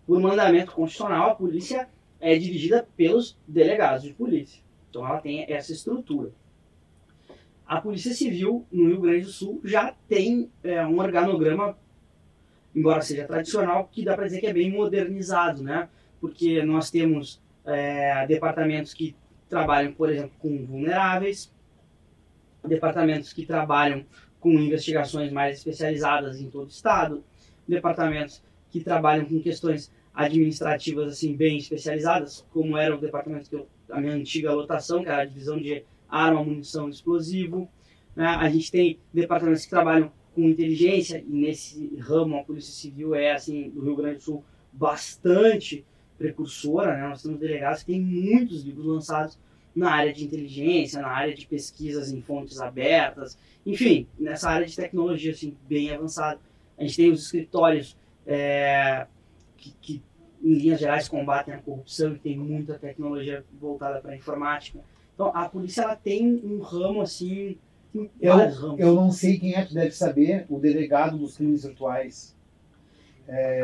Por 0.06 0.20
mandamento 0.20 0.72
constitucional, 0.72 1.30
a 1.30 1.34
polícia 1.34 1.88
é 2.24 2.38
dirigida 2.38 2.88
pelos 2.96 3.36
delegados 3.46 4.02
de 4.02 4.14
polícia. 4.14 4.62
Então 4.88 5.06
ela 5.06 5.20
tem 5.20 5.44
essa 5.46 5.72
estrutura. 5.72 6.30
A 7.66 7.78
Polícia 7.82 8.14
Civil 8.14 8.64
no 8.72 8.86
Rio 8.86 9.00
Grande 9.02 9.26
do 9.26 9.30
Sul 9.30 9.60
já 9.62 9.94
tem 10.08 10.50
é, 10.62 10.84
um 10.86 10.98
organograma, 10.98 11.76
embora 12.74 13.02
seja 13.02 13.26
tradicional, 13.26 13.90
que 13.92 14.02
dá 14.02 14.14
para 14.14 14.24
dizer 14.24 14.40
que 14.40 14.46
é 14.46 14.54
bem 14.54 14.70
modernizado, 14.70 15.62
né? 15.62 15.90
Porque 16.18 16.62
nós 16.62 16.90
temos 16.90 17.42
é, 17.66 18.26
departamentos 18.26 18.94
que 18.94 19.14
trabalham, 19.46 19.92
por 19.92 20.10
exemplo, 20.10 20.32
com 20.38 20.64
vulneráveis, 20.64 21.52
departamentos 22.66 23.34
que 23.34 23.44
trabalham 23.44 24.02
com 24.40 24.50
investigações 24.52 25.30
mais 25.30 25.58
especializadas 25.58 26.40
em 26.40 26.48
todo 26.48 26.68
o 26.68 26.70
estado, 26.70 27.22
departamentos 27.68 28.42
que 28.70 28.80
trabalham 28.80 29.26
com 29.26 29.42
questões 29.42 29.92
administrativas 30.14 31.12
assim 31.12 31.34
bem 31.34 31.58
especializadas, 31.58 32.46
como 32.52 32.76
era 32.78 32.94
o 32.94 33.00
departamento 33.00 33.50
que 33.50 33.56
eu, 33.56 33.66
a 33.90 34.00
minha 34.00 34.14
antiga 34.14 34.52
lotação, 34.52 35.02
que 35.02 35.08
era 35.08 35.22
a 35.22 35.24
divisão 35.24 35.58
de 35.58 35.84
arma, 36.08 36.44
munição 36.44 36.88
explosivo. 36.88 37.68
Né? 38.14 38.26
A 38.26 38.48
gente 38.48 38.70
tem 38.70 38.98
departamentos 39.12 39.64
que 39.64 39.70
trabalham 39.70 40.12
com 40.34 40.42
inteligência, 40.42 41.22
e 41.26 41.32
nesse 41.32 41.96
ramo 41.96 42.36
a 42.36 42.44
Polícia 42.44 42.72
Civil 42.72 43.14
é, 43.14 43.32
assim, 43.32 43.70
do 43.70 43.82
Rio 43.82 43.96
Grande 43.96 44.16
do 44.16 44.22
Sul, 44.22 44.44
bastante 44.72 45.84
precursora. 46.16 46.96
Né? 46.96 47.08
Nós 47.08 47.22
temos 47.22 47.38
delegados 47.38 47.82
que 47.82 47.92
têm 47.92 48.00
muitos 48.00 48.62
livros 48.62 48.86
lançados 48.86 49.38
na 49.74 49.90
área 49.90 50.12
de 50.12 50.24
inteligência, 50.24 51.02
na 51.02 51.08
área 51.08 51.34
de 51.34 51.46
pesquisas 51.46 52.12
em 52.12 52.20
fontes 52.20 52.60
abertas, 52.60 53.36
enfim, 53.66 54.06
nessa 54.18 54.48
área 54.48 54.66
de 54.66 54.76
tecnologia 54.76 55.32
assim, 55.32 55.56
bem 55.68 55.90
avançada. 55.90 56.38
A 56.78 56.82
gente 56.82 56.96
tem 56.96 57.10
os 57.10 57.24
escritórios 57.24 57.96
é, 58.26 59.06
que, 59.64 59.74
que, 59.80 60.02
em 60.42 60.54
linhas 60.54 60.80
gerais, 60.80 61.08
combatem 61.08 61.54
a 61.54 61.58
corrupção 61.58 62.12
e 62.14 62.18
tem 62.18 62.36
muita 62.38 62.78
tecnologia 62.78 63.44
voltada 63.58 64.00
para 64.00 64.12
a 64.12 64.16
informática. 64.16 64.80
Então, 65.14 65.30
a 65.34 65.48
polícia 65.48 65.82
ela 65.82 65.96
tem 65.96 66.40
um 66.44 66.60
ramo 66.60 67.00
assim, 67.00 67.56
tem 67.92 68.10
Eu, 68.20 68.36
ramos. 68.36 68.78
eu 68.80 68.94
não 68.94 69.10
sei 69.10 69.38
quem 69.38 69.54
é 69.54 69.64
que 69.64 69.72
deve 69.72 69.92
saber, 69.92 70.44
o 70.50 70.58
delegado 70.58 71.16
dos 71.16 71.36
crimes 71.36 71.64
virtuais. 71.64 72.34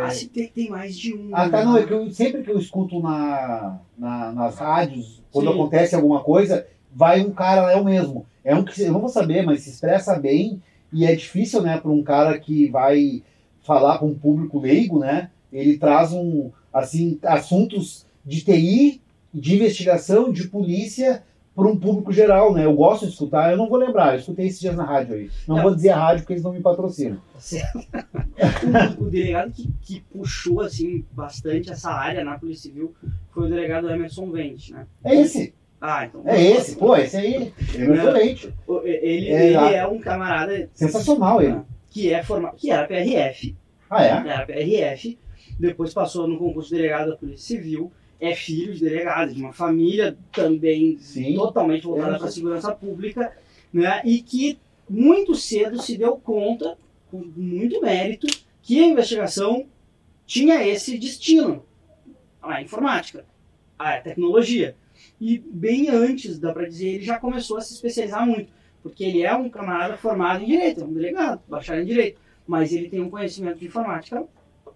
Ah, 0.00 0.08
se 0.10 0.28
tem, 0.28 0.48
tem 0.48 0.70
mais 0.70 0.96
de 0.98 1.14
um. 1.14 1.28
Ah, 1.34 1.50
tá, 1.50 1.58
né? 1.58 1.64
não, 1.64 1.76
é 1.76 1.84
que 1.84 1.92
eu, 1.92 2.10
sempre 2.10 2.42
que 2.42 2.50
eu 2.50 2.58
escuto 2.58 2.98
na, 3.00 3.78
na- 3.98 4.32
nas 4.32 4.56
rádios, 4.56 5.22
quando 5.30 5.48
Sim. 5.48 5.54
acontece 5.54 5.94
alguma 5.94 6.24
coisa, 6.24 6.66
vai 6.90 7.20
um 7.20 7.30
cara, 7.30 7.70
é 7.70 7.76
o 7.76 7.84
mesmo. 7.84 8.24
É 8.42 8.54
um 8.54 8.64
que 8.64 8.80
eu 8.80 8.90
não 8.92 9.00
vou 9.00 9.10
saber, 9.10 9.42
mas 9.42 9.60
se 9.60 9.70
expressa 9.70 10.18
bem 10.18 10.62
e 10.90 11.04
é 11.04 11.14
difícil, 11.14 11.60
né, 11.60 11.78
para 11.78 11.90
um 11.90 12.02
cara 12.02 12.38
que 12.38 12.68
vai 12.70 13.22
falar 13.62 13.98
com 13.98 14.06
um 14.06 14.18
público 14.18 14.58
leigo, 14.58 14.98
né? 14.98 15.30
Ele 15.52 15.76
traz 15.78 16.12
um, 16.12 16.50
assim, 16.72 17.18
assuntos 17.22 18.06
de 18.24 18.42
TI, 18.44 19.00
de 19.32 19.54
investigação, 19.56 20.30
de 20.32 20.48
polícia 20.48 21.22
para 21.54 21.66
um 21.66 21.76
público 21.76 22.12
geral, 22.12 22.54
né? 22.54 22.64
Eu 22.64 22.74
gosto 22.74 23.04
de 23.06 23.12
escutar, 23.12 23.50
eu 23.50 23.56
não 23.56 23.68
vou 23.68 23.76
lembrar, 23.78 24.14
eu 24.14 24.20
escutei 24.20 24.46
esses 24.46 24.60
dias 24.60 24.76
na 24.76 24.84
rádio 24.84 25.14
aí. 25.14 25.30
Não 25.46 25.56
Não. 25.56 25.62
vou 25.64 25.74
dizer 25.74 25.90
a 25.90 25.96
rádio 25.98 26.22
porque 26.22 26.32
eles 26.34 26.44
não 26.44 26.52
me 26.52 26.60
patrocinam. 26.60 27.16
Tá 27.34 27.40
certo. 27.40 27.78
o, 28.98 29.04
o 29.04 29.10
delegado 29.10 29.52
que, 29.52 29.68
que 29.82 30.00
puxou 30.12 30.60
assim 30.60 31.04
bastante 31.12 31.70
essa 31.70 31.90
área 31.90 32.24
na 32.24 32.38
Polícia 32.38 32.70
Civil 32.70 32.94
foi 33.32 33.46
o 33.46 33.48
delegado 33.48 33.90
Emerson 33.90 34.30
Vente, 34.30 34.72
né? 34.72 34.86
É 35.04 35.14
esse, 35.16 35.52
Ah, 35.80 36.06
então. 36.06 36.22
é 36.24 36.40
esse, 36.40 36.76
pô, 36.76 36.96
esse 36.96 37.16
aí, 37.16 37.52
é 37.58 37.82
excelente. 37.82 38.54
O- 38.66 38.80
Ele, 38.84 39.28
É, 39.28 39.46
ele 39.48 39.74
é 39.74 39.86
um 39.86 39.98
camarada 39.98 40.68
Sensacional 40.72 41.42
ele. 41.42 41.56
que 41.90 42.12
é 42.12 42.22
formado, 42.22 42.56
que 42.56 42.70
era 42.70 42.86
PRF, 42.86 43.54
Ah, 43.90 44.04
é? 44.04 44.08
era 44.10 44.46
PRF, 44.46 45.18
depois 45.60 45.92
passou 45.94 46.26
no 46.26 46.38
concurso 46.38 46.70
de 46.70 46.76
delegado 46.76 47.10
da 47.10 47.16
Polícia 47.16 47.56
Civil, 47.56 47.92
é 48.18 48.34
filho 48.34 48.74
de 48.74 48.80
delegado, 48.80 49.32
de 49.32 49.40
uma 49.40 49.52
família 49.52 50.16
também 50.32 50.98
Sim. 50.98 51.34
totalmente 51.34 51.84
voltada 51.84 52.16
É. 52.16 52.18
para 52.18 52.28
a 52.28 52.30
segurança 52.30 52.72
pública, 52.72 53.32
né? 53.72 54.02
E 54.04 54.20
que 54.20 54.58
muito 54.88 55.34
cedo 55.34 55.80
se 55.80 55.96
deu 55.96 56.16
conta, 56.16 56.76
com 57.10 57.24
muito 57.36 57.80
mérito, 57.80 58.26
que 58.62 58.80
a 58.80 58.86
investigação 58.86 59.66
tinha 60.26 60.66
esse 60.66 60.98
destino, 60.98 61.64
a 62.42 62.60
informática, 62.62 63.24
a 63.78 63.98
tecnologia. 63.98 64.76
E 65.20 65.38
bem 65.38 65.88
antes, 65.88 66.38
dá 66.38 66.52
para 66.52 66.66
dizer, 66.66 66.88
ele 66.88 67.04
já 67.04 67.18
começou 67.18 67.56
a 67.56 67.60
se 67.60 67.74
especializar 67.74 68.26
muito. 68.26 68.52
Porque 68.82 69.04
ele 69.04 69.22
é 69.22 69.34
um 69.34 69.50
camarada 69.50 69.96
formado 69.96 70.42
em 70.42 70.46
direito, 70.46 70.80
é 70.80 70.84
um 70.84 70.92
delegado, 70.92 71.42
bacharel 71.48 71.82
em 71.82 71.86
direito. 71.86 72.20
Mas 72.46 72.72
ele 72.72 72.88
tem 72.88 73.00
um 73.00 73.10
conhecimento 73.10 73.58
de 73.58 73.66
informática. 73.66 74.24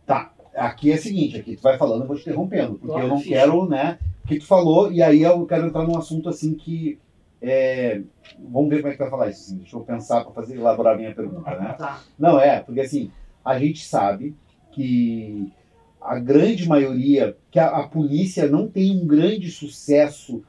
Tá. 0.07 0.33
Aqui 0.57 0.93
é 0.93 0.95
o 0.95 0.99
seguinte, 1.03 1.37
aqui 1.37 1.57
tu 1.57 1.63
vai 1.63 1.77
falando, 1.77 2.03
eu 2.03 2.07
vou 2.07 2.17
te 2.17 2.23
interrompendo, 2.23 2.75
porque 2.75 2.87
Claro, 2.87 3.05
eu 3.05 3.09
não 3.09 3.19
ficha. 3.19 3.31
quero, 3.31 3.69
né, 3.69 3.99
o 4.25 4.29
que 4.29 4.39
tu 4.39 4.47
falou, 4.47 4.93
e 4.93 5.03
aí 5.03 5.23
eu 5.23 5.45
quero 5.47 5.67
entrar 5.67 5.83
num 5.83 5.97
assunto 5.97 6.29
assim 6.29 6.55
que, 6.55 6.99
é, 7.43 8.01
vamos 8.39 8.71
ver 8.71 8.81
como 8.81 8.89
é 8.89 8.93
que 8.93 9.03
vai 9.03 9.11
falar 9.11 9.29
isso, 9.31 9.43
assim, 9.43 9.57
deixa 9.59 9.77
eu 9.77 9.81
pensar 9.81 10.23
para 10.23 10.33
fazer, 10.33 10.57
elaborar 10.57 10.95
a 10.95 10.97
minha 10.97 11.15
pergunta, 11.15 11.51
né. 11.59 11.75
Tá. 11.77 12.01
Não, 12.19 12.41
é, 12.41 12.61
porque 12.61 12.81
assim, 12.81 13.11
a 13.45 13.59
gente 13.59 13.85
sabe 13.85 14.35
que 14.73 15.51
a 16.01 16.19
grande 16.19 16.69
maioria, 16.69 17.37
que 17.51 17.59
a, 17.59 17.69
a 17.69 17.89
polícia 17.89 18.47
não 18.49 18.69
tem 18.69 18.97
um 19.01 19.07
grande 19.07 19.51
sucesso 19.51 20.43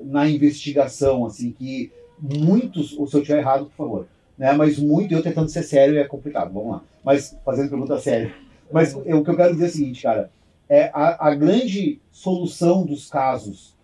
na 0.00 0.28
investigação, 0.28 1.24
assim, 1.24 1.52
que 1.52 1.92
muitos, 2.20 2.96
ou 2.98 3.06
se 3.06 3.14
eu 3.16 3.20
estiver 3.20 3.40
errado, 3.40 3.66
por 3.66 3.76
favor, 3.76 4.06
né, 4.36 4.52
mas 4.52 4.78
muito, 4.78 5.14
eu 5.14 5.22
tentando 5.22 5.48
ser 5.48 5.62
sério 5.62 5.98
é 5.98 6.04
complicado, 6.04 6.52
vamos 6.52 6.72
lá, 6.72 6.82
mas 7.04 7.38
fazendo 7.44 7.70
pergunta 7.70 7.98
séria. 7.98 8.34
Mas 8.72 8.94
o 8.94 9.02
que 9.02 9.30
eu 9.30 9.36
quero 9.36 9.52
dizer 9.52 9.64
é 9.64 9.68
o 9.68 9.72
seguinte, 9.72 10.02
cara, 10.02 10.30
é 10.68 10.90
a, 10.92 11.28
a 11.28 11.34
grande 11.34 12.00
solução 12.10 12.84
dos 12.84 13.08
casos, 13.08 13.76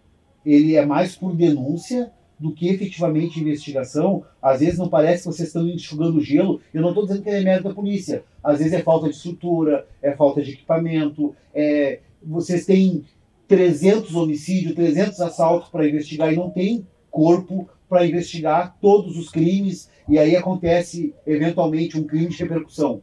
ele 0.44 0.76
é 0.76 0.84
mais 0.84 1.14
por 1.16 1.34
denúncia 1.34 2.12
do 2.38 2.52
que 2.52 2.68
efetivamente 2.68 3.40
investigação. 3.40 4.24
Às 4.42 4.58
vezes 4.58 4.78
não 4.78 4.88
parece 4.88 5.22
que 5.22 5.28
vocês 5.28 5.48
estão 5.48 5.66
enxugando 5.68 6.20
gelo. 6.20 6.60
Eu 6.74 6.82
não 6.82 6.88
estou 6.88 7.06
dizendo 7.06 7.22
que 7.22 7.30
é 7.30 7.40
mérito 7.40 7.68
da 7.68 7.74
polícia. 7.74 8.24
Às 8.42 8.58
vezes 8.58 8.72
é 8.72 8.82
falta 8.82 9.08
de 9.08 9.14
estrutura, 9.14 9.86
é 10.02 10.10
falta 10.12 10.42
de 10.42 10.50
equipamento. 10.50 11.36
É, 11.54 12.00
vocês 12.20 12.66
têm 12.66 13.04
300 13.46 14.16
homicídios, 14.16 14.74
300 14.74 15.20
assaltos 15.20 15.68
para 15.68 15.86
investigar 15.86 16.32
e 16.32 16.36
não 16.36 16.50
tem 16.50 16.84
corpo 17.10 17.68
para 17.88 18.04
investigar 18.04 18.76
todos 18.80 19.16
os 19.16 19.30
crimes. 19.30 19.88
E 20.08 20.18
aí 20.18 20.34
acontece 20.34 21.14
eventualmente 21.24 21.96
um 21.96 22.04
crime 22.04 22.28
de 22.28 22.42
repercussão, 22.42 23.02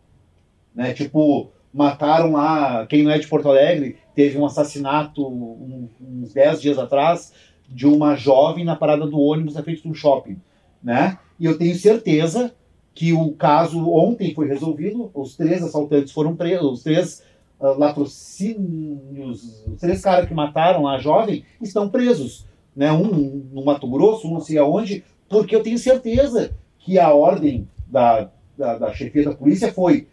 né? 0.75 0.93
Tipo 0.93 1.49
mataram 1.73 2.31
lá, 2.31 2.85
quem 2.87 3.03
não 3.03 3.11
é 3.11 3.19
de 3.19 3.27
Porto 3.27 3.49
Alegre, 3.49 3.97
teve 4.15 4.37
um 4.37 4.45
assassinato 4.45 5.27
um- 5.27 5.87
uns 6.01 6.33
10 6.33 6.61
dias 6.61 6.77
atrás 6.79 7.31
de 7.67 7.85
uma 7.85 8.15
jovem 8.15 8.65
na 8.65 8.75
parada 8.75 9.05
do 9.05 9.19
ônibus 9.19 9.53
na 9.53 9.63
frente 9.63 9.83
de 9.83 9.87
um 9.87 9.93
shopping, 9.93 10.37
né? 10.83 11.19
E 11.39 11.45
eu 11.45 11.57
tenho 11.57 11.75
certeza 11.75 12.53
que 12.93 13.13
o 13.13 13.31
caso 13.31 13.87
ontem 13.89 14.33
foi 14.33 14.47
resolvido, 14.47 15.11
os 15.13 15.35
três 15.37 15.63
assaltantes 15.63 16.11
foram 16.11 16.35
presos, 16.35 16.71
os 16.71 16.83
três 16.83 17.23
ah, 17.61 17.71
latrocínios, 17.77 19.63
os 19.67 19.79
três 19.79 20.01
caras 20.01 20.27
que 20.27 20.33
mataram 20.33 20.87
a 20.87 20.97
jovem 20.97 21.43
estão 21.61 21.87
presos, 21.89 22.45
né? 22.75 22.91
Um 22.91 23.43
no 23.53 23.63
Mato 23.63 23.87
Grosso, 23.87 24.27
um 24.27 24.33
não 24.33 24.41
sei 24.41 24.57
aonde, 24.57 25.03
porque 25.27 25.55
eu 25.55 25.63
tenho 25.63 25.77
certeza 25.77 26.51
que 26.79 26.97
a 26.97 27.13
ordem 27.13 27.67
da, 27.87 28.29
da, 28.57 28.77
da 28.77 28.93
chefia 28.93 29.25
da 29.25 29.35
polícia 29.35 29.71
foi 29.71 30.07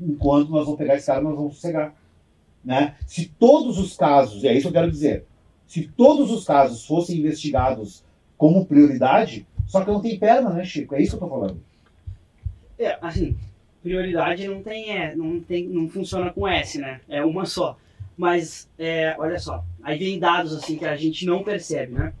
enquanto 0.00 0.50
nós 0.50 0.64
vamos 0.64 0.78
pegar 0.78 0.96
esse 0.96 1.06
cara, 1.06 1.20
nós 1.20 1.36
vamos 1.36 1.54
sossegar. 1.54 1.94
Né? 2.64 2.96
Se 3.06 3.26
todos 3.38 3.78
os 3.78 3.96
casos, 3.96 4.42
e 4.42 4.48
é 4.48 4.52
isso 4.52 4.62
que 4.62 4.68
eu 4.68 4.80
quero 4.80 4.90
dizer, 4.90 5.24
se 5.66 5.86
todos 5.86 6.30
os 6.30 6.44
casos 6.44 6.84
fossem 6.86 7.18
investigados 7.18 8.04
como 8.36 8.66
prioridade, 8.66 9.46
só 9.66 9.84
que 9.84 9.90
não 9.90 10.00
tem 10.00 10.18
perna, 10.18 10.50
né, 10.50 10.64
Chico? 10.64 10.94
É 10.94 11.02
isso 11.02 11.16
que 11.16 11.22
eu 11.22 11.28
tô 11.28 11.34
falando. 11.34 11.62
É, 12.78 12.98
assim, 13.00 13.36
prioridade 13.82 14.48
não 14.48 14.62
tem, 14.62 14.90
é, 14.90 15.14
não 15.14 15.40
tem, 15.40 15.68
não 15.68 15.88
funciona 15.88 16.32
com 16.32 16.48
S, 16.48 16.78
né? 16.78 17.00
É 17.08 17.24
uma 17.24 17.44
só. 17.46 17.78
Mas, 18.16 18.68
é, 18.78 19.14
olha 19.18 19.38
só, 19.38 19.64
aí 19.82 19.98
vem 19.98 20.18
dados 20.18 20.52
assim 20.52 20.76
que 20.76 20.84
a 20.84 20.96
gente 20.96 21.24
não 21.24 21.42
percebe, 21.42 21.92
né? 21.92 22.12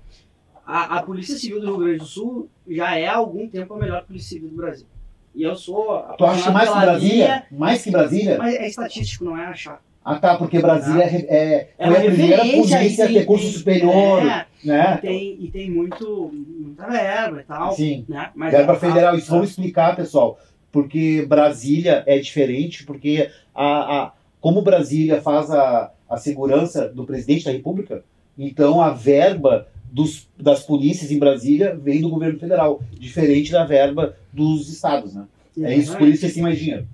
A, 0.64 0.98
a 0.98 1.02
Polícia 1.02 1.36
Civil 1.36 1.60
do 1.60 1.66
Rio 1.66 1.78
Grande 1.78 1.98
do 1.98 2.04
Sul 2.04 2.48
já 2.68 2.96
é 2.96 3.06
há 3.06 3.16
algum 3.16 3.48
tempo 3.48 3.74
a 3.74 3.78
melhor 3.78 4.04
Polícia 4.04 4.28
Civil 4.28 4.48
do 4.48 4.56
Brasil. 4.56 4.86
E 5.34 5.42
eu 5.42 5.54
sou 5.54 5.98
Tu 6.18 6.24
acha 6.24 6.50
mais 6.50 6.68
que 6.70 6.78
Brasília? 6.80 7.42
Mais 7.50 7.82
que 7.82 7.90
Brasília? 7.90 8.38
mas 8.38 8.54
é 8.54 8.66
estatístico, 8.66 9.24
não 9.24 9.36
é 9.38 9.46
achar. 9.46 9.80
Ah, 10.04 10.16
tá, 10.18 10.36
porque 10.36 10.58
Brasília 10.58 11.04
é, 11.04 11.26
é, 11.28 11.68
É 11.78 11.86
foi 11.86 11.96
a 11.96 12.00
primeira 12.10 12.38
polícia 12.42 12.78
a 12.78 12.84
e 12.84 12.96
ter 12.96 13.24
curso 13.26 13.44
tem- 13.44 13.52
superior, 13.52 14.26
é, 14.26 14.46
e 14.64 14.66
né? 14.66 14.96
tem, 14.96 15.36
e 15.40 15.50
tem 15.50 15.70
muito, 15.70 16.30
muita 16.32 16.86
verba 16.88 17.40
e 17.40 17.44
tal. 17.44 17.72
Sim. 17.72 18.04
Né? 18.08 18.30
Mas 18.34 18.50
Verba 18.50 18.74
federal, 18.76 19.14
isso 19.14 19.30
a- 19.30 19.34
vamos 19.34 19.50
explicar, 19.50 19.94
pessoal. 19.94 20.38
Porque 20.72 21.24
Brasília 21.28 22.02
é 22.06 22.18
diferente, 22.18 22.84
porque 22.84 23.30
a, 23.54 23.64
a, 24.04 24.12
como 24.40 24.62
Brasília 24.62 25.20
faz 25.20 25.50
a, 25.50 25.90
a 26.08 26.16
segurança 26.16 26.88
do 26.88 27.04
presidente 27.04 27.44
da 27.44 27.50
República, 27.52 28.02
então 28.38 28.80
a 28.80 28.90
verba 28.90 29.68
dos, 29.90 30.28
das 30.38 30.64
polícias 30.64 31.10
em 31.10 31.18
Brasília 31.18 31.74
vem 31.76 32.00
do 32.00 32.08
governo 32.08 32.38
federal, 32.38 32.82
diferente 32.92 33.50
da 33.50 33.64
verba 33.64 34.16
dos 34.32 34.68
estados, 34.68 35.14
né? 35.14 35.26
É 35.60 35.74
isso, 35.76 35.96
por 35.98 36.06
isso 36.08 36.32
tem 36.32 36.42
mais 36.42 36.58
dinheiro. 36.58 36.86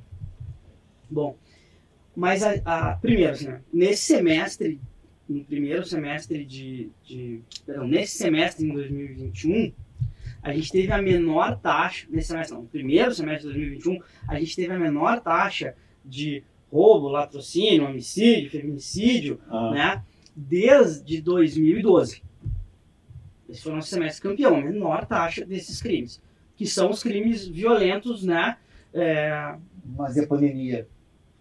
Bom, 1.11 1.37
mas 2.15 2.43
a, 2.43 2.55
a- 2.65 2.97
primeiro, 2.97 3.33
assim, 3.33 3.47
né, 3.47 3.61
nesse 3.73 4.03
semestre, 4.03 4.81
no 5.29 5.45
primeiro 5.45 5.85
semestre 5.87 6.45
de, 6.45 6.89
de 7.05 7.41
perdão, 7.65 7.87
nesse 7.87 8.17
semestre 8.17 8.67
em 8.67 8.73
2021, 8.73 9.73
a 10.43 10.53
gente 10.55 10.73
teve 10.73 10.91
a 10.93 11.03
menor 11.03 11.59
taxa, 11.61 12.07
nesse 12.11 12.29
semestre 12.29 12.55
não, 12.55 12.63
no 12.63 12.69
primeiro 12.69 13.15
semestre 13.15 13.49
de 13.49 13.55
2021, 13.55 13.99
a 14.29 14.39
gente 14.41 14.57
teve 14.57 14.73
a 14.73 14.79
menor 14.79 15.21
taxa 15.21 15.75
de 16.05 16.43
roubo, 16.73 17.09
latrocínio, 17.09 17.85
homicídio, 17.87 18.51
feminicídio, 18.51 19.41
Ah, 19.49 19.71
né, 19.73 20.03
desde 20.35 21.21
2012. 21.21 22.23
Esse 23.49 23.63
foi 23.63 23.73
o 23.73 23.77
nosso 23.77 23.89
semestre 23.89 24.23
campeão, 24.29 24.61
menor 24.61 25.07
taxa 25.07 25.45
desses 25.45 25.81
crimes, 25.81 26.21
que 26.57 26.67
são 26.67 26.91
os 26.91 27.03
crimes 27.03 27.47
violentos, 27.47 28.25
né, 28.25 28.57
é, 28.93 29.55
Mas 29.97 30.17
e 30.17 30.21
a 30.21 30.27
pandemia? 30.27 30.87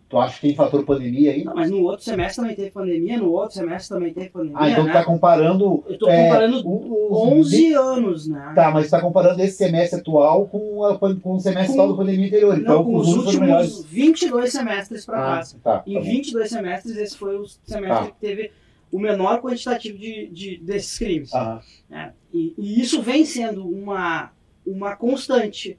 Tu 0.07 0.17
acha 0.19 0.35
que 0.35 0.41
tem 0.41 0.55
fator 0.55 0.85
pandemia 0.85 1.31
aí? 1.31 1.43
Não, 1.43 1.55
mas 1.55 1.71
no 1.71 1.81
outro 1.81 2.05
semestre 2.05 2.39
também 2.43 2.55
teve 2.55 2.69
pandemia, 2.69 3.17
no 3.17 3.31
outro 3.31 3.55
semestre 3.55 3.89
também 3.97 4.13
teve 4.13 4.29
pandemia, 4.29 4.57
Ah, 4.59 4.69
então 4.69 4.83
tu 4.83 4.87
né? 4.87 4.93
tá 4.93 5.03
comparando. 5.03 5.83
Eu 5.87 5.97
tô 5.97 6.07
é, 6.07 6.23
comparando 6.27 6.57
os 6.59 7.17
11 7.17 7.73
anos, 7.73 8.27
né? 8.27 8.51
Tá, 8.53 8.69
mas 8.69 8.85
tu 8.85 8.91
tá 8.91 9.01
comparando 9.01 9.41
esse 9.41 9.57
semestre 9.57 9.99
atual 9.99 10.45
com, 10.45 10.85
a, 10.85 10.95
com 10.99 11.33
o 11.33 11.39
semestre 11.39 11.71
atual 11.73 11.89
da 11.89 11.97
pandemia 11.97 12.27
anterior. 12.27 12.55
Então, 12.55 12.75
Não, 12.75 12.83
com 12.83 12.95
os 12.97 13.07
números 13.07 13.33
foram 13.33 13.47
melhores. 13.47 13.67
últimos 13.77 13.91
22 13.91 14.51
semestres 14.51 15.05
para 15.07 15.17
Ah, 15.19 15.31
trás. 15.33 15.53
tá, 15.63 15.79
tá 15.79 15.83
Em 15.87 15.95
bom. 15.95 16.01
22 16.03 16.49
semestres, 16.51 16.97
esse 16.97 17.17
foi 17.17 17.35
o 17.37 17.45
semestre 17.47 18.05
Tá. 18.05 18.11
que 18.11 18.19
teve 18.21 18.51
o 18.91 18.99
menor 18.99 19.41
quantitativo 19.41 19.97
de, 19.97 20.27
de- 20.27 20.57
desses 20.57 20.97
crimes. 20.97 21.33
Ah, 21.33 21.61
né? 21.89 22.13
E, 22.33 22.53
e 22.57 22.81
isso 22.81 23.01
vem 23.01 23.25
sendo 23.25 23.67
uma, 23.67 24.31
uma 24.65 24.95
constante 24.95 25.77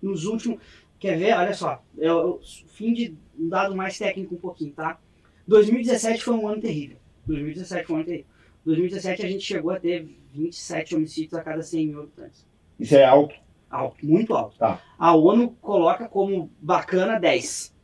nos 0.00 0.24
últimos. 0.24 0.60
Quer 0.98 1.18
ver? 1.18 1.34
Olha 1.34 1.52
só, 1.54 1.82
eu, 1.96 2.18
eu, 2.18 2.40
fim 2.68 2.92
de 2.92 3.16
um 3.38 3.48
dado 3.48 3.74
mais 3.76 3.98
técnico 3.98 4.34
um 4.34 4.38
pouquinho, 4.38 4.72
tá? 4.72 4.98
2017 5.46 6.22
foi 6.24 6.34
um 6.34 6.48
ano 6.48 6.60
terrível. 6.60 6.96
2017 7.26 7.86
foi 7.86 7.94
um 7.96 7.98
ano 7.98 8.06
terrível. 8.06 8.26
2017 8.64 9.22
a 9.24 9.28
gente 9.28 9.44
chegou 9.44 9.70
a 9.70 9.78
ter 9.78 10.08
27 10.32 10.96
homicídios 10.96 11.34
a 11.34 11.42
cada 11.42 11.62
100 11.62 11.86
mil 11.86 12.00
habitantes. 12.02 12.46
isso 12.80 12.96
é 12.96 13.04
alto. 13.04 13.34
Alto, 13.70 14.04
muito 14.06 14.34
alto. 14.34 14.56
Tá. 14.58 14.80
A 14.98 15.14
ONU 15.14 15.50
coloca 15.60 16.08
como 16.08 16.50
bacana 16.60 17.18
10. 17.20 17.74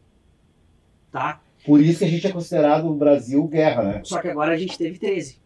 Tá? 1.11 1.41
Por 1.65 1.81
isso 1.81 2.01
que 2.01 2.05
a 2.05 2.09
gente 2.09 2.27
é 2.27 2.33
considerado 2.33 2.89
o 2.89 2.95
Brasil 2.95 3.45
guerra, 3.47 3.83
né? 3.83 4.01
Só 4.05 4.21
que 4.21 4.29
agora 4.29 4.53
a 4.53 4.57
gente 4.57 4.77
teve 4.77 4.99
13. 4.99 5.39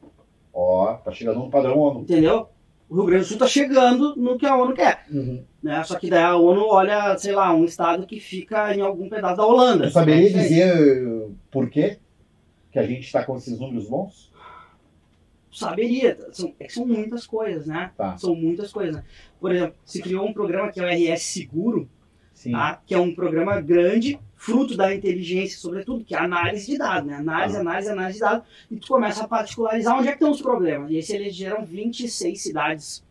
Ó, 0.53 0.95
tá 0.95 1.13
chegando 1.13 1.41
no 1.41 1.51
padrão 1.51 1.79
ONU. 1.79 2.01
Entendeu? 2.01 2.49
O 2.89 2.95
Rio 2.95 3.05
Grande 3.07 3.25
do 3.25 3.29
Sul 3.29 3.39
tá 3.39 3.47
chegando 3.47 4.15
no 4.17 4.39
que 4.39 4.47
a 4.47 4.57
ONU 4.57 4.73
quer. 4.73 5.05
né? 5.63 5.83
Só 5.85 5.99
que 5.99 6.09
daí 6.09 6.23
a 6.23 6.37
ONU 6.37 6.67
olha, 6.69 7.19
sei 7.19 7.33
lá, 7.33 7.53
um 7.53 7.65
estado 7.65 8.07
que 8.07 8.21
fica 8.21 8.75
em 8.75 8.81
algum 8.81 9.09
pedaço 9.09 9.37
da 9.37 9.47
Holanda. 9.47 9.87
Eu 9.87 9.91
saberia 9.91 10.31
dizer 10.31 11.07
uh, 11.07 11.35
por 11.51 11.69
quê 11.69 11.99
que 12.71 12.79
a 12.79 12.87
gente 12.87 13.05
está 13.05 13.25
com 13.25 13.37
esses 13.37 13.59
números 13.59 13.89
bons? 13.89 14.33
Saberia. 15.53 16.17
São, 16.33 16.55
é 16.61 16.65
que 16.65 16.73
são 16.73 16.87
muitas 16.87 17.27
coisas, 17.27 17.67
né? 17.67 17.91
Tá. 17.97 18.17
São 18.19 18.35
muitas 18.35 18.73
coisas. 18.73 19.03
Por 19.41 19.55
exemplo, 19.55 19.75
se 19.85 20.01
criou 20.01 20.27
um 20.27 20.33
programa 20.33 20.71
que 20.71 20.79
é 20.81 20.85
o 20.85 20.87
RS 21.15 21.23
Seguro. 21.23 21.89
Tá? 22.53 22.81
que 22.87 22.95
é 22.95 22.99
um 22.99 23.15
programa 23.15 23.61
grande, 23.61 24.19
fruto 24.35 24.77
da 24.77 24.95
inteligência, 24.95 25.59
sobretudo, 25.59 26.05
que 26.05 26.15
é 26.15 26.19
análise 26.19 26.67
de 26.67 26.79
dados, 26.79 27.09
né? 27.09 27.17
Análise, 27.17 27.57
Ah. 27.57 27.61
análise, 27.61 27.89
análise 27.89 28.19
de 28.19 28.21
dados, 28.21 28.47
e 28.71 28.77
tu 28.77 28.89
começa 28.89 29.25
a 29.25 29.29
particularizar 29.29 29.97
onde 29.97 30.09
é 30.09 30.11
que 30.11 30.17
estão 30.17 30.31
os 30.31 30.43
problemas. 30.43 30.91
E 30.91 30.97
aí 30.97 31.03
se 31.03 31.17
elegeram 31.17 31.65
26 31.65 32.41
cidades 32.41 33.03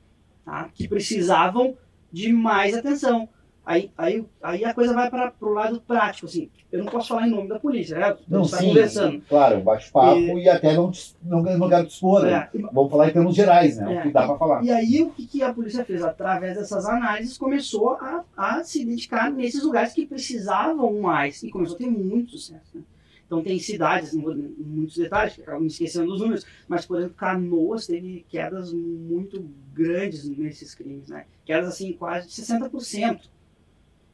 tá? 0.46 0.70
que 0.74 0.88
precisavam 0.88 1.76
de 2.12 2.32
mais 2.32 2.76
atenção. 2.76 3.28
Aí, 3.66 3.90
aí, 3.98 4.24
aí 4.44 4.64
a 4.64 4.74
coisa 4.76 4.94
vai 4.94 5.10
para 5.10 5.34
o 5.42 5.50
lado 5.50 5.82
prático, 5.82 6.28
assim. 6.28 6.50
Eu 6.72 6.84
não 6.84 6.92
posso 6.92 7.08
falar 7.08 7.28
em 7.28 7.32
nome 7.32 7.48
da 7.48 7.58
polícia, 7.58 7.98
né? 7.98 8.16
Não, 8.28 8.44
gente 8.44 8.52
tá 8.52 8.58
sim, 8.58 8.68
conversando. 8.68 9.22
claro, 9.28 9.62
bate-papo 9.62 10.20
e... 10.20 10.48
até 10.48 10.74
não, 10.76 10.92
não, 11.24 11.42
não 11.42 11.70
quero 11.70 11.88
expor, 11.88 12.22
né? 12.24 12.50
É, 12.54 12.60
Vamos 12.72 12.92
falar 12.92 13.10
em 13.10 13.14
termos 13.14 13.34
gerais, 13.34 13.78
né? 13.78 13.96
É. 13.96 14.00
O 14.00 14.04
que 14.04 14.12
dá 14.12 14.28
pra 14.28 14.38
falar. 14.38 14.64
E 14.64 14.70
aí 14.70 15.02
o 15.02 15.10
que, 15.10 15.26
que 15.26 15.42
a 15.42 15.52
polícia 15.52 15.84
fez? 15.84 16.04
Através 16.04 16.56
dessas 16.56 16.86
análises 16.86 17.38
começou 17.40 17.94
a, 17.94 18.24
a 18.38 18.64
se 18.64 18.84
identificar 18.84 19.32
nesses 19.32 19.64
lugares 19.64 19.94
que 19.94 20.06
precisavam 20.06 21.02
mais. 21.02 21.42
E 21.42 21.50
começou 21.50 21.76
a 21.76 21.80
ter 21.80 21.90
muito 21.90 22.32
sucesso. 22.32 22.70
Né? 22.76 22.84
Então 23.26 23.42
tem 23.42 23.58
cidades, 23.58 24.14
não 24.14 24.22
vou 24.22 24.36
muitos 24.36 24.98
detalhes, 24.98 25.34
que 25.34 25.42
acabam 25.42 25.62
me 25.62 25.68
esquecendo 25.68 26.12
dos 26.12 26.22
números, 26.22 26.46
mas 26.68 26.86
por 26.86 26.98
exemplo, 26.98 27.16
Canoas 27.16 27.88
teve 27.88 28.24
quedas 28.30 28.72
muito 28.72 29.44
grandes 29.74 30.30
nesses 30.30 30.76
crimes, 30.76 31.10
né? 31.10 31.26
Quedas 31.44 31.70
assim 31.70 31.94
quase 31.94 32.28
de 32.28 32.34
60%. 32.34 33.22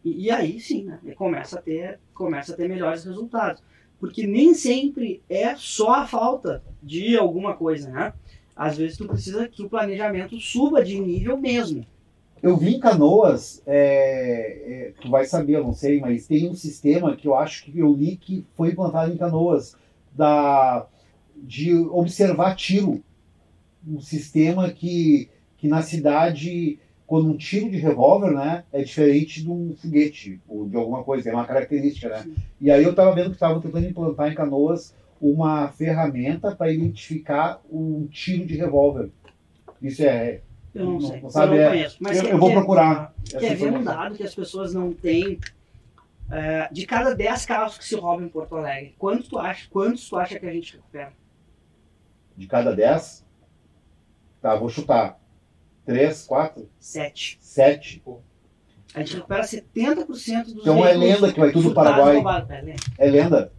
E, 0.04 0.26
e 0.26 0.32
aí 0.32 0.60
sim, 0.60 0.86
né? 0.86 0.99
Começa 1.16 1.60
a 1.60 1.62
ter 1.62 1.99
começa 2.14 2.54
a 2.54 2.56
ter 2.56 2.68
melhores 2.68 3.04
resultados, 3.04 3.64
porque 3.99 4.26
nem 4.26 4.54
sempre 4.54 5.22
é 5.30 5.56
só 5.56 5.95
a 5.95 6.08
falta 6.08 6.64
de 6.82 7.18
alguma 7.18 7.56
coisa, 7.56 7.89
né? 7.89 8.14
Às 8.56 8.78
vezes 8.78 8.97
tu 8.97 9.08
precisa 9.08 9.47
que 9.47 9.64
o 9.64 9.70
planejamento 9.70 10.39
suba 10.39 10.84
de 10.84 10.99
nível 10.99 11.38
mesmo. 11.38 11.86
Eu 12.41 12.58
vi 12.58 12.76
em 12.76 12.80
Canoas, 12.80 13.62
é, 13.68 14.88
é, 14.89 14.93
tu 14.99 15.10
vai 15.10 15.26
saber, 15.26 15.58
eu 15.58 15.64
não 15.64 15.74
sei, 15.74 15.99
mas 15.99 16.26
tem 16.26 16.49
um 16.49 16.56
sistema 16.56 17.16
que 17.16 17.28
eu 17.28 17.36
acho 17.36 17.66
que 17.66 17.78
eu 17.78 17.93
li 17.93 18.18
que 18.18 18.43
foi 18.56 18.70
implantado 18.70 19.14
em 19.14 19.18
Canoas, 19.18 19.76
da, 20.12 20.88
de 21.36 21.76
observar 21.76 22.56
tiro. 22.56 23.04
Um 23.88 24.02
sistema 24.02 24.72
que, 24.72 25.30
que 25.58 25.68
na 25.68 25.84
cidade, 25.84 26.80
quando 27.12 27.28
um 27.30 27.36
tiro 27.36 27.70
de 27.70 27.76
revólver, 27.76 28.32
né, 28.32 28.64
é 28.72 28.82
diferente 28.84 29.43
de 29.43 29.51
um 29.51 29.76
foguete, 29.76 30.39
ou 30.47 30.66
de 30.70 30.78
alguma 30.78 31.03
coisa, 31.03 31.30
é 31.30 31.34
uma 31.34 31.45
característica, 31.45 32.07
né? 32.07 32.20
Sim. 32.24 32.36
E 32.62 32.72
aí 32.72 32.82
eu 32.86 32.91
estava 32.91 33.14
vendo 33.14 33.32
que 33.32 33.36
estavam 33.36 33.59
tentando 33.59 33.86
implantar 33.86 34.32
em 34.32 34.34
Canoas 34.34 34.95
uma 35.20 35.68
ferramenta 35.68 36.55
para 36.55 36.72
identificar 36.72 37.59
um 37.70 38.07
tiro 38.09 38.45
de 38.45 38.55
revólver. 38.55 39.09
Isso 39.82 40.01
é. 40.03 40.39
Eu 40.74 40.86
não, 40.86 40.93
Não- 40.93 41.01
sei, 41.01 41.18
não 41.18 41.24
eu 41.26 41.30
sabe, 41.32 41.55
não 41.57 41.62
é- 41.64 41.68
conheço. 41.70 41.97
Mas 41.99 42.16
eu, 42.18 42.24
quer- 42.24 42.32
eu 42.32 42.38
vou 42.39 42.47
quer- 42.47 42.55
procurar. 42.55 43.14
Quer 43.30 43.55
ver 43.57 43.74
um 43.74 43.84
dado 43.84 44.16
que 44.16 44.24
as 44.24 44.34
pessoas 44.34 44.74
não 44.74 44.93
têm? 44.93 45.38
É, 46.32 46.70
de 46.72 46.86
cada 46.86 47.14
10 47.14 47.45
carros 47.45 47.78
que 47.78 47.84
se 47.84 47.95
roubam 47.95 48.26
em 48.26 48.30
Porto 48.30 48.55
Alegre, 48.55 48.95
quantos 48.97 49.28
tu 49.28 49.38
acha, 49.38 49.68
quantos 49.70 50.07
tu 50.07 50.16
acha 50.16 50.39
que 50.39 50.45
a 50.45 50.53
gente 50.53 50.78
recupera? 50.78 51.12
De 52.38 52.47
cada 52.47 52.74
10? 52.74 53.26
Tá, 54.41 54.55
vou 54.55 54.70
chutar. 54.70 55.20
3, 55.86 56.25
4, 56.25 56.69
7. 56.79 57.38
7. 57.41 58.03
A 58.93 58.99
gente 58.99 59.15
recupera 59.15 59.43
70% 59.43 60.05
dos 60.05 60.27
Então 60.61 60.86
é 60.86 60.93
lenda 60.93 61.32
que 61.32 61.39
vai 61.39 61.51
tudo 61.51 61.71
e 61.71 61.73
Paraguai. 61.73 62.15
roubados. 62.15 62.49
É 62.51 62.61
lenda. 62.61 62.82
É 62.97 63.09
lenda? 63.09 63.51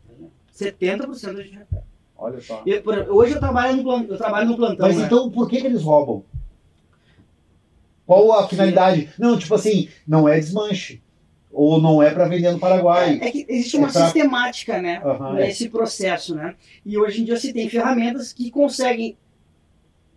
70% 0.55 1.39
a 1.39 1.43
gente 1.43 1.55
recupera. 1.57 1.85
Olha 2.17 2.41
só. 2.41 2.63
Eu, 2.65 2.83
por 2.83 2.97
hoje 3.11 3.35
eu 3.35 3.41
trabalho 3.41 3.83
no, 3.83 4.05
eu 4.05 4.17
trabalho 4.17 4.49
no 4.49 4.57
plantão. 4.57 4.87
Mas 4.87 4.97
né? 4.99 5.07
então 5.07 5.31
por 5.31 5.49
que, 5.49 5.61
que 5.61 5.67
eles 5.67 5.83
roubam? 5.83 6.25
Qual 8.07 8.33
a 8.33 8.49
finalidade? 8.49 9.11
Não, 9.19 9.39
tipo 9.39 9.55
assim, 9.55 9.89
não 10.07 10.29
é 10.29 10.39
desmanche. 10.39 11.03
Ou 11.51 11.81
não 11.81 12.03
é 12.03 12.11
para 12.11 12.29
vender 12.29 12.51
no 12.51 12.59
Paraguai. 12.59 13.19
É 13.21 13.31
que 13.31 13.45
existe 13.49 13.77
É 13.77 13.79
uma 13.79 13.91
pra- 13.93 14.05
sistemática, 14.05 14.81
né? 14.81 15.03
É. 15.05 15.33
nesse 15.35 15.69
processo, 15.69 16.35
né? 16.35 16.55
E 16.85 16.97
hoje 16.97 17.21
em 17.23 17.25
dia 17.25 17.37
se 17.37 17.53
tem 17.53 17.69
ferramentas 17.69 18.33
que 18.33 18.51
conseguem 18.51 19.17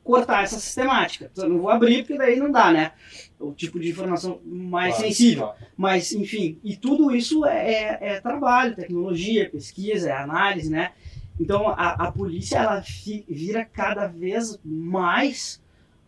cortar 0.06 0.44
essa 0.44 0.60
sistemática. 0.60 1.30
Eu 1.36 1.50
não 1.50 1.60
vou 1.60 1.70
abrir 1.70 2.04
porque 2.04 2.18
daí 2.18 2.38
não 2.38 2.52
dá, 2.52 2.72
né? 2.72 2.92
O 3.40 3.52
tipo 3.52 3.80
de 3.80 3.90
informação 3.90 4.40
mais 4.46 4.94
Claro, 4.96 5.08
sensível. 5.10 5.44
claro. 5.48 5.58
Mas, 5.76 6.14
enfim, 6.14 6.60
e 6.64 6.78
tudo 6.78 7.14
isso 7.14 7.44
é, 7.46 7.74
é- 7.74 7.98
é 8.14 8.22
trabalho, 8.22 8.76
tecnologia, 8.76 9.50
pesquisa, 9.50 10.10
é 10.10 10.14
análise, 10.14 10.70
né? 10.70 10.92
Então 11.40 11.68
a, 11.68 12.08
a 12.08 12.12
polícia 12.12 12.60
ela 12.60 12.82
fi- 12.84 13.26
vira 13.28 13.66
cada 13.66 14.08
vez 14.08 14.58
mais 14.64 15.60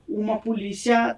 uma 0.07 0.37
polícia 0.37 1.17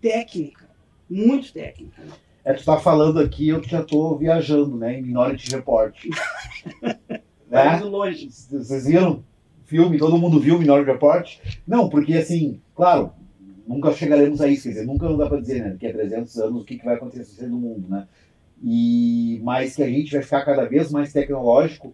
técnica, 0.00 0.68
muito 1.08 1.52
técnica. 1.52 2.02
né? 2.02 2.12
É, 2.46 2.52
tu 2.54 2.64
tá 2.64 2.78
falando 2.78 3.20
aqui, 3.20 3.48
eu 3.48 3.62
já 3.62 3.82
tô 3.82 4.16
viajando, 4.16 4.76
né? 4.76 4.98
Em 4.98 5.02
Minority 5.02 5.54
Report. 5.54 5.94
Né? 7.46 7.78
longe. 7.84 8.28
Vocês 8.30 8.86
viram 8.86 9.22
filme? 9.74 9.98
Todo 9.98 10.16
mundo 10.18 10.38
viu 10.38 10.54
o 10.56 10.58
Minority 10.58 10.90
Report? 10.92 11.36
Não, 11.66 11.88
porque 11.88 12.14
assim, 12.14 12.60
claro, 12.76 13.10
nunca 13.66 13.92
chegaremos 13.92 14.40
a 14.40 14.46
isso, 14.48 14.64
quer 14.64 14.68
dizer, 14.70 14.86
nunca 14.86 15.08
não 15.08 15.16
dá 15.16 15.26
para 15.28 15.40
dizer, 15.40 15.62
né? 15.64 15.70
Daqui 15.70 15.86
a 15.88 15.92
300 15.92 16.36
anos 16.38 16.62
o 16.62 16.64
que, 16.64 16.78
que 16.78 16.84
vai 16.84 16.94
acontecer 16.94 17.46
no 17.48 17.58
mundo, 17.58 17.88
né? 17.88 18.06
E 18.62 19.40
mais 19.42 19.74
que 19.74 19.82
a 19.82 19.88
gente 19.88 20.12
vai 20.12 20.22
ficar 20.22 20.44
cada 20.44 20.64
vez 20.64 20.90
mais 20.92 21.12
tecnológico 21.12 21.92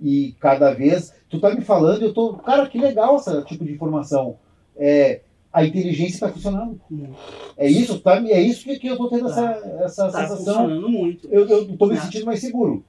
e 0.00 0.34
cada 0.40 0.72
vez. 0.72 1.12
Tu 1.28 1.38
tá 1.38 1.54
me 1.54 1.60
falando, 1.60 2.02
eu 2.02 2.14
tô. 2.14 2.34
Cara, 2.34 2.66
que 2.66 2.78
legal 2.78 3.16
esse 3.16 3.44
tipo 3.44 3.64
de 3.64 3.72
informação. 3.72 4.36
É, 4.76 5.20
a 5.52 5.64
inteligência 5.64 6.14
está 6.14 6.28
funcionando. 6.30 6.80
É 7.56 7.68
isso, 7.68 8.00
tá? 8.00 8.16
É 8.26 8.40
isso 8.40 8.64
que, 8.64 8.78
que 8.78 8.86
eu 8.88 8.96
tô 8.96 9.08
tendo 9.08 9.28
essa, 9.28 9.42
essa 9.84 10.04
Tá 10.10 10.20
sensação. 10.26 10.36
funcionando 10.38 10.88
muito. 10.88 11.28
Eu, 11.30 11.46
eu 11.46 11.76
tô 11.76 11.86
me 11.86 11.94
Né? 11.94 12.00
sentindo 12.00 12.24
mais 12.26 12.40
seguro. 12.40 12.82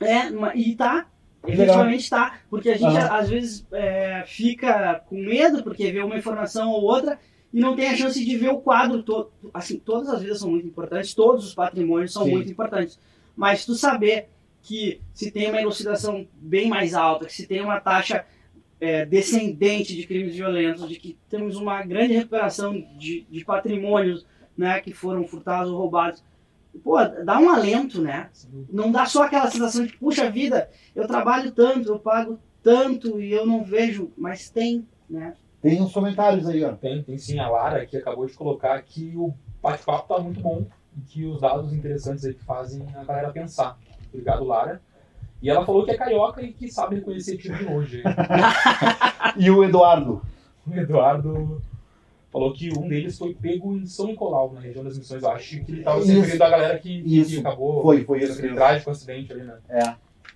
É, 0.00 0.28
e 0.56 0.74
tá. 0.74 1.06
Legal. 1.48 1.64
Efetivamente 1.64 2.10
tá. 2.10 2.40
Porque 2.50 2.70
a 2.70 2.76
gente 2.76 2.96
Aham. 2.96 3.16
às 3.16 3.28
vezes 3.28 3.66
é, 3.72 4.24
fica 4.26 5.02
com 5.06 5.16
medo 5.16 5.62
porque 5.62 5.90
vê 5.90 6.00
uma 6.00 6.16
informação 6.16 6.70
ou 6.70 6.82
outra 6.82 7.18
e 7.52 7.60
não 7.60 7.74
tem 7.74 7.88
a 7.88 7.96
chance 7.96 8.24
de 8.24 8.36
ver 8.36 8.50
o 8.50 8.60
quadro 8.60 9.02
todo. 9.02 9.30
Assim, 9.52 9.78
todas 9.78 10.08
as 10.08 10.22
vidas 10.22 10.38
são 10.38 10.50
muito 10.50 10.66
importantes, 10.66 11.14
todos 11.14 11.46
os 11.46 11.54
patrimônios 11.54 12.12
são 12.12 12.24
Sim. 12.24 12.32
muito 12.32 12.50
importantes. 12.50 12.98
Mas 13.36 13.64
tu 13.64 13.74
saber 13.74 14.28
que 14.62 15.00
se 15.14 15.30
tem 15.30 15.48
uma 15.48 15.60
elucidação 15.60 16.26
bem 16.34 16.68
mais 16.68 16.94
alta, 16.94 17.26
que 17.26 17.32
se 17.32 17.46
tem 17.46 17.60
uma 17.60 17.80
taxa 17.80 18.24
é, 18.80 19.06
descendente 19.06 19.94
de 19.94 20.06
crimes 20.06 20.34
violentos, 20.34 20.88
de 20.88 20.96
que 20.96 21.16
temos 21.28 21.56
uma 21.56 21.82
grande 21.82 22.14
recuperação 22.14 22.80
de, 22.98 23.26
de 23.30 23.44
patrimônios 23.44 24.26
né, 24.56 24.80
que 24.80 24.92
foram 24.92 25.24
furtados 25.24 25.70
ou 25.70 25.78
roubados. 25.78 26.22
Pô, 26.82 26.96
dá 27.24 27.38
um 27.38 27.50
alento, 27.50 28.00
né? 28.00 28.30
Não 28.70 28.90
dá 28.90 29.04
só 29.06 29.24
aquela 29.24 29.50
sensação 29.50 29.84
de, 29.84 29.96
puxa 29.96 30.30
vida, 30.30 30.70
eu 30.94 31.06
trabalho 31.06 31.50
tanto, 31.52 31.88
eu 31.88 31.98
pago 31.98 32.38
tanto 32.62 33.20
e 33.20 33.32
eu 33.32 33.46
não 33.46 33.64
vejo, 33.64 34.10
mas 34.16 34.48
tem, 34.50 34.86
né? 35.08 35.34
Tem 35.60 35.82
uns 35.82 35.92
comentários 35.92 36.46
aí, 36.46 36.62
ó. 36.64 36.72
Tem, 36.72 37.02
tem 37.02 37.18
sim 37.18 37.38
a 37.38 37.48
Lara 37.48 37.84
que 37.84 37.96
acabou 37.96 38.26
de 38.26 38.34
colocar 38.34 38.80
que 38.82 39.12
o 39.16 39.34
bate-papo 39.60 40.14
tá 40.14 40.20
muito 40.20 40.40
bom 40.40 40.66
e 40.96 41.00
que 41.00 41.24
os 41.24 41.40
dados 41.40 41.72
interessantes 41.72 42.24
aí 42.24 42.34
que 42.34 42.44
fazem 42.44 42.86
a 42.94 43.04
galera 43.04 43.30
pensar. 43.32 43.76
Obrigado, 44.08 44.44
Lara. 44.44 44.80
E 45.42 45.50
ela 45.50 45.64
falou 45.64 45.84
que 45.84 45.90
é 45.90 45.96
carioca 45.96 46.42
e 46.42 46.52
que 46.52 46.68
sabe 46.68 46.96
reconhecer 46.96 47.36
tiro 47.36 47.56
de 47.56 47.64
longe. 47.64 48.02
E 49.36 49.50
o 49.50 49.62
Eduardo? 49.62 50.22
o 50.66 50.74
Eduardo 50.74 51.62
falou 52.30 52.52
que 52.52 52.70
um 52.76 52.88
deles 52.88 53.18
foi 53.18 53.34
pego 53.34 53.76
em 53.76 53.86
São 53.86 54.06
Nicolau, 54.06 54.52
na 54.52 54.60
região 54.60 54.84
das 54.84 54.98
Missões. 54.98 55.22
Eu 55.22 55.30
acho 55.30 55.64
que 55.64 55.72
ele 55.72 55.78
estava 55.80 56.02
se 56.02 56.12
referindo 56.12 56.44
à 56.44 56.50
galera 56.50 56.78
que, 56.78 57.02
que 57.02 57.20
Isso. 57.20 57.40
acabou 57.40 57.82
Foi, 57.82 58.04
foi 58.04 58.22
isso 58.22 58.32
aquele 58.32 58.54
trágico 58.54 58.90
acidente 58.90 59.32
ali, 59.32 59.44
né? 59.44 59.58
É, 59.68 59.94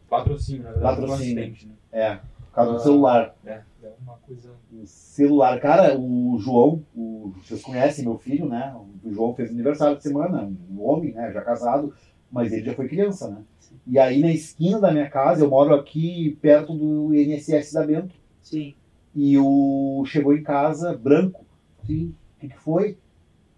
Patrocínio, 0.09 0.62
na 0.62 0.72
verdade, 0.72 1.01
do 1.01 1.07
Patrocínio. 1.07 1.43
acidente, 1.43 1.66
né? 1.66 1.74
é. 1.93 2.14
Por 2.16 2.57
causa 2.57 2.72
do 2.74 2.80
celular. 2.80 3.34
É, 3.47 3.61
é 3.82 3.93
uma 4.03 4.16
coisa... 4.26 4.51
O 4.70 4.86
celular. 4.86 5.59
Cara, 5.59 5.99
o 5.99 6.36
João, 6.38 6.82
o, 6.95 7.32
vocês 7.43 7.62
conhecem 7.62 8.05
meu 8.05 8.18
filho, 8.18 8.47
né? 8.47 8.74
O 9.03 9.11
João 9.11 9.34
fez 9.34 9.51
aniversário 9.51 9.97
de 9.97 10.03
semana, 10.03 10.53
um 10.70 10.82
homem, 10.82 11.12
né? 11.14 11.32
Já 11.32 11.40
casado, 11.40 11.95
mas 12.30 12.53
ele 12.53 12.66
já 12.66 12.74
foi 12.74 12.88
criança, 12.88 13.30
né? 13.30 13.38
E 13.86 13.99
aí 13.99 14.20
na 14.20 14.30
esquina 14.30 14.78
da 14.78 14.93
minha 14.93 15.09
casa, 15.09 15.45
eu 15.45 15.49
moro 15.49 15.74
aqui 15.74 16.38
perto 16.43 16.74
do 16.74 17.14
INSS 17.14 17.72
da 17.72 17.86
Bento. 17.86 18.14
Sim. 18.43 18.74
E 19.14 19.38
o 19.38 20.05
chegou 20.07 20.34
em 20.36 20.43
casa 20.43 20.95
branco. 20.95 21.45
Sim. 21.87 22.14
O 22.37 22.41
que, 22.41 22.49
que 22.49 22.59
foi? 22.59 22.99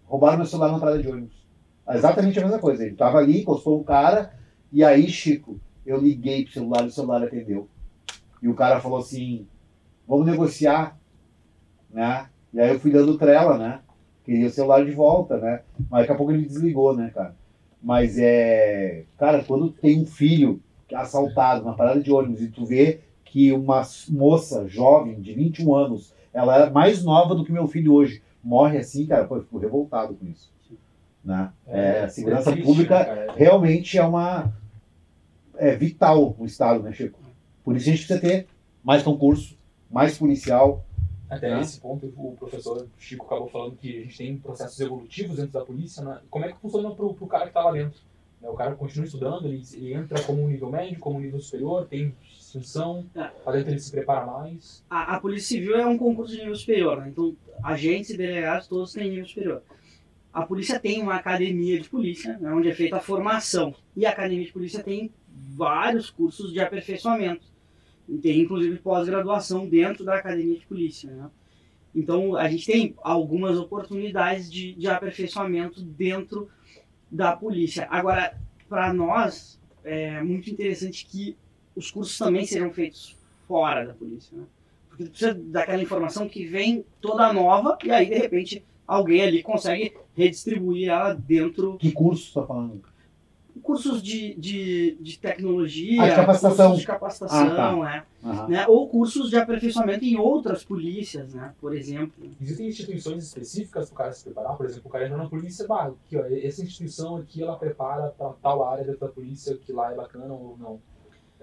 Roubaram 0.05 0.37
meu 0.37 0.45
celular 0.45 0.71
na 0.71 0.79
parada 0.79 1.01
de 1.01 1.07
ônibus. 1.07 1.45
Exatamente 1.89 2.39
a 2.39 2.43
mesma 2.43 2.59
coisa. 2.59 2.83
Ele 2.83 2.95
tava 2.95 3.17
ali, 3.17 3.41
encostou 3.41 3.79
um 3.79 3.83
cara, 3.83 4.33
e 4.71 4.83
aí, 4.83 5.07
Chico, 5.07 5.59
eu 5.85 5.97
liguei 5.97 6.43
pro 6.43 6.53
celular 6.53 6.83
e 6.83 6.87
o 6.87 6.91
celular 6.91 7.23
atendeu. 7.23 7.67
E 8.41 8.47
o 8.47 8.55
cara 8.55 8.81
falou 8.81 8.99
assim: 8.99 9.47
vamos 10.07 10.25
negociar, 10.25 10.97
né? 11.89 12.27
E 12.53 12.59
aí 12.59 12.71
eu 12.71 12.79
fui 12.79 12.91
dando 12.91 13.17
trela, 13.17 13.57
né? 13.57 13.79
Queria 14.23 14.47
o 14.47 14.51
celular 14.51 14.83
de 14.83 14.91
volta, 14.91 15.37
né? 15.37 15.61
Mas 15.89 16.01
daqui 16.01 16.11
a 16.13 16.15
pouco 16.15 16.31
ele 16.31 16.45
desligou, 16.45 16.95
né, 16.95 17.11
cara? 17.13 17.35
Mas 17.81 18.17
é. 18.17 19.05
Cara, 19.17 19.43
quando 19.43 19.69
tem 19.69 20.01
um 20.01 20.05
filho 20.05 20.61
assaltado 20.93 21.63
na 21.63 21.73
parada 21.73 22.01
de 22.01 22.11
ônibus 22.11 22.41
e 22.41 22.49
tu 22.49 22.65
vê 22.65 23.01
que 23.23 23.51
uma 23.51 23.83
moça 24.09 24.67
jovem 24.67 25.19
de 25.19 25.33
21 25.33 25.75
anos, 25.75 26.13
ela 26.35 26.65
é 26.65 26.69
mais 26.69 27.03
nova 27.03 27.33
do 27.33 27.45
que 27.45 27.51
meu 27.51 27.65
filho 27.65 27.93
hoje, 27.93 28.21
morre 28.43 28.77
assim, 28.77 29.07
cara, 29.07 29.25
pô, 29.25 29.37
eu 29.37 29.43
fico 29.43 29.57
revoltado 29.57 30.13
com 30.13 30.27
isso. 30.27 30.53
Né? 31.23 31.51
É, 31.65 32.03
a 32.03 32.09
segurança 32.09 32.51
triste, 32.51 32.67
pública 32.67 32.99
né, 32.99 33.05
cara? 33.05 33.33
realmente 33.35 33.97
é 33.97 34.05
uma. 34.05 34.53
É 35.57 35.75
vital 35.75 36.35
no 36.37 36.45
Estado, 36.45 36.83
né, 36.83 36.91
Chico? 36.91 37.17
Por 37.63 37.75
isso 37.75 37.89
a 37.89 37.91
gente 37.91 38.05
precisa 38.05 38.19
ter 38.19 38.47
mais 38.83 39.01
concurso, 39.01 39.57
mais 39.89 40.17
policial. 40.17 40.85
Até 41.27 41.49
Né? 41.49 41.61
esse 41.61 41.79
ponto, 41.79 42.05
o 42.15 42.35
professor 42.37 42.85
Chico 42.99 43.25
acabou 43.25 43.47
falando 43.49 43.77
que 43.77 43.97
a 43.97 44.01
gente 44.01 44.17
tem 44.17 44.37
processos 44.37 44.79
evolutivos 44.79 45.37
dentro 45.37 45.53
da 45.53 45.65
polícia. 45.65 46.03
Né? 46.03 46.19
Como 46.29 46.45
é 46.45 46.51
que 46.51 46.59
funciona 46.59 46.91
pro, 46.91 47.13
pro 47.13 47.25
cara 47.25 47.47
que 47.47 47.53
tá 47.53 47.63
lá 47.63 47.71
dentro? 47.71 47.99
Né, 48.39 48.49
O 48.49 48.53
cara 48.53 48.75
continua 48.75 49.05
estudando, 49.05 49.47
ele, 49.47 49.63
ele 49.73 49.93
entra 49.93 50.21
como 50.21 50.43
um 50.43 50.47
nível 50.49 50.69
médio, 50.69 50.99
como 50.99 51.17
um 51.17 51.21
nível 51.21 51.39
superior, 51.39 51.87
tem 51.87 52.13
distinção, 52.59 53.05
É. 53.15 53.29
dentro 53.51 53.71
ele 53.71 53.79
se 53.79 53.91
prepara 53.91 54.25
mais. 54.25 54.83
A, 54.89 55.15
a 55.15 55.19
Polícia 55.19 55.55
Civil 55.57 55.75
é 55.75 55.85
um 55.85 55.97
concurso 55.97 56.33
de 56.33 56.39
nível 56.39 56.55
superior, 56.55 57.01
né? 57.01 57.09
Então, 57.09 57.35
agentes 57.63 58.11
e 58.11 58.17
delegados 58.17 58.67
todos 58.67 58.93
têm 58.93 59.09
nível 59.09 59.27
superior. 59.27 59.61
A 60.33 60.45
polícia 60.45 60.77
tem 60.79 61.01
uma 61.01 61.15
academia 61.15 61.79
de 61.79 61.89
polícia, 61.89 62.37
né, 62.37 62.51
onde 62.51 62.67
é 62.67 62.73
feita 62.73 62.97
a 62.97 62.99
formação. 62.99 63.73
E 63.95 64.05
a 64.05 64.09
academia 64.09 64.45
de 64.45 64.51
polícia 64.51 64.83
tem 64.83 65.09
vários 65.29 66.09
cursos 66.09 66.51
de 66.51 66.59
aperfeiçoamento. 66.59 67.45
Tem 68.21 68.41
inclusive 68.41 68.77
pós-graduação 68.79 69.65
dentro 69.65 70.03
da 70.03 70.15
academia 70.15 70.59
de 70.59 70.65
polícia. 70.65 71.09
Né? 71.09 71.29
Então 71.95 72.35
a 72.35 72.49
gente 72.49 72.65
tem 72.65 72.93
algumas 73.01 73.57
oportunidades 73.57 74.51
de, 74.51 74.73
de 74.73 74.87
aperfeiçoamento 74.87 75.81
dentro 75.81 76.49
da 77.09 77.33
polícia. 77.33 77.87
Agora, 77.89 78.37
para 78.67 78.93
nós, 78.93 79.57
é 79.85 80.21
muito 80.21 80.49
interessante 80.49 81.05
que 81.05 81.37
os 81.75 81.91
cursos 81.91 82.17
também 82.17 82.45
sejam 82.45 82.71
feitos 82.71 83.15
fora 83.47 83.85
da 83.85 83.93
polícia. 83.93 84.37
Né? 84.37 84.43
Porque 84.89 85.03
tu 85.05 85.09
precisa 85.09 85.33
daquela 85.33 85.81
informação 85.81 86.27
que 86.27 86.45
vem 86.45 86.85
toda 87.01 87.31
nova 87.33 87.77
e 87.83 87.91
aí, 87.91 88.05
de 88.07 88.15
repente, 88.15 88.63
alguém 88.87 89.21
ali 89.21 89.43
consegue 89.43 89.93
redistribuir 90.15 90.89
ela 90.89 91.13
dentro 91.13 91.77
Que 91.77 91.91
curso 91.91 92.27
você 92.31 92.39
tá 92.39 92.45
falando? 92.45 92.81
cursos 93.63 94.03
de, 94.03 94.35
de, 94.35 94.97
de 94.99 95.17
tecnologia, 95.17 96.03
Ah, 96.03 96.09
de 96.09 96.15
capacitação. 96.15 96.65
cursos 96.67 96.81
de 96.81 96.87
capacitação, 96.87 97.47
Ah, 97.47 97.55
tá. 97.55 97.75
né? 98.23 98.47
Né? 98.49 98.67
Ou 98.67 98.87
cursos 98.87 99.29
de 99.29 99.37
aperfeiçoamento 99.37 100.03
em 100.03 100.17
outras 100.17 100.63
polícias, 100.63 101.33
né? 101.33 101.53
Por 101.61 101.75
exemplo. 101.75 102.13
Existem 102.41 102.67
instituições 102.67 103.23
específicas 103.23 103.87
para 103.89 103.93
o 103.93 103.97
cara 103.97 104.11
se 104.13 104.23
preparar? 104.25 104.57
Por 104.57 104.65
exemplo, 104.65 104.87
o 104.87 104.91
cara 104.91 105.05
entra 105.05 105.17
na 105.17 105.29
polícia, 105.29 105.65
ó, 105.69 105.91
essa 106.43 106.63
instituição 106.63 107.15
aqui 107.17 107.41
ela 107.41 107.55
prepara 107.55 108.09
para 108.09 108.29
tal 108.41 108.63
área 108.67 108.83
dentro 108.83 108.99
da 109.01 109.07
polícia 109.07 109.55
que 109.57 109.71
lá 109.71 109.91
é 109.91 109.95
bacana 109.95 110.33
ou 110.33 110.57
não? 110.59 110.79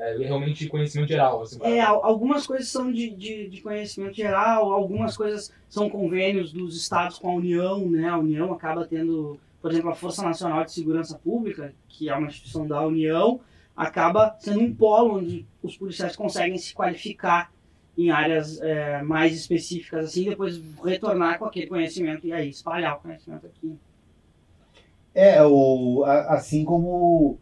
É 0.04 0.16
realmente 0.16 0.68
conhecimento 0.68 1.08
geral, 1.08 1.42
assim. 1.42 1.58
É, 1.62 1.80
algumas 1.80 2.46
coisas 2.46 2.68
são 2.68 2.90
de, 2.90 3.10
de, 3.10 3.48
de 3.48 3.60
conhecimento 3.60 4.14
geral, 4.16 4.72
algumas 4.72 5.16
coisas 5.16 5.52
são 5.68 5.88
convênios 5.88 6.52
dos 6.52 6.76
estados 6.76 7.18
com 7.18 7.30
a 7.30 7.34
União, 7.34 7.88
né? 7.88 8.08
A 8.08 8.18
União 8.18 8.52
acaba 8.52 8.84
tendo, 8.84 9.38
por 9.60 9.70
exemplo, 9.70 9.90
a 9.90 9.94
Força 9.94 10.22
Nacional 10.22 10.64
de 10.64 10.72
Segurança 10.72 11.16
Pública, 11.18 11.72
que 11.88 12.08
é 12.08 12.14
uma 12.16 12.26
instituição 12.26 12.66
da 12.66 12.84
União, 12.84 13.40
acaba 13.76 14.36
sendo 14.40 14.60
um 14.60 14.74
polo 14.74 15.18
onde 15.18 15.46
os 15.62 15.76
policiais 15.76 16.16
conseguem 16.16 16.58
se 16.58 16.74
qualificar 16.74 17.52
em 17.96 18.10
áreas 18.10 18.60
é, 18.60 19.02
mais 19.02 19.34
específicas, 19.36 20.06
assim, 20.06 20.24
depois 20.24 20.60
retornar 20.82 21.38
com 21.38 21.44
aquele 21.44 21.66
conhecimento 21.66 22.26
e 22.26 22.32
aí 22.32 22.48
espalhar 22.48 22.96
o 22.96 23.00
conhecimento 23.00 23.46
aqui. 23.46 23.78
É, 25.14 25.42
o, 25.44 26.04
a- 26.04 26.34
assim 26.34 26.64
como 26.64 27.38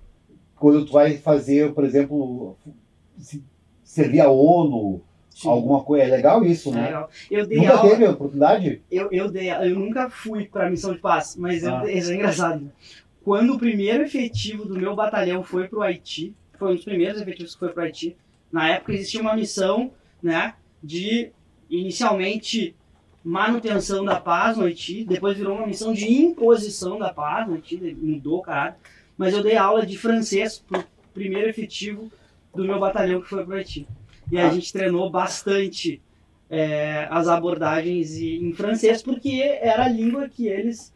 quando 0.61 0.85
tu 0.87 0.93
vai 0.93 1.17
fazer, 1.17 1.73
por 1.73 1.85
exemplo, 1.85 2.57
se- 3.19 3.43
servir 3.83 4.21
a 4.21 4.29
ONU, 4.31 5.03
alguma 5.45 5.83
coisa. 5.83 6.05
É 6.05 6.09
legal 6.17 6.45
isso, 6.45 6.71
né? 6.71 6.85
Legal. 6.85 7.11
Eu 7.31 7.47
dei 7.47 7.59
Nunca 7.59 7.77
aula, 7.77 7.91
teve 7.91 8.05
a 8.07 8.11
oportunidade? 8.11 8.83
eu, 8.91 9.09
eu, 9.11 9.31
dei, 9.31 9.51
eu 9.51 9.79
nunca 9.79 10.09
fui 10.11 10.45
para 10.45 10.67
a 10.67 10.71
missão 10.71 10.93
de 10.93 10.99
paz, 11.01 11.35
mas 11.37 11.63
eu- 11.65 11.75
Ah. 11.75 11.91
isso 11.91 12.13
é 12.13 12.15
engraçado. 12.15 12.71
Quando 13.25 13.55
o 13.55 13.59
primeiro 13.59 14.03
efetivo 14.05 14.65
do 14.65 14.79
meu 14.79 14.95
batalhão 14.95 15.43
foi 15.43 15.67
para 15.67 15.79
o 15.79 15.83
Haiti, 15.83 16.35
foi 16.59 16.73
um 16.73 16.75
dos 16.75 16.85
primeiros 16.85 17.21
efetivos 17.21 17.55
que 17.55 17.59
foi 17.59 17.71
para 17.71 17.83
o 17.83 17.85
Haiti, 17.87 18.17
na 18.53 18.69
época 18.69 18.93
existia 18.93 19.21
uma 19.21 19.35
missão 19.35 19.91
né, 20.23 20.55
de, 20.83 21.31
inicialmente, 21.71 22.75
manutenção 23.25 24.05
da 24.05 24.19
paz 24.21 24.57
no 24.57 24.65
Haiti, 24.65 25.05
depois 25.05 25.37
virou 25.37 25.57
uma 25.57 25.67
missão 25.67 25.93
de 25.93 26.11
imposição 26.11 26.99
da 26.99 27.13
paz 27.13 27.47
no 27.49 27.55
Haiti, 27.55 27.77
mudou, 28.01 28.41
caralho. 28.43 28.75
Mas 29.21 29.35
eu 29.35 29.43
dei 29.43 29.55
aula 29.55 29.85
de 29.85 29.99
francês 29.99 30.65
pro 30.67 30.83
primeiro 31.13 31.51
efetivo 31.51 32.11
do 32.55 32.65
meu 32.65 32.79
batalhão 32.81 33.21
que 33.21 33.29
foi 33.29 33.45
para 33.45 33.57
Haiti. 33.57 33.87
E 34.33 34.39
a 34.39 34.47
Ah. 34.47 34.51
gente 34.51 34.73
treinou 34.73 35.11
bastante 35.11 36.01
é, 36.49 37.07
as 37.11 37.29
abordagens 37.29 38.17
em 38.17 38.53
francês, 38.55 39.03
porque 39.03 39.43
era 39.61 39.85
a 39.85 39.89
língua 39.89 40.27
que 40.29 40.47
eles 40.49 40.91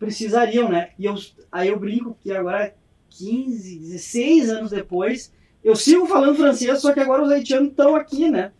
precisariam, 0.00 0.68
né? 0.68 0.90
E 0.98 1.04
eu, 1.06 1.14
aí 1.52 1.68
eu 1.68 1.78
brinco 1.78 2.16
que 2.20 2.32
agora, 2.32 2.74
15, 3.08 3.78
16 3.78 4.50
anos 4.50 4.70
depois, 4.72 5.32
eu 5.62 5.76
sigo 5.76 6.06
falando 6.06 6.34
francês, 6.36 6.80
só 6.80 6.92
que 6.92 6.98
agora 7.00 7.22
os 7.22 7.30
haitianos 7.30 7.70
estão 7.70 7.94
aqui, 7.94 8.28
né? 8.28 8.50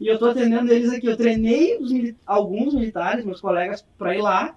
E 0.00 0.06
eu 0.06 0.16
tô 0.16 0.26
atendendo 0.26 0.72
eles 0.72 0.90
aqui. 0.92 1.06
Eu 1.06 1.16
treinei 1.16 1.78
mili- 1.80 2.16
alguns 2.24 2.72
militares, 2.72 3.24
meus 3.24 3.40
colegas, 3.40 3.84
para 3.98 4.14
ir 4.14 4.22
lá, 4.22 4.56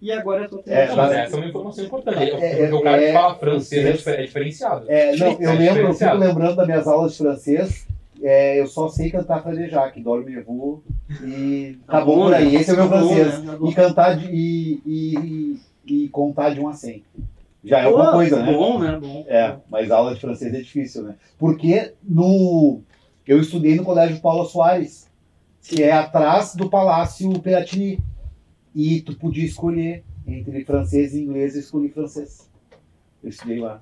e 0.00 0.12
agora 0.12 0.44
eu 0.44 0.48
tô 0.48 0.62
É, 0.66 0.86
mas 0.88 0.96
mas- 0.96 1.12
essa 1.12 1.36
é 1.36 1.38
uma 1.38 1.48
informação 1.48 1.84
importante. 1.84 2.18
É, 2.22 2.26
porque 2.30 2.44
é, 2.44 2.74
o 2.74 2.82
cara 2.82 3.02
é, 3.02 3.06
que 3.06 3.12
fala 3.12 3.34
francês 3.36 4.06
é 4.06 4.10
é 4.10 4.22
diferenciado. 4.24 4.84
É, 4.88 5.16
não, 5.16 5.32
eu 5.40 5.50
É 5.50 5.54
lembro, 5.54 5.82
eu 5.82 5.94
fico 5.94 6.14
lembrando 6.14 6.56
das 6.56 6.66
minhas 6.66 6.86
aulas 6.86 7.12
de 7.12 7.18
francês. 7.18 7.86
é, 8.22 8.60
eu 8.60 8.66
só 8.66 8.88
sei 8.88 9.10
cantar 9.10 9.42
Franejac, 9.42 10.00
Dormez-vous 10.00 10.80
e 11.24 11.78
Tá 11.86 11.98
acabou 11.98 12.16
bom, 12.16 12.22
por 12.24 12.34
aí. 12.34 12.52
né? 12.52 12.60
Esse 12.60 12.70
é 12.70 12.74
o 12.74 12.76
meu 12.76 12.88
francês. 12.88 13.42
né? 13.42 13.58
E 13.62 13.74
cantar 13.74 14.16
de, 14.16 14.26
e, 14.26 14.82
e, 14.86 15.60
e, 15.86 16.04
e 16.04 16.08
contar 16.08 16.50
de 16.50 16.60
um 16.60 16.68
a 16.68 16.72
100. 16.72 17.02
Já 17.64 17.80
é 17.80 17.84
alguma 17.84 18.12
coisa, 18.12 18.42
né? 18.42 18.52
Bom, 18.52 18.78
né? 18.78 18.98
Bom. 19.00 19.24
É, 19.28 19.56
mas 19.68 19.90
aula 19.90 20.14
de 20.14 20.20
francês 20.20 20.54
é 20.54 20.58
difícil, 20.58 21.02
né? 21.02 21.14
Porque 21.38 21.92
no 22.02 22.80
eu 23.26 23.40
estudei 23.40 23.74
no 23.74 23.82
Colégio 23.84 24.20
Paulo 24.20 24.44
Soares, 24.44 25.08
que 25.62 25.82
é 25.82 25.90
atrás 25.92 26.54
do 26.54 26.70
Palácio 26.70 27.28
Piratini. 27.40 27.98
E 28.78 29.00
tu 29.00 29.14
podia 29.16 29.46
escolher 29.46 30.04
entre 30.28 30.62
francês 30.66 31.14
e 31.14 31.22
inglês, 31.22 31.54
eu 31.54 31.60
escolhi 31.62 31.88
francês. 31.88 32.46
Eu 33.24 33.30
estudei 33.30 33.58
lá. 33.58 33.80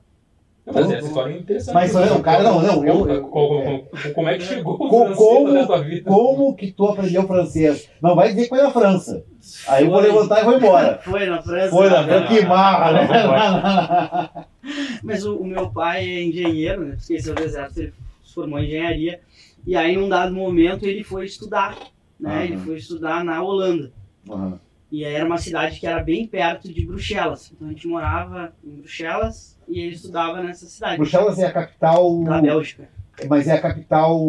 Mas 0.65 0.91
essa 0.91 1.07
história 1.09 1.35
é 1.35 1.39
interessante. 1.39 1.75
Mas, 1.75 1.93
não, 1.93 2.23
cara, 2.23 2.43
não, 2.45 2.63
não, 2.63 2.87
eu- 2.87 3.07
eu- 3.11 3.23
Como, 3.29 3.63
como- 3.91 4.15
como 4.15 4.29
é 4.29 4.39
que 4.39 4.45
chegou 4.45 4.75
o 4.81 4.89
francês 4.89 5.17
como- 5.19 5.53
na 5.53 5.67
tua 5.67 5.83
vida? 5.83 6.09
Como 6.11 6.55
que 6.57 6.71
tu 6.73 6.87
aprendeu 6.87 7.27
francês? 7.27 7.91
Não 8.01 8.15
vai 8.15 8.29
dizer 8.31 8.45
que 8.45 8.49
foi 8.51 8.63
na 8.63 8.71
França. 8.71 9.25
Aí 9.69 9.85
eu 9.85 9.91
vou 9.91 10.01
levantar 10.01 10.41
e 10.41 10.45
vou 10.45 10.57
embora. 10.57 10.99
Foi 11.05 11.27
na 11.27 11.43
França. 11.43 11.69
Foi 11.71 11.91
na? 11.91 12.03
França, 12.05 12.29
que 12.29 12.47
marra, 12.47 12.93
né? 12.95 14.47
Mas 15.03 15.25
o, 15.27 15.37
o 15.37 15.45
meu 15.47 15.69
pai 15.71 16.03
é 16.09 16.23
engenheiro, 16.23 16.83
né? 16.87 16.95
Esqueceu 16.99 17.35
do 17.35 17.43
exército, 17.43 17.81
ele 17.81 17.93
se 18.25 18.35
formou 18.35 18.59
em 18.59 18.65
engenharia. 18.67 19.21
E 19.67 19.77
aí, 19.77 19.97
num 19.97 20.09
dado 20.09 20.33
momento, 20.35 20.85
ele 20.87 21.03
foi 21.05 21.27
estudar. 21.27 21.77
Né? 22.19 22.31
Aham. 22.37 22.45
Ele 22.45 22.57
foi 22.59 22.77
estudar 22.79 23.23
na 23.25 23.43
Holanda. 23.43 23.93
Aham. 24.31 24.59
E 24.95 25.03
era 25.03 25.27
uma 25.27 25.39
cidade 25.39 25.81
que 25.81 25.87
era 25.89 26.01
bem 26.01 26.25
perto 26.25 26.73
de 26.73 26.87
Bruxelas. 26.87 27.51
Então 27.53 27.67
a 27.67 27.71
gente 27.73 27.89
morava 27.89 28.53
em 28.63 28.77
Bruxelas 28.77 29.59
e 29.69 29.81
ele 29.81 29.97
estudava 29.97 30.41
nessa 30.41 30.67
cidade. 30.67 30.99
Bruxelas 30.99 31.37
é 31.41 31.47
a 31.47 31.53
capital. 31.53 32.23
Da 32.23 32.41
Bélgica. 32.41 32.89
Mas 33.29 33.49
é 33.49 33.55
a 33.55 33.61
capital 33.61 34.21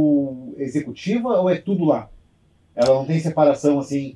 executiva 0.58 1.30
ou 1.40 1.48
é 1.50 1.56
tudo 1.58 1.86
lá? 1.86 2.10
Ela 2.76 2.96
não 2.96 3.06
tem 3.06 3.20
separação 3.20 3.78
assim, 3.78 4.16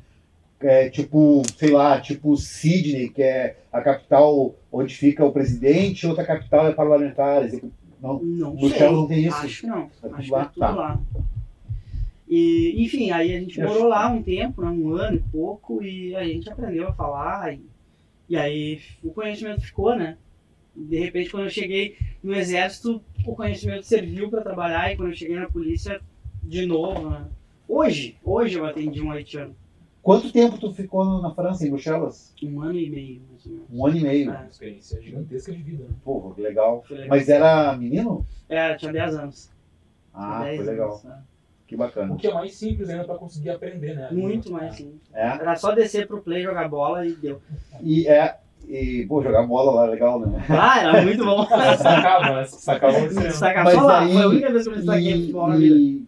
é, 0.60 0.89
tipo, 0.89 1.43
sei 1.56 1.70
lá, 1.70 2.02
tipo 2.02 2.36
Sydney, 2.36 3.10
que 3.10 3.22
é 3.22 3.58
a 3.72 3.80
capital 3.82 4.56
onde 4.72 4.95
fica 4.95 5.24
o 5.24 5.32
presidente, 5.32 6.08
outra 6.08 6.26
capital 6.26 6.68
é 6.68 6.72
parlamentar. 6.74 7.43
execu- 7.43 7.72
Não, 8.02 8.20
Não 8.24 8.56
Bruxelas 8.56 8.78
sei. 8.80 8.91
não 8.91 9.08
tem 9.08 9.26
isso. 9.26 9.38
Acho 9.38 9.62
que 9.62 9.68
não. 9.68 9.89
É 10.04 10.08
Acho 10.14 10.24
que 10.24 10.32
lá? 10.32 10.41
é 10.41 10.45
tudo 10.45 10.60
Tá. 10.60 10.70
lá. 10.72 11.00
E, 12.30 12.76
enfim, 12.86 13.10
aí 13.10 13.36
a 13.36 13.40
gente 13.40 13.60
morou 13.60 13.88
lá 13.88 14.08
um 14.08 14.22
tempo, 14.22 14.62
né, 14.62 14.70
um 14.70 14.94
ano 14.94 15.18
e 15.18 15.32
pouco, 15.32 15.82
e 15.82 16.16
a 16.16 16.24
gente 16.24 16.48
aprendeu 16.50 16.88
a 16.88 16.94
falar. 16.94 17.54
E, 17.54 17.62
e 18.30 18.38
aí 18.38 18.80
o 19.04 19.10
conhecimento 19.10 19.62
ficou, 19.62 19.96
né? 19.96 20.16
De 20.76 21.00
repente, 21.00 21.32
quando 21.32 21.46
eu 21.46 21.50
cheguei 21.50 21.98
no 22.24 22.34
exército, 22.36 23.02
o 23.26 23.36
conhecimento 23.36 23.84
serviu 23.84 24.30
para 24.30 24.42
trabalhar, 24.42 24.92
e 24.92 24.96
quando 24.96 25.10
eu 25.10 25.16
cheguei 25.16 25.36
na 25.36 25.50
polícia, 25.50 26.00
de 26.44 26.66
novo, 26.68 27.10
né? 27.10 27.26
Hoje, 27.68 28.16
hoje 28.24 28.58
eu 28.58 28.66
atendi 28.66 29.02
um 29.02 29.12
haitiano. 29.12 29.56
Quanto 30.02 30.32
tempo 30.32 30.58
tu 30.58 30.72
ficou 30.72 31.22
na 31.22 31.32
França, 31.34 31.66
em 31.68 31.70
Bruxelas? 31.70 32.34
Um 32.42 32.62
ano 32.62 32.80
e 32.80 32.90
meio, 32.90 33.22
mais 33.30 33.46
ou 33.46 33.52
menos. 33.52 33.68
Um 33.72 33.86
ano 33.86 33.98
e 33.98 34.02
meio. 34.02 34.32
É. 34.32 34.38
Uma 34.38 34.48
experiência 34.48 35.02
gigantesca 35.02 35.52
de 35.52 35.62
vida. 35.62 35.84
Né? 35.84 35.90
Porra, 36.04 36.34
que 36.36 36.42
legal. 36.42 36.84
Legal. 36.90 37.08
Mas 37.10 37.28
era 37.28 37.76
menino? 37.76 38.26
É, 38.48 38.76
tinha 38.76 38.94
10 38.94 39.16
anos. 39.16 39.52
Ah, 40.14 40.40
Tinha 40.40 40.46
10 40.46 40.58
foi 40.58 40.66
legal. 40.66 40.90
anos, 40.92 41.06
é. 41.06 41.29
Que 41.70 41.78
bacana. 41.78 42.12
O 42.12 42.18
que 42.18 42.28
é 42.28 42.34
mais 42.34 42.56
simples 42.56 42.90
ainda 42.90 43.04
para 43.04 43.14
conseguir 43.14 43.52
aprender, 43.52 43.94
né? 43.96 44.10
Muito 44.12 44.52
mais 44.52 44.76
simples. 44.76 45.00
É. 45.14 45.28
Era 45.28 45.56
só 45.56 45.72
descer 45.72 46.08
pro 46.08 46.20
play, 46.20 46.42
jogar 46.42 46.68
bola 46.68 47.06
e 47.06 47.12
deu. 47.14 47.40
E 47.84 48.08
é. 48.08 48.38
E, 48.68 49.06
pô, 49.08 49.22
jogar 49.22 49.46
bola 49.46 49.72
lá 49.72 49.86
é 49.86 49.90
legal, 49.92 50.20
né? 50.20 50.44
Ah, 50.50 50.80
era 50.82 51.02
muito 51.04 51.24
bom. 51.24 51.46
Sacava, 51.78 52.36
né? 52.38 52.46
Sacava 52.46 53.00
muito 53.00 53.14
Mas 53.16 53.36
só 53.36 53.82
lá. 53.82 54.00
aí- 54.02 54.14
Foi 54.14 54.22
a 54.24 54.28
única 54.30 54.52
vez 54.52 54.64
que 54.64 54.70
eu 54.70 54.74
me 54.74 54.78
destaquei 54.80 55.14
no 55.14 55.20
futebol 55.22 55.48
na 55.48 55.56
vida. 55.58 55.76
e, 55.76 56.06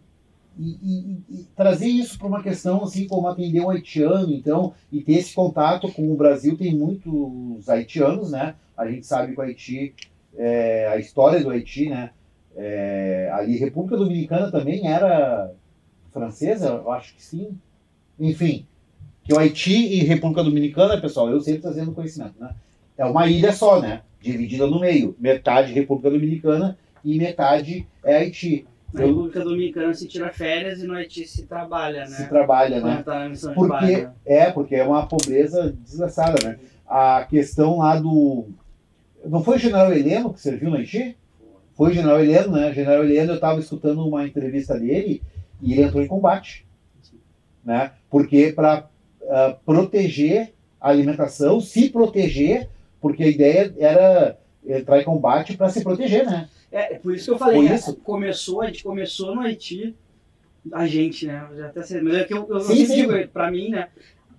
e- 0.58 0.78
e- 0.82 1.18
e 1.30 1.44
trazer 1.56 1.86
isso 1.86 2.18
para 2.18 2.26
uma 2.26 2.42
questão 2.42 2.82
assim 2.82 3.06
como 3.06 3.28
atender 3.28 3.60
um 3.60 3.70
haitiano, 3.70 4.32
então, 4.32 4.74
e 4.92 5.00
ter 5.00 5.12
esse 5.14 5.32
contato 5.32 5.90
com 5.92 6.12
o 6.12 6.16
Brasil, 6.16 6.56
tem 6.56 6.74
muitos 6.74 7.68
haitianos, 7.68 8.32
né? 8.32 8.54
A 8.76 8.86
gente 8.88 9.06
sabe 9.06 9.32
que 9.32 9.38
o 9.38 9.42
Haiti, 9.42 9.94
é, 10.36 10.88
a 10.88 10.98
história 10.98 11.40
do 11.40 11.50
Haiti, 11.50 11.88
né? 11.88 12.10
É, 12.56 13.30
ali, 13.32 13.56
República 13.56 13.96
Dominicana 13.96 14.50
também 14.50 14.86
era 14.86 15.50
francesa, 16.12 16.68
eu 16.68 16.90
acho 16.90 17.14
que 17.14 17.22
sim. 17.22 17.56
Enfim, 18.18 18.66
que 19.24 19.32
o 19.32 19.38
Haiti 19.38 19.74
e 19.74 20.04
República 20.04 20.42
Dominicana, 20.44 21.00
pessoal, 21.00 21.30
eu 21.30 21.40
sempre 21.40 21.62
trazendo 21.62 21.92
conhecimento, 21.92 22.34
né? 22.38 22.54
É 22.96 23.04
uma 23.04 23.26
ilha 23.26 23.52
só, 23.52 23.80
né? 23.80 24.02
Dividida 24.20 24.66
no 24.66 24.80
meio, 24.80 25.16
metade 25.18 25.72
República 25.72 26.10
Dominicana 26.10 26.78
e 27.04 27.18
metade 27.18 27.86
é 28.04 28.18
Haiti. 28.18 28.66
Na 28.92 29.06
República 29.06 29.40
Dominicana 29.42 29.94
se 29.94 30.06
tira 30.06 30.30
férias 30.30 30.82
e 30.82 30.86
no 30.86 30.94
Haiti 30.94 31.26
se 31.26 31.46
trabalha, 31.46 32.06
se 32.06 32.22
né? 32.22 32.28
trabalha, 32.28 32.80
Quando 32.80 32.94
né? 32.96 33.02
tá 33.02 33.20
na 33.20 33.28
missão 33.30 33.50
de 33.50 33.56
Porque 33.56 33.72
paz, 33.72 34.02
né? 34.02 34.12
é, 34.26 34.50
porque 34.50 34.74
é 34.76 34.84
uma 34.84 35.06
pobreza 35.06 35.74
desgraçada, 35.82 36.36
né? 36.46 36.58
A 36.86 37.24
questão 37.24 37.78
lá 37.78 37.98
do 37.98 38.48
não 39.24 39.42
foi 39.42 39.56
o 39.56 39.58
General 39.58 39.92
Heleno 39.92 40.34
que 40.34 40.40
serviu 40.40 40.70
no 40.70 40.76
Haiti? 40.76 41.16
Foi 41.74 41.90
o 41.90 41.94
General 41.94 42.20
Heleno, 42.20 42.52
né? 42.52 42.72
General 42.72 43.04
Heleno, 43.04 43.32
eu 43.32 43.36
estava 43.36 43.58
escutando 43.60 44.06
uma 44.06 44.26
entrevista 44.26 44.78
dele 44.78 45.22
e 45.60 45.72
ele 45.72 45.82
entrou 45.82 46.02
em 46.02 46.08
combate, 46.08 46.66
né? 47.64 47.92
Porque 48.10 48.52
para 48.52 48.88
proteger 49.64 50.52
a 50.80 50.90
alimentação, 50.90 51.60
se 51.60 51.88
proteger, 51.88 52.68
porque 53.00 53.22
a 53.22 53.28
ideia 53.28 53.74
era 53.78 54.38
entrar 54.66 55.00
em 55.00 55.04
combate 55.04 55.56
para 55.56 55.68
se 55.68 55.82
proteger, 55.82 56.26
né? 56.26 56.48
É, 56.70 56.94
por 56.94 57.14
isso 57.14 57.26
que 57.26 57.30
eu 57.32 57.38
falei, 57.38 57.60
isso? 57.68 57.94
começou, 57.96 58.62
a 58.62 58.66
gente 58.66 58.82
começou 58.82 59.34
no 59.34 59.42
Haiti, 59.42 59.94
a 60.72 60.86
gente, 60.86 61.26
né? 61.26 61.46
eu 61.50 61.56
Já 61.56 61.66
até 61.66 61.82
sei, 61.82 62.00
mas 62.00 62.14
é 62.14 62.24
que 62.24 62.32
eu, 62.32 62.46
eu 62.48 62.60
Sim, 62.60 62.86
sim. 62.86 62.94
digo, 62.94 63.28
pra 63.28 63.50
mim, 63.50 63.70
né? 63.70 63.88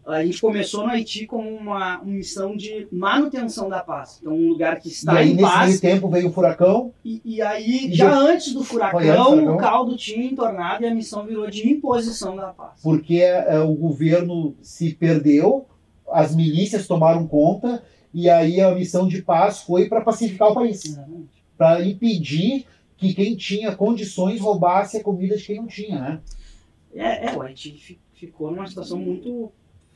A 0.05 0.23
gente 0.25 0.41
começou 0.41 0.83
no 0.83 0.89
Haiti 0.89 1.25
como 1.25 1.49
uma, 1.49 1.99
uma 2.01 2.03
missão 2.11 2.57
de 2.57 2.87
manutenção 2.91 3.69
da 3.69 3.81
paz. 3.81 4.17
Então, 4.19 4.33
um 4.33 4.49
lugar 4.49 4.79
que 4.81 4.89
está 4.89 5.13
aí, 5.17 5.27
em 5.31 5.35
nesse 5.35 5.41
meio 5.43 5.53
paz. 5.53 5.79
tempo, 5.79 6.09
veio 6.09 6.27
o 6.27 6.31
furacão, 6.33 6.93
E, 7.05 7.21
e 7.23 7.41
aí, 7.41 7.87
E 7.87 7.93
já 7.95 8.09
já- 8.09 8.17
antes 8.17 8.53
do 8.53 8.63
furacão, 8.65 8.99
antes 8.99 9.15
do 9.17 9.23
furacão? 9.23 9.55
o 9.55 9.57
caldo 9.57 9.95
tinha 9.95 10.25
entornado 10.25 10.83
e 10.83 10.87
a 10.87 10.93
missão 10.93 11.25
virou 11.25 11.49
de 11.49 11.69
imposição 11.69 12.35
da 12.35 12.47
paz. 12.47 12.81
porque 12.83 13.17
é, 13.17 13.57
o 13.59 13.73
governo 13.73 14.55
se 14.61 14.93
perdeu, 14.93 15.65
as 16.11 16.35
milícias 16.35 16.85
tomaram 16.85 17.25
conta, 17.25 17.81
e 18.13 18.29
aí 18.29 18.59
a 18.59 18.75
missão 18.75 19.07
de 19.07 19.21
paz 19.21 19.59
foi 19.61 19.87
para 19.87 20.01
pacificar 20.01 20.49
o 20.51 20.53
país, 20.53 20.99
para 21.57 21.81
impedir 21.85 22.65
que 22.97 23.13
quem 23.13 23.35
tinha 23.37 23.73
condições 23.75 24.39
roubasse 24.41 24.97
a 24.97 25.03
comida 25.03 25.37
de 25.37 25.43
quem 25.45 25.55
não 25.57 25.67
tinha, 25.67 25.97
né? 25.99 26.19
É, 26.93 27.27
é, 27.31 27.35
o 27.37 27.41
Haiti 27.41 27.71
fi- 27.71 27.99
ficou 28.13 28.51
numa 28.51 28.67
situação 28.67 28.97
muito 28.99 29.51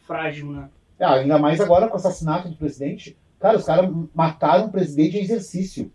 frágil, 0.08 0.52
né? 0.52 0.70
Ah, 1.00 1.16
ainda 1.16 1.38
mais 1.38 1.60
agora 1.62 1.88
com 1.88 1.94
o 1.94 1.98
assassinato 1.98 2.50
do 2.50 2.56
presidente. 2.56 3.16
Cara, 3.40 3.58
os 3.58 3.66
caras 3.66 3.94
mataram 4.16 4.66
o 4.66 4.72
presidente 4.72 5.18
em 5.18 5.22
exercício. 5.22 5.92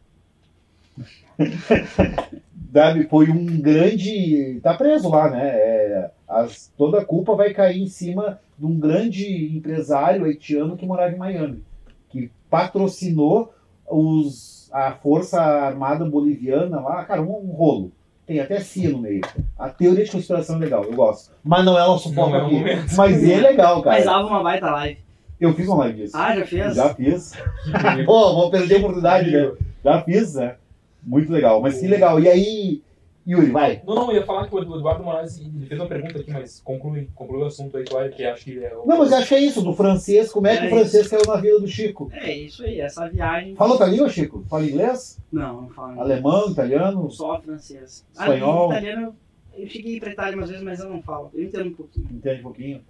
Foi 3.10 3.28
um 3.30 3.60
grande. 3.60 4.60
Tá 4.62 4.74
preso 4.74 5.08
lá, 5.08 5.30
né? 5.30 5.48
É, 5.50 6.10
as- 6.28 6.72
toda 6.76 7.00
a 7.00 7.04
culpa 7.04 7.34
vai 7.34 7.52
cair 7.52 7.82
em 7.82 7.86
cima 7.88 8.40
de 8.58 8.64
um 8.64 8.78
grande 8.78 9.56
empresário 9.56 10.24
haitiano 10.24 10.76
que 10.76 10.86
morava 10.86 11.12
em 11.14 11.18
Miami, 11.18 11.62
que 12.08 12.30
patrocinou 12.48 13.52
os, 13.90 14.70
a 14.72 14.92
Força 14.92 15.40
Armada 15.40 16.04
Boliviana 16.04 16.80
lá. 16.80 17.04
Cara, 17.04 17.20
um, 17.22 17.30
um 17.30 17.52
rolo. 17.52 17.92
Tem 18.26 18.38
até 18.40 18.60
CIA 18.60 18.90
no 18.90 18.98
meio. 18.98 19.20
A 19.58 19.68
teoria 19.68 20.04
de 20.04 20.10
conspiração 20.10 20.56
é 20.56 20.60
legal, 20.60 20.84
eu 20.84 20.92
gosto. 20.94 21.32
Mas 21.42 21.64
não 21.64 21.76
é 21.78 21.80
nosso 21.86 22.12
foco 22.14 22.30
Não 22.30 22.36
é 22.36 22.42
aqui. 22.46 22.54
momento. 22.54 22.94
Mas 22.96 23.28
é 23.28 23.36
legal, 23.40 23.82
cara. 23.82 23.96
Mas 23.96 24.04
dava 24.04 24.26
uma 24.26 24.42
baita 24.42 24.70
live. 24.70 24.98
Eu 25.40 25.52
fiz 25.54 25.66
uma 25.66 25.78
live 25.78 26.02
disso. 26.02 26.16
Ah, 26.16 26.36
já 26.36 26.46
fez? 26.46 26.74
Já 26.76 26.94
fiz. 26.94 27.32
Pô, 28.06 28.34
vou 28.34 28.50
perder 28.50 28.76
a 28.76 28.78
oportunidade, 28.78 29.30
né? 29.30 29.52
Já 29.84 30.02
fiz, 30.02 30.34
né? 30.34 30.54
Muito 31.02 31.32
legal. 31.32 31.60
Mas 31.60 31.80
que 31.80 31.88
legal. 31.88 32.20
E 32.20 32.28
aí, 32.28 32.82
Yuri, 33.26 33.50
vai. 33.52 33.80
Não, 33.86 33.94
não, 33.94 34.10
eu 34.10 34.16
ia 34.16 34.26
falar 34.26 34.48
que 34.48 34.54
o 34.54 34.58
Eduardo 34.60 35.04
Moraes 35.04 35.38
ele 35.38 35.64
fez 35.66 35.80
uma 35.80 35.88
pergunta 35.88 36.18
aqui, 36.18 36.30
mas 36.32 36.60
conclui, 36.60 37.08
conclui 37.14 37.42
o 37.42 37.46
assunto 37.46 37.76
aí, 37.76 37.84
Cláudio, 37.84 38.12
que 38.12 38.24
acho 38.24 38.44
que 38.44 38.64
é 38.64 38.74
o. 38.76 38.84
Não, 38.86 38.98
mas 38.98 39.12
eu 39.12 39.18
acho 39.18 39.28
que 39.28 39.34
é 39.36 39.40
isso, 39.40 39.62
do 39.62 39.72
francês. 39.74 40.32
Como 40.32 40.46
é 40.48 40.56
que 40.56 40.64
É 40.64 40.66
o 40.66 40.70
francês 40.70 41.06
caiu 41.08 41.24
na 41.26 41.36
vida 41.36 41.60
do 41.60 41.68
Chico? 41.68 42.10
É 42.12 42.32
isso 42.32 42.64
aí, 42.64 42.80
essa 42.80 43.08
viagem. 43.08 43.54
Fala 43.54 43.72
outra 43.72 43.86
língua, 43.86 44.08
Chico? 44.08 44.44
Fala 44.50 44.64
inglês? 44.64 45.20
Não, 45.30 45.62
não 45.62 45.68
falo. 45.68 46.00
Alemão, 46.00 46.50
italiano? 46.50 47.08
Só 47.10 47.40
francês. 47.40 48.04
Espanhol. 48.12 48.72
Ah, 48.72 48.78
italiano, 48.78 49.14
eu 49.56 49.66
cheguei 49.68 50.00
pra 50.00 50.10
Itália 50.10 50.36
umas 50.36 50.48
vezes, 50.48 50.64
mas 50.64 50.80
eu 50.80 50.88
não 50.90 51.00
falo. 51.02 51.30
Eu 51.32 51.44
entendo 51.44 51.68
um 51.68 51.74
pouquinho. 51.74 52.08
Entende 52.10 52.40
um 52.40 52.42
pouquinho? 52.42 52.80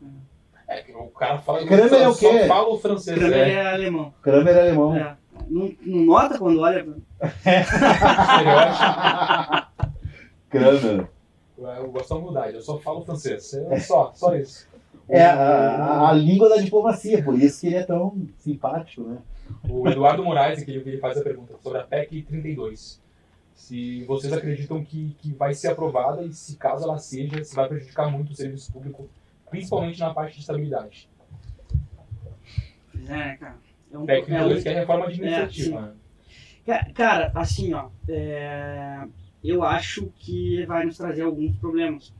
É, 0.66 0.80
que 0.80 0.92
o 0.92 1.08
cara 1.08 1.38
fala. 1.38 1.66
Kramer 1.66 1.92
é 1.92 2.08
o 2.08 2.14
quê? 2.14 2.40
Só 2.40 2.46
fala 2.46 2.68
o 2.68 2.78
francês. 2.78 3.18
Kramer 3.18 3.36
É. 3.38 3.50
é 3.52 3.66
alemão. 3.74 4.14
Kramer 4.22 4.56
é 4.56 4.60
alemão. 4.62 4.96
É. 4.96 5.14
Não, 5.50 5.70
não 5.84 6.04
nota 6.04 6.38
quando 6.38 6.60
olha? 6.60 6.86
Estereótipo. 7.44 9.72
Kramer. 10.52 11.08
Eu 11.58 11.90
gosto 11.92 12.08
da 12.10 12.16
humildade, 12.16 12.54
eu 12.54 12.60
só 12.62 12.78
falo 12.78 13.04
francês. 13.04 13.52
É 13.54 13.78
só, 13.80 14.12
só 14.14 14.34
isso. 14.36 14.68
É 15.08 15.24
a, 15.24 15.34
a- 15.34 16.10
a 16.10 16.12
língua 16.12 16.48
da 16.48 16.56
diplomacia, 16.56 17.22
por 17.22 17.38
isso 17.40 17.60
que 17.60 17.66
ele 17.68 17.76
é 17.76 17.82
tão 17.82 18.16
simpático, 18.38 19.02
né? 19.02 19.18
O 19.68 19.86
Eduardo 19.88 20.24
Moraes, 20.24 20.62
aqui, 20.62 20.70
ele 20.72 20.98
faz 20.98 21.18
a 21.18 21.22
pergunta 21.22 21.54
sobre 21.62 21.78
a 21.78 21.82
PEC 21.84 22.22
32. 22.22 23.00
Se 23.54 24.04
vocês 24.04 24.32
acreditam 24.32 24.82
que, 24.82 25.14
que 25.20 25.32
vai 25.34 25.52
ser 25.54 25.68
aprovada 25.68 26.22
e 26.22 26.32
se 26.32 26.56
caso 26.56 26.84
ela 26.84 26.98
seja, 26.98 27.44
se 27.44 27.54
vai 27.54 27.68
prejudicar 27.68 28.10
muito 28.10 28.30
o 28.32 28.34
serviço 28.34 28.72
público, 28.72 29.08
principalmente 29.50 30.00
na 30.00 30.12
parte 30.14 30.34
de 30.34 30.40
estabilidade. 30.40 31.08
Pois 32.90 33.08
é, 33.10 33.12
né, 33.16 33.36
cara. 33.38 33.56
É 33.92 33.98
um, 33.98 34.06
PEC 34.06 34.18
é 34.18 34.22
um- 34.22 34.26
32 34.26 34.62
que 34.62 34.68
é 34.68 34.72
a 34.72 34.80
reforma 34.80 35.04
administrativa. 35.06 35.80
né? 35.82 35.92
Ca- 36.64 36.86
Cara, 36.94 37.32
assim, 37.34 37.74
ó, 37.74 37.88
é, 38.08 39.04
eu 39.44 39.62
acho 39.62 40.12
que 40.16 40.64
vai 40.66 40.84
nos 40.86 40.96
trazer 40.96 41.22
alguns 41.22 41.56
problemas, 41.56 42.12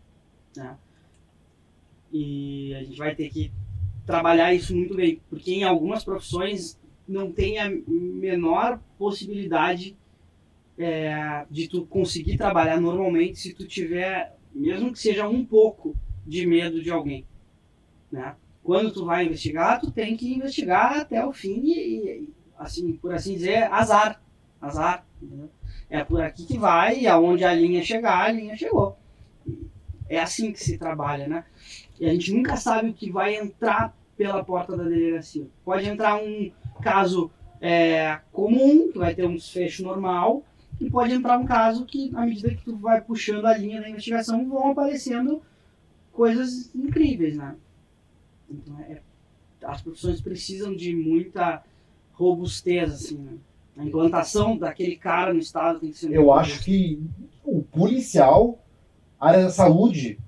né? 0.56 0.76
E 2.12 2.74
a 2.74 2.82
gente 2.82 2.98
vai 2.98 3.14
ter 3.14 3.30
que 3.30 3.50
trabalhar 4.04 4.52
isso 4.52 4.74
muito 4.74 4.94
bem, 4.94 5.20
porque 5.30 5.52
em 5.52 5.64
algumas 5.64 6.04
profissões 6.04 6.78
não 7.06 7.32
tem 7.32 7.58
a 7.58 7.70
menor 7.70 8.80
possibilidade 8.98 9.96
é, 10.76 11.46
de 11.50 11.68
tu 11.68 11.86
conseguir 11.86 12.36
trabalhar 12.36 12.80
normalmente 12.80 13.38
se 13.38 13.54
tu 13.54 13.66
tiver, 13.66 14.36
mesmo 14.54 14.92
que 14.92 14.98
seja 14.98 15.28
um 15.28 15.44
pouco 15.44 15.96
de 16.26 16.46
medo 16.46 16.82
de 16.82 16.90
alguém, 16.90 17.24
né? 18.10 18.36
Quando 18.62 18.92
tu 18.92 19.04
vai 19.04 19.26
investigar, 19.26 19.80
tu 19.80 19.90
tem 19.90 20.16
que 20.16 20.34
investigar 20.34 21.00
até 21.00 21.24
o 21.24 21.32
fim 21.32 21.60
e, 21.64 22.22
e, 22.22 22.28
assim, 22.56 22.92
por 22.92 23.12
assim 23.12 23.34
dizer, 23.34 23.64
azar 23.72 24.22
azar. 24.62 25.04
entendeu? 25.20 25.50
É 25.92 26.02
por 26.02 26.22
aqui 26.22 26.46
que 26.46 26.56
vai, 26.56 27.00
e 27.00 27.06
aonde 27.06 27.44
a 27.44 27.52
linha 27.52 27.84
chegar, 27.84 28.24
a 28.24 28.32
linha 28.32 28.56
chegou. 28.56 28.96
É 30.08 30.18
assim 30.18 30.50
que 30.50 30.58
se 30.58 30.78
trabalha, 30.78 31.28
né? 31.28 31.44
E 32.00 32.08
a 32.08 32.12
gente 32.14 32.32
nunca 32.32 32.56
sabe 32.56 32.88
o 32.88 32.94
que 32.94 33.10
vai 33.10 33.36
entrar 33.36 33.94
pela 34.16 34.42
porta 34.42 34.74
da 34.74 34.84
delegacia. 34.84 35.46
Pode 35.62 35.86
entrar 35.86 36.16
um 36.16 36.50
caso 36.82 37.30
é, 37.60 38.18
comum, 38.32 38.90
que 38.90 38.96
vai 38.96 39.14
ter 39.14 39.26
um 39.26 39.34
desfecho 39.34 39.82
normal, 39.82 40.42
e 40.80 40.88
pode 40.88 41.12
entrar 41.12 41.36
um 41.36 41.44
caso 41.44 41.84
que, 41.84 42.10
à 42.14 42.24
medida 42.24 42.54
que 42.54 42.64
tu 42.64 42.74
vai 42.74 43.02
puxando 43.02 43.44
a 43.44 43.54
linha 43.54 43.82
da 43.82 43.90
investigação, 43.90 44.48
vão 44.48 44.70
aparecendo 44.70 45.42
coisas 46.10 46.74
incríveis, 46.74 47.36
né? 47.36 47.54
Então, 48.50 48.80
é, 48.88 49.02
as 49.62 49.82
profissões 49.82 50.22
precisam 50.22 50.74
de 50.74 50.96
muita 50.96 51.62
robustez, 52.14 52.90
assim, 52.90 53.18
né? 53.18 53.36
A 53.76 53.84
implantação 53.84 54.56
daquele 54.56 54.96
cara 54.96 55.32
no 55.32 55.38
estado 55.38 55.80
tem 55.80 55.90
que 55.90 55.98
ser 55.98 56.12
Eu 56.12 56.32
acho 56.32 56.62
que 56.62 57.02
o 57.44 57.62
policial, 57.62 58.58
área 59.18 59.44
da 59.44 59.50
saúde, 59.50 60.18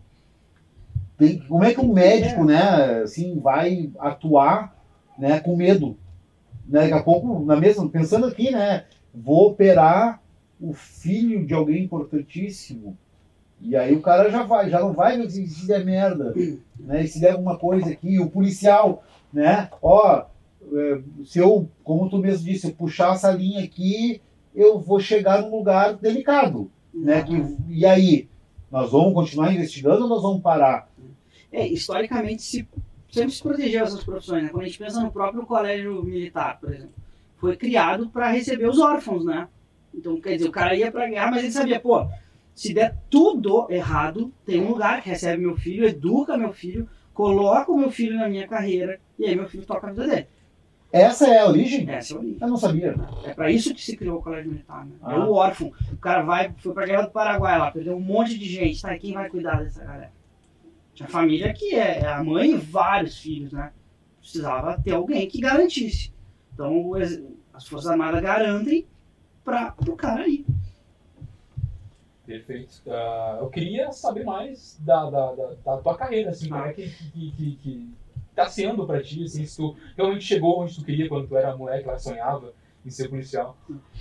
tem- 1.17 1.39
como 1.41 1.63
é 1.65 1.73
que 1.75 1.81
um 1.81 1.93
médico, 1.93 2.45
né, 2.45 3.03
assim, 3.03 3.39
vai 3.39 3.91
atuar, 3.99 4.75
né, 5.19 5.41
com 5.41 5.57
medo? 5.57 5.97
Né, 6.67 6.81
daqui 6.83 6.95
a 6.95 7.03
pouco, 7.03 7.45
na 7.45 7.57
mesma, 7.57 7.89
pensando 7.89 8.27
aqui, 8.27 8.51
né, 8.51 8.85
vou 9.15 9.49
operar 9.51 10.23
o 10.61 10.73
filho 10.73 11.47
de 11.47 11.53
alguém 11.53 11.85
importantíssimo. 11.85 12.97
E 13.61 13.77
aí 13.77 13.95
o 13.95 14.01
cara 14.01 14.31
já 14.31 14.43
vai, 14.43 14.69
já 14.71 14.81
não 14.81 14.93
vai 14.93 15.17
ver 15.19 15.31
se, 15.31 15.47
se 15.47 15.67
der 15.67 15.85
merda, 15.85 16.35
né, 16.79 17.05
e 17.05 17.09
se 17.09 17.21
der 17.21 17.33
alguma 17.33 17.59
coisa 17.59 17.91
aqui, 17.91 18.19
o 18.19 18.31
policial, 18.31 19.05
né, 19.33 19.69
ó, 19.83 20.19
é, 20.19 20.27
se 21.25 21.39
eu, 21.39 21.69
como 21.83 22.09
tu 22.09 22.19
mesmo 22.19 22.45
disse, 22.45 22.73
puxar 22.73 23.15
essa 23.15 23.31
linha 23.31 23.63
aqui, 23.63 24.21
eu 24.55 24.79
vou 24.79 25.01
chegar 25.01 25.43
num 25.43 25.51
lugar 25.51 25.95
delicado, 25.95 26.71
né? 26.93 27.23
Que, 27.23 27.35
e 27.69 27.85
aí, 27.85 28.29
nós 28.71 28.91
vamos 28.91 29.15
continuar 29.15 29.53
investigando 29.53 30.03
ou 30.03 30.09
nós 30.09 30.23
vamos 30.23 30.43
parar? 30.43 30.89
É, 31.53 31.67
historicamente 31.67 32.43
se, 32.43 32.69
sempre 33.11 33.33
se 33.33 33.43
protegeu 33.43 33.85
essas 33.85 34.03
profissões, 34.03 34.45
né? 34.45 34.49
Quando 34.49 34.65
a 34.65 34.67
gente 34.67 34.79
pensa 34.79 35.01
no 35.01 35.13
próprio 35.13 35.47
colégio 35.47 36.03
militar, 36.03 36.59
por 36.59 36.73
exemplo, 36.73 36.95
foi 37.37 37.57
criado 37.57 38.09
para 38.09 38.31
receber 38.31 38.69
os 38.69 38.79
órfãos, 38.79 39.25
né? 39.25 39.49
Então, 39.93 40.21
quer 40.21 40.37
dizer, 40.37 40.49
o 40.49 40.53
cara 40.53 40.75
ia 40.75 40.91
pra 40.91 41.09
guerra, 41.09 41.31
mas 41.31 41.45
ele 41.45 41.53
sabia, 41.53 41.79
pô, 41.79 42.07
se 42.55 42.73
der 42.73 42.97
tudo 43.11 43.67
errado, 43.71 44.33
tem 44.45 44.61
um 44.61 44.71
lugar 44.71 45.03
que 45.03 45.09
recebe 45.09 45.43
meu 45.43 45.57
filho, 45.57 45.87
educa 45.87 46.37
meu 46.37 46.53
filho, 46.53 46.89
coloca 47.13 47.71
o 47.71 47.79
meu 47.79 47.91
filho 47.91 48.17
na 48.17 48.29
minha 48.29 48.47
carreira, 48.47 49.01
e 49.19 49.27
aí 49.27 49.37
meu 49.37 49.49
filho 49.49 49.65
toca 49.65 49.87
a 49.87 49.91
vida 49.91 50.07
dele. 50.07 50.27
Essa 50.97 51.27
é 51.29 51.39
a 51.41 51.49
origem? 51.49 51.91
Essa 51.91 52.15
é 52.15 52.17
a 52.17 52.21
origem. 52.21 52.39
Eu 52.41 52.49
não 52.49 52.57
sabia. 52.57 52.95
É 53.25 53.35
para 53.35 53.51
isso 53.51 53.75
que 53.75 53.83
se 53.83 53.97
criou 53.97 54.19
o 54.19 54.23
colégio 54.23 54.51
militar, 54.53 54.87
né? 54.87 54.93
É 55.03 55.07
Ah. 55.15 55.25
o 55.27 55.33
órfão. 55.33 55.73
O 55.93 55.97
cara 55.97 56.23
vai, 56.23 56.53
foi 56.59 56.73
pra 56.73 56.87
guerra 56.87 57.03
do 57.03 57.11
Paraguai 57.11 57.59
lá, 57.59 57.71
perdeu 57.71 57.97
um 57.97 58.01
monte 58.01 58.39
de 58.39 58.45
gente, 58.49 58.81
tá? 58.81 58.95
E 58.95 58.99
quem 59.01 59.13
vai 59.13 59.29
cuidar 59.29 59.63
dessa 59.63 59.85
galera? 59.85 60.13
Tinha 60.95 61.09
família 61.09 61.53
que 61.53 61.75
é, 61.75 61.99
é 62.01 62.07
a 62.07 62.23
mãe 62.23 62.53
e 62.53 62.57
vários 62.57 63.19
filhos, 63.19 63.53
né? 63.53 63.73
Precisava 64.21 64.81
ter 64.81 64.93
alguém 64.93 65.27
que 65.29 65.41
garantisse. 65.41 66.13
Então 66.53 66.93
as 67.53 67.67
Forças 67.67 67.91
Armadas 67.91 68.23
garantem 68.23 68.87
para 69.45 69.75
o 69.89 69.97
cara 69.97 70.29
ir. 70.29 70.47
Perfeito. 72.25 72.81
Ah, 72.89 73.39
eu 73.41 73.49
queria 73.51 73.91
saber 73.93 74.25
mais 74.25 74.79
da, 74.81 75.11
da, 75.11 75.33
da, 75.35 75.47
da 75.65 75.77
tua 75.79 75.97
carreira, 75.97 76.31
assim, 76.31 76.49
como 76.49 76.63
Ah. 76.63 76.69
é 76.69 76.73
que, 76.73 76.89
que, 76.89 77.31
que, 77.33 77.57
que 77.57 77.95
tá 78.35 78.47
sendo 78.49 78.87
pra 78.87 79.03
ti, 79.03 79.25
assim, 79.25 79.45
se 79.47 79.57
tu 79.57 79.77
realmente 79.97 80.25
chegou 80.25 80.61
onde 80.63 80.75
tu 80.75 80.85
queria 80.85 81.09
quando 81.09 81.27
tu 81.29 81.37
era 81.37 81.57
moleque 81.57 81.87
lá, 81.87 81.99
sonhava 81.99 82.53
em 82.85 82.91
ser 82.91 83.09
policial. 83.09 83.57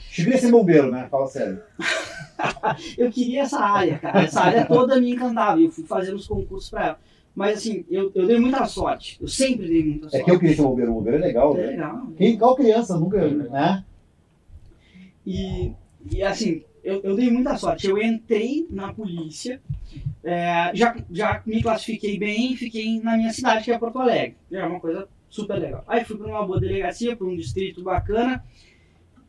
Chico 0.09 0.25
queria 0.25 0.37
ser 0.41 0.51
bombeiro, 0.51 0.91
né? 0.91 1.07
Fala 1.09 1.27
sério. 1.27 1.61
Eu 2.97 3.09
queria 3.11 3.43
essa 3.43 3.59
área, 3.59 3.99
cara. 3.99 4.21
Essa 4.23 4.41
área 4.41 4.65
toda 4.65 4.99
me 4.99 5.11
encantava. 5.11 5.59
e 5.61 5.65
Eu 5.65 5.71
fui 5.71 5.85
fazendo 5.85 6.15
os 6.15 6.27
concursos 6.27 6.69
pra 6.69 6.85
ela. 6.87 6.99
Mas 7.35 7.57
assim, 7.59 7.83
eu, 7.89 8.11
eu 8.13 8.27
dei 8.27 8.37
muita 8.39 8.63
sorte. 8.65 9.17
Eu 9.21 9.27
sempre 9.27 9.67
dei 9.67 9.83
muita 9.83 10.07
É 10.07 10.09
sorte. 10.11 10.25
que 10.25 10.31
eu 10.31 10.39
queria 10.39 10.55
ser 10.55 10.61
bombeiro. 10.61 10.91
O 10.91 10.95
bombeiro 10.95 11.17
é 11.17 11.21
legal, 11.27 11.53
É 11.57 11.61
né? 11.61 11.67
legal. 11.67 12.07
Quem, 12.17 12.37
qual 12.37 12.55
criança 12.55 12.97
nunca, 12.97 13.27
né? 13.27 13.83
E, 15.25 15.71
e 16.11 16.21
assim, 16.23 16.63
eu, 16.83 17.01
eu 17.01 17.15
dei 17.15 17.31
muita 17.31 17.57
sorte. 17.57 17.87
Eu 17.87 18.01
entrei 18.01 18.67
na 18.69 18.93
polícia, 18.93 19.61
é, 20.23 20.71
já, 20.73 20.95
já 21.11 21.41
me 21.45 21.61
classifiquei 21.61 22.17
bem 22.17 22.55
fiquei 22.55 22.99
na 22.99 23.17
minha 23.17 23.31
cidade, 23.31 23.63
que 23.63 23.71
é 23.71 23.77
Porto 23.77 23.99
Alegre. 23.99 24.35
É 24.51 24.63
uma 24.65 24.79
coisa 24.79 25.07
super 25.29 25.57
legal. 25.57 25.83
Aí 25.87 26.03
fui 26.03 26.17
para 26.17 26.27
uma 26.27 26.45
boa 26.45 26.59
delegacia, 26.59 27.15
para 27.15 27.25
um 27.25 27.35
distrito 27.35 27.81
bacana. 27.81 28.43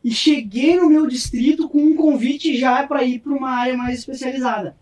E 0.03 0.11
cheguei 0.11 0.75
no 0.75 0.87
meu 0.87 1.07
distrito 1.07 1.67
com 1.67 1.79
um 1.79 1.95
convite 1.95 2.55
já 2.57 2.85
para 2.85 3.03
ir 3.03 3.19
para 3.19 3.33
uma 3.33 3.49
área 3.49 3.75
mais 3.75 3.99
especializada. 3.99 4.77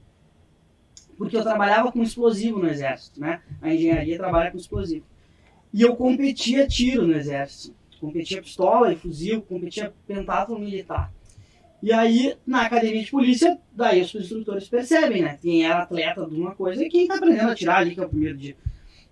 Porque 1.17 1.37
eu 1.37 1.43
trabalhava 1.43 1.91
com 1.91 2.03
explosivo 2.03 2.59
no 2.59 2.67
exército, 2.67 3.21
né? 3.21 3.41
A 3.61 3.73
engenharia 3.73 4.17
trabalha 4.17 4.51
com 4.51 4.57
explosivo. 4.57 5.05
E 5.73 5.81
eu 5.81 5.95
competia 5.95 6.67
tiro 6.67 7.07
no 7.07 7.15
exército. 7.15 7.73
Competia 8.01 8.41
pistola 8.41 8.91
e 8.91 8.97
fuzil, 8.97 9.41
competia 9.43 9.93
pentáculo 10.05 10.59
militar. 10.59 11.09
E 11.83 11.91
aí, 11.91 12.33
na 12.47 12.61
academia 12.61 13.03
de 13.03 13.11
polícia, 13.11 13.59
daí 13.73 14.01
os 14.01 14.15
instrutores 14.15 14.69
percebem, 14.69 15.21
né? 15.21 15.37
Quem 15.41 15.65
era 15.65 15.79
atleta 15.79 16.25
de 16.25 16.33
uma 16.33 16.55
coisa 16.55 16.81
e 16.81 16.87
quem 16.87 17.05
tá 17.05 17.15
aprendendo 17.15 17.51
a 17.51 17.55
tirar 17.55 17.79
ali, 17.79 17.93
que 17.93 17.99
é 17.99 18.05
o 18.05 18.09
primeiro 18.09 18.37
dia. 18.37 18.55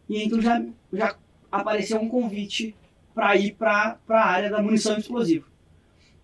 E 0.07 0.23
então 0.23 0.41
já, 0.41 0.63
já 0.93 1.17
apareceu 1.51 1.99
um 1.99 2.07
convite 2.07 2.73
para 3.13 3.35
ir 3.35 3.55
para 3.55 3.97
a 4.07 4.25
área 4.25 4.49
da 4.49 4.61
munição 4.61 4.97
explosiva. 4.97 5.45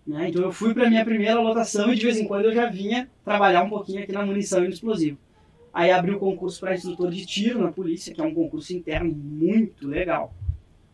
Né? 0.06 0.30
Então 0.30 0.40
eu 0.40 0.50
fui 0.50 0.72
para 0.72 0.88
minha 0.88 1.04
primeira 1.04 1.38
lotação 1.38 1.92
e 1.92 1.96
de 1.96 2.06
vez 2.06 2.16
em 2.16 2.26
quando 2.26 2.46
eu 2.46 2.54
já 2.54 2.70
vinha 2.70 3.10
trabalhar 3.22 3.62
um 3.62 3.68
pouquinho 3.68 4.02
aqui 4.02 4.12
na 4.12 4.24
munição 4.24 4.64
e 4.64 4.68
no 4.68 4.72
explosivo. 4.72 5.18
Aí 5.70 5.90
abri 5.90 6.12
o 6.12 6.18
concurso 6.18 6.60
para 6.60 6.74
instrutor 6.74 7.10
de 7.10 7.26
tiro 7.26 7.58
na 7.58 7.70
polícia, 7.70 8.14
que 8.14 8.22
é 8.22 8.24
um 8.24 8.32
concurso 8.32 8.72
interno 8.72 9.12
muito 9.12 9.86
legal. 9.86 10.32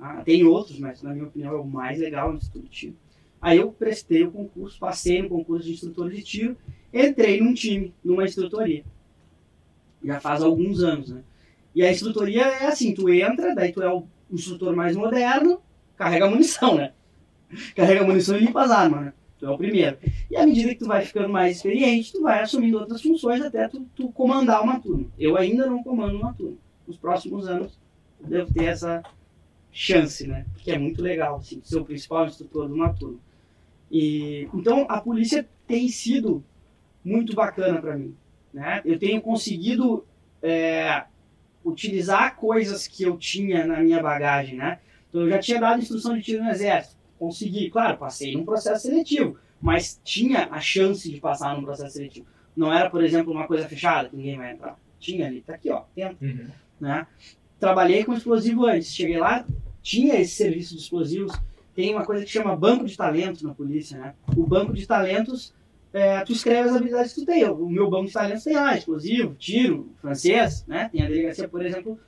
Ah, 0.00 0.20
tem 0.24 0.42
outros, 0.42 0.80
mas 0.80 1.00
na 1.00 1.12
minha 1.12 1.26
opinião 1.26 1.52
é 1.52 1.60
o 1.60 1.64
mais 1.64 2.00
legal 2.00 2.32
no 2.32 2.38
instrutor 2.38 2.62
de 2.62 2.68
tiro. 2.68 3.03
Aí 3.44 3.58
eu 3.58 3.70
prestei 3.70 4.24
o 4.24 4.30
concurso, 4.30 4.78
passei 4.78 5.20
no 5.20 5.28
concurso 5.28 5.66
de 5.66 5.74
instrutor 5.74 6.08
de 6.08 6.22
tiro, 6.22 6.56
entrei 6.90 7.42
num 7.42 7.52
time, 7.52 7.92
numa 8.02 8.24
instrutoria. 8.24 8.82
Já 10.02 10.18
faz 10.18 10.42
alguns 10.42 10.82
anos, 10.82 11.10
né? 11.10 11.22
E 11.74 11.82
a 11.82 11.92
instrutoria 11.92 12.40
é 12.40 12.64
assim, 12.64 12.94
tu 12.94 13.06
entra, 13.10 13.54
daí 13.54 13.70
tu 13.70 13.82
é 13.82 13.92
o 13.92 14.06
instrutor 14.30 14.74
mais 14.74 14.96
moderno, 14.96 15.60
carrega 15.94 16.30
munição, 16.30 16.74
né? 16.74 16.94
Carrega 17.76 18.02
munição 18.02 18.34
e 18.34 18.40
limpa 18.40 18.62
as 18.62 18.70
armas, 18.70 19.04
né? 19.04 19.12
Tu 19.38 19.44
é 19.44 19.50
o 19.50 19.58
primeiro. 19.58 19.98
E 20.30 20.36
à 20.38 20.46
medida 20.46 20.70
que 20.70 20.78
tu 20.78 20.86
vai 20.86 21.04
ficando 21.04 21.28
mais 21.28 21.58
experiente, 21.58 22.12
tu 22.12 22.22
vai 22.22 22.40
assumindo 22.40 22.78
outras 22.78 23.02
funções 23.02 23.42
até 23.42 23.68
tu, 23.68 23.86
tu 23.94 24.10
comandar 24.10 24.62
uma 24.62 24.80
turma. 24.80 25.04
Eu 25.18 25.36
ainda 25.36 25.66
não 25.66 25.82
comando 25.82 26.16
uma 26.16 26.32
turma. 26.32 26.56
Nos 26.88 26.96
próximos 26.96 27.46
anos 27.46 27.78
eu 28.22 28.26
devo 28.26 28.54
ter 28.54 28.64
essa 28.64 29.02
chance, 29.70 30.26
né? 30.26 30.46
Porque 30.54 30.70
é 30.70 30.78
muito 30.78 31.02
legal, 31.02 31.36
assim, 31.36 31.60
ser 31.62 31.76
o 31.76 31.84
principal 31.84 32.26
instrutor 32.26 32.68
de 32.68 32.72
uma 32.72 32.90
turma. 32.94 33.18
E, 33.96 34.48
então 34.52 34.86
a 34.88 35.00
polícia 35.00 35.48
tem 35.68 35.86
sido 35.86 36.42
muito 37.04 37.32
bacana 37.32 37.80
para 37.80 37.96
mim, 37.96 38.12
né? 38.52 38.82
Eu 38.84 38.98
tenho 38.98 39.20
conseguido 39.20 40.04
é, 40.42 41.04
utilizar 41.64 42.34
coisas 42.34 42.88
que 42.88 43.04
eu 43.04 43.16
tinha 43.16 43.64
na 43.64 43.78
minha 43.80 44.02
bagagem, 44.02 44.56
né? 44.56 44.80
Então 45.08 45.20
eu 45.22 45.28
já 45.30 45.38
tinha 45.38 45.60
dado 45.60 45.80
instrução 45.80 46.16
de 46.16 46.24
tiro 46.24 46.42
no 46.42 46.50
exército, 46.50 46.96
consegui, 47.16 47.70
claro, 47.70 47.96
passei 47.96 48.34
num 48.34 48.44
processo 48.44 48.82
seletivo, 48.88 49.38
mas 49.60 50.00
tinha 50.02 50.48
a 50.50 50.60
chance 50.60 51.08
de 51.08 51.20
passar 51.20 51.56
num 51.56 51.62
processo 51.62 51.92
seletivo. 51.92 52.26
Não 52.56 52.72
era, 52.72 52.90
por 52.90 53.02
exemplo, 53.04 53.32
uma 53.32 53.46
coisa 53.46 53.68
fechada 53.68 54.08
que 54.08 54.16
ninguém 54.16 54.36
vai 54.36 54.52
entrar. 54.54 54.76
Tinha 54.98 55.28
ali, 55.28 55.40
tá 55.40 55.54
aqui, 55.54 55.70
ó, 55.70 55.84
tenta 55.94 56.16
Uhum. 56.20 56.48
né? 56.80 57.06
Trabalhei 57.60 58.02
com 58.02 58.12
explosivo 58.12 58.66
antes, 58.66 58.92
cheguei 58.92 59.18
lá, 59.18 59.46
tinha 59.80 60.16
esse 60.16 60.34
serviço 60.34 60.74
de 60.74 60.80
explosivos. 60.82 61.32
Tem 61.74 61.94
uma 61.94 62.04
coisa 62.04 62.24
que 62.24 62.30
chama 62.30 62.56
banco 62.56 62.84
de 62.84 62.96
talentos 62.96 63.42
na 63.42 63.54
polícia, 63.54 63.98
né? 63.98 64.14
O 64.36 64.46
banco 64.46 64.72
de 64.72 64.86
talentos, 64.86 65.52
é, 65.92 66.20
tu 66.20 66.32
escreve 66.32 66.68
as 66.68 66.76
habilidades 66.76 67.12
que 67.12 67.20
tu 67.20 67.26
tem. 67.26 67.44
O 67.48 67.68
meu 67.68 67.90
banco 67.90 68.06
de 68.06 68.12
talentos 68.12 68.44
tem 68.44 68.54
lá 68.54 68.76
explosivo, 68.76 69.34
tiro, 69.34 69.90
francês, 70.00 70.64
né? 70.66 70.88
Tem 70.90 71.02
a 71.02 71.08
delegacia, 71.08 71.48
por 71.48 71.64
exemplo. 71.64 71.98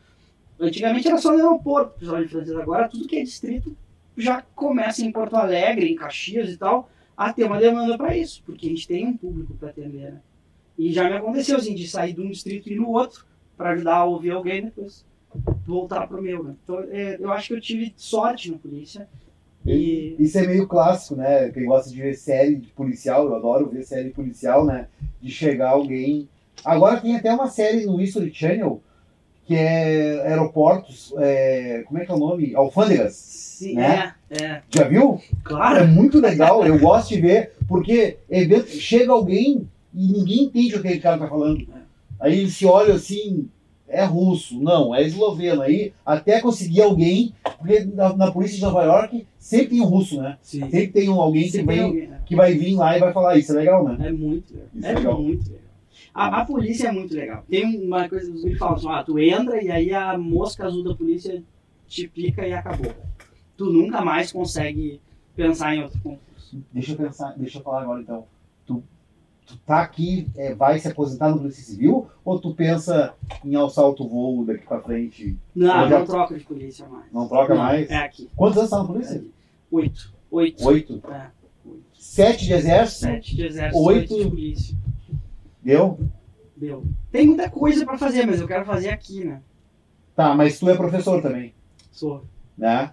Antigamente 0.59 1.09
era 1.09 1.19
só 1.19 1.33
no 1.33 1.39
aeroporto, 1.39 1.99
pessoal 1.99 2.23
de 2.23 2.29
francês. 2.29 2.57
Agora 2.57 2.89
tudo 2.89 3.09
que 3.09 3.17
é 3.17 3.23
distrito 3.23 3.77
já 4.17 4.43
começa 4.55 5.05
em 5.05 5.13
Porto 5.13 5.37
Alegre, 5.37 5.93
em 5.93 5.97
Caxias 5.97 6.49
e 6.51 6.57
tal, 6.57 6.89
a 7.17 7.33
ter 7.33 7.45
uma 7.45 7.59
demanda 7.59 7.97
para 7.99 8.17
isso, 8.17 8.43
porque 8.47 8.67
a 8.67 8.71
gente 8.71 8.89
tem 8.89 9.07
um 9.07 9.17
público 9.17 9.55
para 9.55 9.71
atender, 9.71 10.13
né? 10.13 10.21
E 10.79 10.93
já 10.93 11.09
me 11.09 11.17
aconteceu 11.17 11.57
assim, 11.57 11.75
de 11.75 11.87
sair 11.89 12.13
de 12.13 12.21
um 12.21 12.31
distrito 12.31 12.69
e 12.69 12.75
ir 12.75 12.77
no 12.77 12.91
outro 12.91 13.25
para 13.57 13.71
ajudar 13.71 13.97
a 13.97 14.05
ouvir 14.05 14.31
alguém 14.31 14.65
depois 14.65 15.05
voltar 15.67 16.07
pro 16.07 16.23
meu, 16.23 16.43
né? 16.43 16.55
Então, 16.63 16.81
é, 16.91 17.17
eu 17.19 17.33
acho 17.33 17.49
que 17.49 17.55
eu 17.55 17.61
tive 17.61 17.93
sorte 17.97 18.51
na 18.51 18.59
polícia. 18.59 19.09
E 19.67 20.17
Isso 20.19 20.39
é 20.39 20.47
meio 20.47 20.67
clássico, 20.67 21.17
né? 21.17 21.51
Quem 21.51 21.65
gosta 21.65 21.91
de 21.91 22.01
ver 22.01 22.15
série 22.15 22.57
de 22.57 22.69
policial, 22.69 23.27
eu 23.27 23.35
adoro 23.35 23.69
ver 23.69 23.83
série 23.85 24.11
policial, 24.11 24.65
né? 24.65 24.87
De 25.21 25.31
chegar 25.31 25.71
alguém. 25.71 26.29
Agora 26.65 27.01
tem 27.01 27.17
até 27.17 27.33
uma 27.33 27.49
série 27.49 27.85
no 27.85 28.01
History 28.01 28.33
Channel 28.33 28.81
que 29.47 29.55
é 29.55 30.27
aeroportos, 30.27 31.15
é, 31.19 31.85
como 31.87 32.01
é 32.01 32.05
que 32.05 32.11
é 32.11 32.15
o 32.15 32.19
nome? 32.19 32.53
Alfândegas. 32.55 33.15
sim, 33.15 33.77
Né? 33.77 34.13
é, 34.29 34.45
é, 34.45 34.63
Já 34.69 34.89
viu? 34.89 35.21
É 35.23 35.37
claro. 35.45 35.87
muito 35.87 36.21
legal, 36.21 36.67
eu 36.67 36.77
gosto 36.81 37.11
de 37.11 37.21
ver, 37.21 37.53
porque 37.69 38.17
evento, 38.29 38.69
chega 38.69 39.13
alguém 39.13 39.69
e 39.95 40.13
ninguém 40.13 40.45
entende 40.47 40.75
o 40.75 40.83
que 40.83 40.89
aquele 40.89 41.01
cara 41.01 41.19
tá 41.19 41.29
falando. 41.29 41.65
Aí 42.19 42.41
ele 42.41 42.51
se 42.51 42.67
olha 42.67 42.95
assim, 42.95 43.49
é 43.89 44.05
russo, 44.05 44.61
não, 44.61 44.95
é 44.95 45.03
esloveno. 45.03 45.63
Aí 45.63 45.93
até 46.05 46.41
conseguir 46.41 46.83
alguém, 46.83 47.33
porque 47.59 47.85
na, 47.85 48.17
na 48.17 48.31
polícia 48.31 48.57
de 48.57 48.63
Nova 48.63 48.83
York 48.83 49.27
sempre 49.39 49.69
tem 49.69 49.81
um 49.81 49.87
russo, 49.87 50.21
né? 50.21 50.39
Sim. 50.43 50.61
Sempre 50.63 50.89
tem 50.89 51.09
um, 51.09 51.21
alguém 51.21 51.45
que, 51.45 51.51
Sempre 51.51 51.67
tem 51.67 51.77
vem, 51.77 51.85
alguém, 51.85 52.09
né? 52.09 52.21
que 52.27 52.37
vai 52.37 52.55
vir 52.55 52.75
lá 52.75 52.97
e 52.97 53.01
vai 53.01 53.13
falar 53.13 53.39
isso, 53.39 53.53
é 53.53 53.57
legal, 53.57 53.85
né? 53.85 54.09
É 54.09 54.13
muito 54.13 54.53
legal. 54.53 54.69
Isso 54.75 54.87
é 54.87 54.91
é 54.91 54.95
legal. 54.95 55.23
muito 55.23 55.51
legal. 55.51 55.67
A, 56.13 56.41
a 56.41 56.45
polícia 56.45 56.89
é 56.89 56.93
muito 56.93 57.15
legal. 57.15 57.45
Tem 57.49 57.65
uma 57.65 58.09
coisa 58.09 58.31
que 58.33 58.47
eles 58.47 58.59
falam 58.59 58.77
assim, 58.77 58.89
ah, 58.89 59.03
tu 59.05 59.19
entra 59.19 59.63
e 59.63 59.71
aí 59.71 59.93
a 59.93 60.17
mosca 60.17 60.67
azul 60.67 60.83
da 60.83 60.95
polícia 60.95 61.43
te 61.87 62.09
pica 62.09 62.47
e 62.47 62.53
acabou. 62.53 62.93
Tu 63.57 63.65
nunca 63.67 64.03
mais 64.03 64.33
consegue 64.33 65.01
pensar 65.35 65.75
em 65.75 65.83
outro 65.83 66.01
concurso. 66.01 66.63
Deixa 66.73 66.93
eu 66.93 66.97
pensar, 66.97 67.35
deixa 67.37 67.59
eu 67.59 67.63
falar 67.63 67.83
agora 67.83 68.01
então. 68.01 68.25
Tu, 69.47 69.57
tá 69.59 69.81
aqui, 69.81 70.29
é, 70.37 70.55
vai 70.55 70.79
se 70.81 70.89
aposentar 70.89 71.29
no 71.31 71.39
Polícia 71.39 71.63
Civil 71.63 72.09
ou 72.25 72.39
tu 72.41 72.53
pensa 72.53 73.15
em 73.45 73.55
alçar 73.55 73.85
o 73.87 73.95
voo 73.95 74.45
daqui 74.45 74.67
pra 74.67 74.81
frente? 74.81 75.39
Não, 75.55 75.89
já- 75.89 75.99
não 76.01 76.05
troca 76.07 76.37
de 76.37 76.45
polícia 76.45 76.87
mais. 76.89 77.13
Não 77.13 77.29
troca 77.29 77.55
Não, 77.55 77.63
mais? 77.63 77.89
É 77.89 77.97
aqui. 77.99 78.29
Quantos 78.35 78.59
anos 78.59 78.71
tá 78.71 78.79
na 78.79 78.85
É 78.85 78.87
polícia? 78.89 79.17
aqui. 79.19 79.33
Oito. 79.71 80.15
Oito. 80.31 80.67
Oito. 80.67 81.03
É. 81.09 81.27
Oito. 81.65 81.83
Sete 81.95 82.45
de 82.45 82.53
exército? 82.55 83.01
Sete 83.03 83.37
de 83.37 83.47
exército, 83.47 83.79
Oito. 83.85 84.15
oito 84.15 84.25
de 84.25 84.31
polícia. 84.31 84.77
Deu? 85.63 85.99
Deu. 86.57 86.85
Tem 87.13 87.27
muita 87.29 87.49
coisa 87.49 87.85
pra 87.85 87.97
fazer, 87.99 88.27
mas 88.27 88.41
eu 88.41 88.49
quero 88.49 88.65
fazer 88.65 88.89
aqui, 88.89 89.25
né? 89.25 89.41
Tá, 90.17 90.35
mas 90.35 90.59
tu 90.59 90.69
é 90.71 90.75
professor 90.77 91.21
também, 91.23 91.55
Sou. 91.93 92.25
né? 92.59 92.93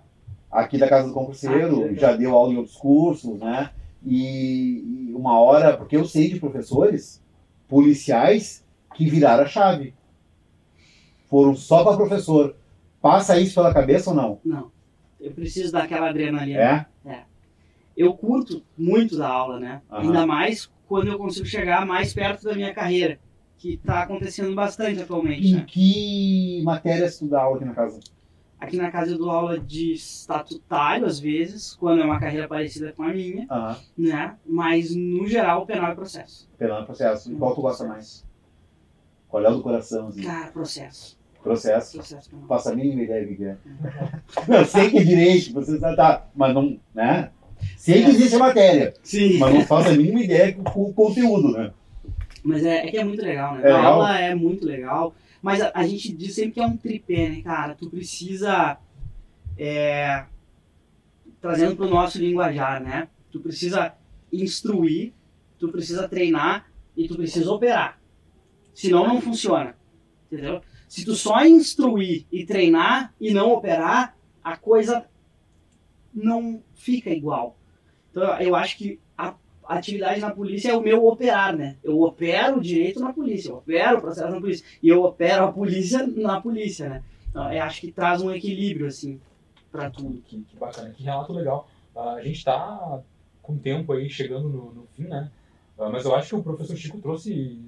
Aqui 0.51 0.77
da 0.77 0.87
Casa 0.87 1.07
do 1.07 1.13
Concurseiro, 1.13 1.85
Aqui, 1.85 1.95
já 1.95 2.15
deu 2.15 2.35
aula 2.35 2.53
em 2.53 2.57
outros 2.57 2.75
cursos, 2.75 3.39
né? 3.39 3.71
E, 4.05 5.09
e 5.09 5.13
uma 5.13 5.39
hora, 5.39 5.77
porque 5.77 5.95
eu 5.95 6.05
sei 6.05 6.29
de 6.29 6.39
professores 6.39 7.23
policiais 7.67 8.65
que 8.93 9.09
viraram 9.09 9.43
a 9.43 9.47
chave. 9.47 9.93
Foram 11.29 11.55
só 11.55 11.83
para 11.83 11.97
professor. 11.97 12.55
Passa 13.01 13.39
isso 13.39 13.55
pela 13.55 13.73
cabeça 13.73 14.09
ou 14.11 14.15
não? 14.15 14.39
Não. 14.43 14.71
Eu 15.19 15.31
preciso 15.31 15.71
daquela 15.71 16.09
adrenalina. 16.09 16.87
É? 17.05 17.23
Eu 17.95 18.13
curto 18.13 18.63
muito 18.77 19.17
da 19.17 19.27
aula, 19.27 19.59
né? 19.59 19.81
Aham. 19.89 20.01
Ainda 20.01 20.25
mais 20.25 20.69
quando 20.87 21.07
eu 21.07 21.17
consigo 21.17 21.45
chegar 21.45 21.85
mais 21.85 22.13
perto 22.13 22.43
da 22.43 22.53
minha 22.53 22.73
carreira, 22.73 23.19
que 23.57 23.77
tá 23.77 24.01
acontecendo 24.01 24.53
bastante 24.53 25.01
atualmente, 25.01 25.47
Em 25.47 25.55
né? 25.55 25.65
que 25.67 26.61
matérias 26.63 27.17
tu 27.17 27.27
dá 27.27 27.41
aula 27.43 27.57
aqui 27.57 27.65
na 27.65 27.73
casa? 27.73 27.99
Aqui 28.63 28.77
na 28.77 28.89
casa 28.89 29.11
eu 29.11 29.17
dou 29.17 29.29
aula 29.29 29.59
de 29.59 29.91
estatutário, 29.91 31.05
às 31.05 31.19
vezes, 31.19 31.75
quando 31.75 32.01
é 32.01 32.05
uma 32.05 32.17
carreira 32.17 32.47
parecida 32.47 32.93
com 32.93 33.03
a 33.03 33.09
minha, 33.09 33.45
né? 33.97 34.37
Mas, 34.45 34.95
no 34.95 35.27
geral, 35.27 35.65
penal 35.65 35.91
e 35.91 35.95
processo. 35.95 36.49
Penal 36.57 36.85
processo. 36.85 37.29
E 37.29 37.35
qual 37.35 37.53
tu 37.53 37.61
gosta 37.61 37.85
mais? 37.85 38.25
Qual 39.27 39.43
é 39.43 39.49
o 39.49 39.55
do 39.55 39.61
coração? 39.61 40.07
Assim? 40.07 40.21
Cara, 40.21 40.49
processo. 40.51 41.19
Processo. 41.43 41.97
Processo 41.97 42.29
penal. 42.29 42.47
Faça 42.47 42.71
a 42.71 42.75
mínima 42.75 43.01
ideia 43.01 43.27
do 43.27 43.35
que 43.35 43.43
é. 43.43 43.57
Eu 44.47 44.65
sei 44.65 44.89
que 44.89 44.97
é 44.97 45.03
direito, 45.03 45.53
você 45.53 45.77
tá, 45.77 45.93
tá, 45.93 46.25
mas 46.33 46.53
não, 46.53 46.79
né? 46.95 47.31
Sei 47.75 48.01
que 48.01 48.11
existe 48.11 48.35
a 48.35 48.39
matéria, 48.39 48.93
Sim. 49.03 49.39
mas 49.39 49.53
não 49.53 49.61
faço 49.65 49.89
a 49.89 49.91
mínima 49.91 50.21
ideia 50.21 50.53
com 50.53 50.83
o 50.83 50.93
conteúdo, 50.93 51.51
né? 51.51 51.73
Mas 52.41 52.63
é, 52.63 52.87
é 52.87 52.91
que 52.91 52.97
é 52.97 53.03
muito 53.03 53.21
legal, 53.21 53.55
né? 53.55 53.69
É 53.69 53.71
a 53.71 53.83
aula 53.83 54.17
é 54.17 54.33
muito 54.33 54.65
legal. 54.65 55.13
Mas 55.43 55.61
a, 55.61 55.71
a 55.75 55.85
gente 55.85 56.13
diz 56.13 56.33
sempre 56.33 56.53
que 56.53 56.59
é 56.61 56.65
um 56.65 56.77
tripé, 56.77 57.27
né, 57.27 57.41
cara? 57.41 57.75
Tu 57.75 57.89
precisa. 57.89 58.77
é, 59.59 60.25
trazendo 61.41 61.75
pro 61.75 61.89
nosso 61.89 62.17
linguajar, 62.17 62.81
né? 62.81 63.09
Tu 63.29 63.41
precisa 63.41 63.93
instruir, 64.31 65.11
tu 65.59 65.67
precisa 65.67 66.07
treinar 66.07 66.71
e 66.95 67.09
tu 67.09 67.15
precisa 67.17 67.51
operar. 67.51 67.99
Senão 68.73 69.05
não 69.05 69.19
funciona. 69.19 69.75
Entendeu? 70.31 70.61
Se 70.87 71.03
tu 71.03 71.13
só 71.13 71.45
instruir 71.45 72.25
e 72.31 72.45
treinar 72.45 73.13
e 73.19 73.31
não 73.31 73.51
operar, 73.51 74.17
a 74.41 74.55
coisa 74.55 75.05
não 76.13 76.63
fica 76.73 77.09
igual. 77.09 77.57
Então 78.11 78.23
eu 78.39 78.55
acho 78.55 78.77
que 78.77 78.99
atividade 79.77 80.19
na 80.21 80.31
polícia 80.31 80.71
é 80.71 80.75
o 80.75 80.81
meu 80.81 81.05
operar, 81.05 81.55
né? 81.55 81.77
Eu 81.83 82.01
opero 82.01 82.57
o 82.57 82.61
direito 82.61 82.99
na 82.99 83.11
polícia, 83.13 83.49
eu 83.49 83.57
opero 83.57 83.97
o 83.97 84.01
processo 84.01 84.31
na 84.31 84.39
polícia 84.39 84.65
e 84.81 84.89
eu 84.89 85.03
opero 85.03 85.45
a 85.45 85.51
polícia 85.51 86.05
na 86.07 86.39
polícia, 86.41 86.89
né? 86.89 87.03
Então, 87.29 87.51
eu 87.51 87.63
acho 87.63 87.81
que 87.81 87.91
traz 87.91 88.21
um 88.21 88.31
equilíbrio 88.31 88.87
assim 88.87 89.19
para 89.71 89.89
tudo. 89.89 90.21
Que, 90.25 90.41
que 90.41 90.55
bacana, 90.57 90.91
que 90.91 91.03
relato 91.03 91.33
legal. 91.33 91.67
Ah, 91.95 92.13
a 92.13 92.21
gente 92.23 92.37
está 92.37 92.99
com 93.41 93.53
o 93.53 93.57
tempo 93.59 93.91
aí 93.93 94.09
chegando 94.09 94.47
no, 94.49 94.71
no 94.73 94.87
fim, 94.95 95.03
né? 95.03 95.29
Ah, 95.77 95.89
mas 95.89 96.05
eu 96.05 96.15
acho 96.15 96.29
que 96.29 96.35
o 96.35 96.43
professor 96.43 96.75
Chico 96.77 96.99
trouxe 96.99 97.59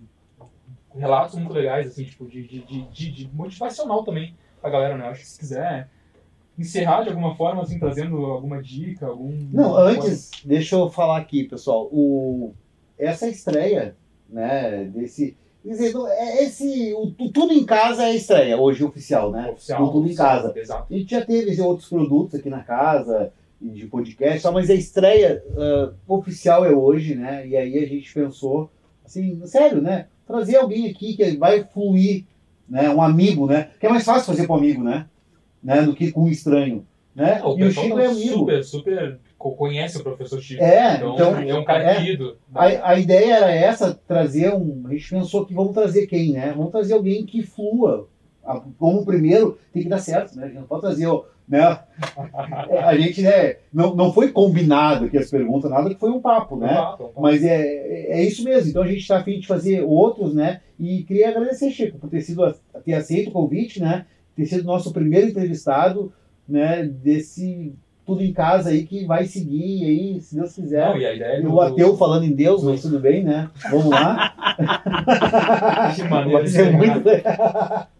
relatos 0.93 1.35
muito 1.35 1.53
legais, 1.53 1.87
assim, 1.87 2.05
tipo, 2.05 2.25
de, 2.27 2.43
de, 2.47 2.59
de, 2.63 2.81
de- 2.83 3.11
de 3.11 3.29
motivacional 3.33 4.03
também 4.03 4.35
pra 4.61 4.69
galera, 4.69 4.97
né? 4.97 5.05
Eu 5.07 5.09
acho 5.11 5.21
que 5.21 5.27
se 5.27 5.39
quiser 5.39 5.89
encerrar 6.57 7.03
de 7.03 7.09
alguma 7.09 7.35
forma, 7.35 7.61
assim, 7.61 7.79
trazendo 7.79 8.17
alguma 8.25 8.61
dica, 8.61 9.07
algum... 9.07 9.31
Não, 9.51 9.75
antes, 9.75 10.31
deixa 10.43 10.75
eu 10.75 10.89
falar 10.89 11.17
aqui, 11.17 11.43
pessoal. 11.43 11.89
O, 11.91 12.53
essa 12.97 13.27
estreia, 13.27 13.95
né, 14.29 14.85
desse. 14.85 15.35
Não- 15.93 16.07
é 16.07 16.43
esse. 16.43 16.93
O, 16.93 17.11
tu- 17.11 17.31
tudo 17.31 17.51
em 17.51 17.65
casa 17.65 18.03
é 18.03 18.07
a 18.07 18.13
estreia, 18.15 18.57
hoje 18.57 18.83
oficial, 18.83 19.31
né? 19.31 19.49
oficial. 19.51 19.83
O 19.83 19.91
tudo 19.91 20.09
em 20.09 20.15
casa. 20.15 20.53
Exato. 20.55 20.93
A 20.93 20.97
gente 20.97 21.09
já 21.09 21.25
teve 21.25 21.59
outros 21.61 21.89
produtos 21.89 22.39
aqui 22.39 22.49
na 22.49 22.61
casa, 22.61 23.31
de 23.59 23.87
podcast, 23.87 24.41
só, 24.41 24.51
mas 24.51 24.69
a 24.69 24.75
estreia 24.75 25.43
ah, 25.57 25.91
oficial 26.07 26.65
é 26.65 26.71
hoje, 26.71 27.15
né? 27.15 27.47
E 27.47 27.57
aí 27.57 27.77
a 27.79 27.87
gente 27.87 28.13
pensou, 28.13 28.69
assim, 29.03 29.41
sério, 29.47 29.81
né? 29.81 30.07
Trazer 30.27 30.57
alguém 30.57 30.89
aqui 30.89 31.15
que 31.15 31.37
vai 31.37 31.63
fluir, 31.63 32.25
né? 32.69 32.89
Um 32.89 33.01
amigo, 33.01 33.47
né? 33.47 33.69
Que 33.79 33.87
é 33.87 33.89
mais 33.89 34.03
fácil 34.05 34.25
fazer 34.27 34.45
com 34.47 34.53
um 34.53 34.57
amigo, 34.57 34.83
né? 34.83 35.07
Né? 35.65 35.81
Do 35.81 35.95
que 35.95 36.11
com 36.11 36.25
um 36.25 36.29
estranho, 36.29 36.85
né? 37.15 37.41
O 37.43 37.57
e 37.57 37.63
o 37.63 37.71
Chico 37.71 37.95
tá 37.95 38.03
é 38.03 38.05
amigo. 38.05 38.37
super, 38.37 38.63
super 38.63 39.19
co- 39.35 39.53
conhece 39.53 39.97
o 39.97 40.03
professor 40.03 40.39
Chico. 40.39 40.63
É, 40.63 40.97
então, 40.97 41.13
então, 41.15 41.39
é 41.39 41.59
um 41.59 41.65
cara 41.65 41.83
é. 41.83 41.95
querido. 41.95 42.37
A, 42.53 42.91
a 42.91 42.99
ideia 42.99 43.37
era 43.37 43.51
essa, 43.51 43.99
trazer 44.07 44.53
um. 44.53 44.83
A 44.85 44.91
gente 44.91 45.09
pensou 45.09 45.43
que 45.43 45.55
vamos 45.55 45.73
trazer 45.73 46.05
quem, 46.05 46.33
né? 46.33 46.53
Vamos 46.55 46.71
trazer 46.71 46.93
alguém 46.93 47.25
que 47.25 47.41
flua. 47.41 48.07
Como 48.77 49.03
primeiro 49.03 49.57
tem 49.73 49.81
que 49.81 49.89
dar 49.89 49.97
certo, 49.97 50.35
né? 50.35 50.43
A 50.43 50.47
gente 50.47 50.59
não 50.59 50.67
pode 50.67 50.81
trazer, 50.81 51.07
né? 51.49 51.79
A 52.85 52.95
gente, 52.95 53.23
né? 53.23 53.55
Não, 53.73 53.95
não 53.95 54.13
foi 54.13 54.31
combinado 54.31 55.05
aqui 55.05 55.17
as 55.17 55.31
perguntas, 55.31 55.71
nada 55.71 55.89
que 55.89 55.99
foi 55.99 56.11
um 56.11 56.21
papo, 56.21 56.55
né? 56.55 56.71
Exato, 56.71 57.09
então, 57.09 57.23
Mas 57.23 57.43
é, 57.43 57.63
é 58.19 58.23
isso 58.23 58.43
mesmo. 58.43 58.69
Então 58.69 58.83
a 58.83 58.87
gente 58.87 58.99
está 58.99 59.17
a 59.17 59.23
fim 59.23 59.39
de 59.39 59.47
fazer 59.47 59.81
outros, 59.81 60.35
né? 60.35 60.61
E 60.79 61.01
queria 61.03 61.29
agradecer, 61.29 61.71
Chico, 61.71 61.97
por 61.97 62.09
ter 62.09 62.21
sido 62.21 62.53
ter 62.83 62.93
aceito 62.93 63.29
o 63.29 63.33
convite, 63.33 63.81
né? 63.81 64.05
Ter 64.35 64.45
sido 64.45 64.63
nosso 64.63 64.91
primeiro 64.91 65.27
entrevistado, 65.29 66.11
né? 66.47 66.83
Desse 66.83 67.73
tudo 68.05 68.21
em 68.21 68.31
casa 68.31 68.69
aí 68.69 68.85
que 68.85 69.03
vai 69.05 69.25
seguir 69.25 69.83
aí, 69.83 70.21
se 70.21 70.35
Deus 70.35 70.53
quiser. 70.53 70.89
Não, 70.89 70.97
e 70.97 71.05
a 71.07 71.13
ideia 71.15 71.39
E 71.39 71.41
do- 71.41 71.51
o 71.51 71.59
ateu 71.59 71.97
falando 71.97 72.23
em 72.23 72.33
Deus, 72.33 72.63
mas 72.63 72.83
tudo 72.83 72.99
bem, 72.99 73.23
né? 73.23 73.49
Vamos 73.71 73.87
lá. 73.87 74.33
Que 75.95 76.03
maneiro 76.03 76.39
Vai 76.39 76.47
ser 76.47 76.71
de 76.71 76.77
muito 76.77 77.01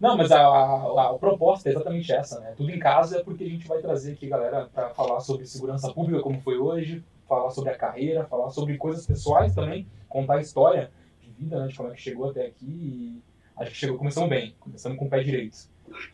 Não, 0.00 0.16
mas 0.16 0.30
a, 0.30 0.40
a, 0.40 1.10
a 1.10 1.14
proposta 1.18 1.68
é 1.68 1.72
exatamente 1.72 2.12
essa, 2.12 2.40
né? 2.40 2.52
Tudo 2.56 2.70
em 2.70 2.78
casa 2.78 3.18
é 3.18 3.22
porque 3.22 3.44
a 3.44 3.48
gente 3.48 3.66
vai 3.66 3.78
trazer 3.80 4.12
aqui, 4.12 4.26
galera, 4.28 4.68
para 4.72 4.90
falar 4.90 5.20
sobre 5.20 5.44
segurança 5.46 5.92
pública, 5.92 6.20
como 6.22 6.40
foi 6.40 6.56
hoje, 6.56 7.02
falar 7.28 7.50
sobre 7.50 7.70
a 7.70 7.76
carreira, 7.76 8.24
falar 8.24 8.50
sobre 8.50 8.76
coisas 8.76 9.06
pessoais 9.06 9.54
também, 9.54 9.86
contar 10.08 10.36
a 10.36 10.40
história 10.40 10.90
de 11.20 11.30
vida, 11.30 11.58
né? 11.60 11.66
De 11.68 11.74
como 11.76 11.90
é 11.90 11.92
que 11.92 12.00
chegou 12.00 12.30
até 12.30 12.46
aqui 12.46 12.64
e 12.66 13.22
acho 13.56 13.70
que 13.72 13.76
chegou, 13.76 13.98
começamos 13.98 14.30
bem, 14.30 14.54
começamos 14.60 14.96
com 14.98 15.06
o 15.06 15.10
pé 15.10 15.22
direito. 15.22 15.56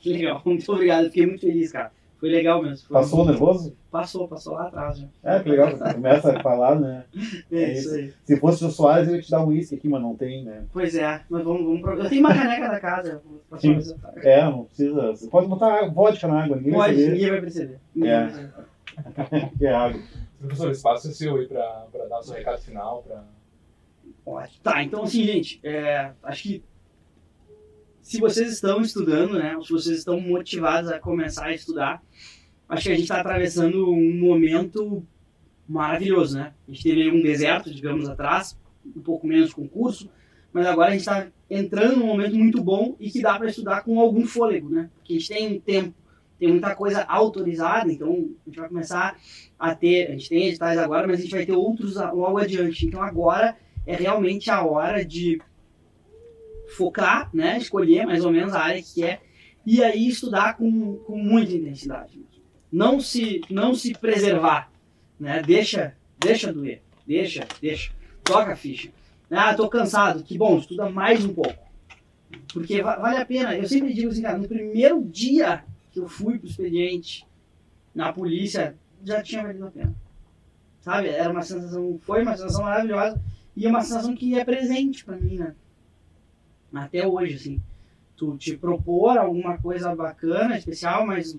Que 0.01 0.12
legal, 0.14 0.41
muito 0.45 0.72
obrigado, 0.72 1.05
fiquei 1.07 1.26
muito 1.26 1.41
feliz, 1.41 1.72
cara. 1.72 1.91
Foi 2.18 2.30
legal 2.30 2.62
mesmo. 2.62 2.87
Foi 2.87 2.95
Passou 3.01 3.26
nervoso? 3.26 3.76
Passou, 3.91 4.28
passou 4.28 4.55
lá 4.55 4.68
atrás 4.68 4.97
já. 4.97 5.09
É, 5.24 5.41
que 5.41 5.49
legal. 5.49 5.70
Você 5.76 5.93
começa 5.95 6.33
a 6.39 6.41
falar, 6.41 6.78
né? 6.78 7.05
É, 7.51 7.57
É 7.62 7.72
isso 7.72 7.89
isso. 7.89 7.95
aí. 7.97 8.14
Se 8.24 8.37
fosse 8.39 8.64
o 8.64 8.70
Soares, 8.70 9.09
eu 9.09 9.16
ia 9.16 9.22
te 9.22 9.28
dar 9.30 9.43
um 9.45 9.49
uísque 9.49 9.74
aqui, 9.74 9.89
mas 9.89 10.01
não 10.01 10.14
tem, 10.14 10.45
né? 10.45 10.64
Pois 10.72 10.95
é, 10.95 11.20
mas 11.28 11.43
vamos, 11.43 11.62
vamos 11.83 11.99
Eu 12.05 12.09
tenho 12.09 12.20
uma 12.20 12.33
caneca 12.33 12.68
da 12.68 12.78
casa. 12.78 13.20
pra 13.51 13.59
Sim. 13.59 13.76
É, 14.18 14.45
não 14.45 14.64
precisa. 14.66 15.09
Você 15.11 15.26
pode 15.28 15.49
botar 15.49 15.85
vodka 15.89 16.28
na 16.28 16.45
água, 16.45 16.57
ninguém 16.57 16.72
vai 16.74 16.91
Pode, 16.95 17.09
ninguém 17.11 17.30
vai 17.30 17.41
perceber. 17.41 17.78
Ninguém 17.93 18.12
É. 18.12 18.20
vai 18.20 18.26
perceber. 18.33 19.51
que 19.59 19.66
é 19.66 19.74
água. 19.74 20.01
Professor, 20.39 20.68
o 20.68 20.72
espaço 20.72 21.09
é 21.09 21.11
seu 21.11 21.37
aí 21.37 21.49
para 21.49 21.87
dar 22.09 22.18
o 22.20 22.22
seu 22.22 22.35
recado 22.35 22.61
final, 22.61 23.03
para 23.03 23.24
Ótimo. 24.24 24.61
Tá, 24.62 24.80
então 24.83 25.03
assim, 25.03 25.24
gente, 25.24 25.61
é, 25.64 26.12
acho 26.22 26.43
que 26.45 26.64
se 28.03 28.18
vocês 28.18 28.53
estão 28.53 28.82
estudando, 28.82 29.34
né, 29.34 29.57
se 29.62 29.70
vocês 29.70 29.98
estão 29.98 30.20
motivados 30.20 30.90
a 30.90 30.98
começar 30.98 31.46
a 31.46 31.55
estudar, 31.55 32.03
acho 32.68 32.82
que 32.82 32.88
a 32.90 32.94
gente 32.94 33.05
está 33.05 33.20
atravessando 33.20 33.90
um 33.90 34.18
momento 34.18 35.07
maravilhoso, 35.68 36.36
né? 36.36 36.53
A 36.68 36.70
gente 36.70 36.82
teve 36.82 37.11
um 37.11 37.22
deserto, 37.22 37.72
digamos, 37.72 38.09
atrás, 38.09 38.59
um 38.84 39.00
pouco 39.00 39.26
menos 39.26 39.55
concurso, 39.55 40.11
mas 40.53 40.66
agora 40.66 40.88
a 40.88 40.90
gente 40.90 41.00
está 41.00 41.28
entrando 41.48 41.96
num 41.96 42.07
momento 42.07 42.36
muito 42.36 42.62
bom 42.62 42.96
e 42.98 43.11
que 43.11 43.22
dá 43.22 43.38
para 43.38 43.48
estudar 43.48 43.82
com 43.82 43.98
algum 44.00 44.26
fôlego, 44.26 44.68
né? 44.68 44.90
Porque 44.96 45.14
a 45.14 45.18
gente 45.18 45.28
tem 45.28 45.57
um 45.57 45.61
tempo, 45.61 45.94
tem 46.38 46.48
muita 46.48 46.74
coisa 46.74 47.03
autorizada, 47.05 47.90
então 47.90 48.11
a 48.44 48.48
gente 48.50 48.59
vai 48.59 48.68
começar 48.68 49.16
a 49.59 49.74
ter, 49.74 50.09
a 50.09 50.11
gente 50.12 50.28
tem 50.28 50.48
editais 50.48 50.76
agora, 50.76 51.07
mas 51.07 51.20
a 51.20 51.22
gente 51.22 51.32
vai 51.32 51.46
ter 51.46 51.53
outros 51.53 51.94
logo 51.94 52.38
adiante. 52.38 52.86
Então 52.86 53.00
agora 53.00 53.57
é 53.86 53.94
realmente 53.94 54.50
a 54.50 54.62
hora 54.62 55.05
de 55.05 55.40
focar, 56.77 57.31
né, 57.35 57.59
escolher 57.59 58.07
mais 58.07 58.25
ou 58.25 58.31
menos 58.31 58.53
a 58.55 58.61
área 58.61 58.83
que 58.83 58.95
quer 59.01 59.23
e 59.64 59.83
aí 59.83 60.09
estudar 60.09 60.57
com, 60.57 60.97
com 60.99 61.16
muita 61.16 61.53
intensidade. 61.53 62.20
Não 62.70 63.01
se 63.01 63.41
não 63.51 63.75
se 63.75 63.93
preservar, 63.93 64.70
né? 65.20 65.43
Deixa, 65.43 65.95
deixa 66.18 66.53
doer, 66.53 66.81
deixa, 67.07 67.47
deixa, 67.61 67.93
toca 68.25 68.53
a 68.53 68.57
ficha. 68.57 68.91
Ah, 69.31 69.55
tô 69.55 69.68
cansado, 69.68 70.23
que 70.23 70.37
bom, 70.37 70.59
estuda 70.59 70.89
mais 70.91 71.25
um 71.25 71.33
pouco. 71.33 71.55
Porque 72.53 72.83
va- 72.83 72.97
vale 72.97 73.18
a 73.18 73.25
pena. 73.27 73.57
Eu 73.57 73.66
sempre 73.68 73.93
digo 73.93 74.11
assim, 74.11 74.23
cara, 74.23 74.39
no 74.39 74.49
primeiro 74.49 75.03
dia 75.05 75.64
que 75.91 76.01
eu 76.01 76.09
fui 76.09 76.39
pro 76.39 76.49
expediente 76.49 77.27
na 77.95 78.12
polícia, 78.12 78.75
já 79.05 79.23
tinha 79.23 79.43
valido 79.43 79.66
a 79.66 79.70
pena. 79.70 79.95
Sabe? 80.81 81.09
Era 81.09 81.31
uma 81.31 81.43
sensação, 81.43 81.99
foi 82.03 82.23
uma 82.23 82.37
sensação 82.37 82.62
maravilhosa 82.64 83.20
e 83.57 83.66
é 83.66 83.68
uma 83.68 83.83
sensação 83.83 84.14
que 84.14 84.39
é 84.39 84.45
presente 84.45 85.05
pra 85.05 85.16
mim, 85.16 85.37
né? 85.37 85.55
Até 86.75 87.07
hoje, 87.07 87.35
assim. 87.35 87.62
Tu 88.16 88.37
te 88.37 88.57
propor 88.57 89.18
alguma 89.18 89.59
coisa 89.59 89.95
bacana, 89.97 90.57
especial, 90.57 91.07
mas 91.07 91.37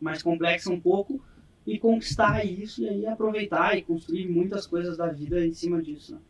mais 0.00 0.22
complexa 0.22 0.70
um 0.70 0.80
pouco, 0.80 1.20
e 1.66 1.78
conquistar 1.78 2.44
isso 2.44 2.82
e 2.82 2.88
aí 2.88 3.06
aproveitar 3.06 3.78
e 3.78 3.82
construir 3.82 4.28
muitas 4.28 4.66
coisas 4.66 4.96
da 4.96 5.06
vida 5.08 5.44
em 5.46 5.52
cima 5.54 5.80
disso. 5.80 6.14
Né? 6.14 6.20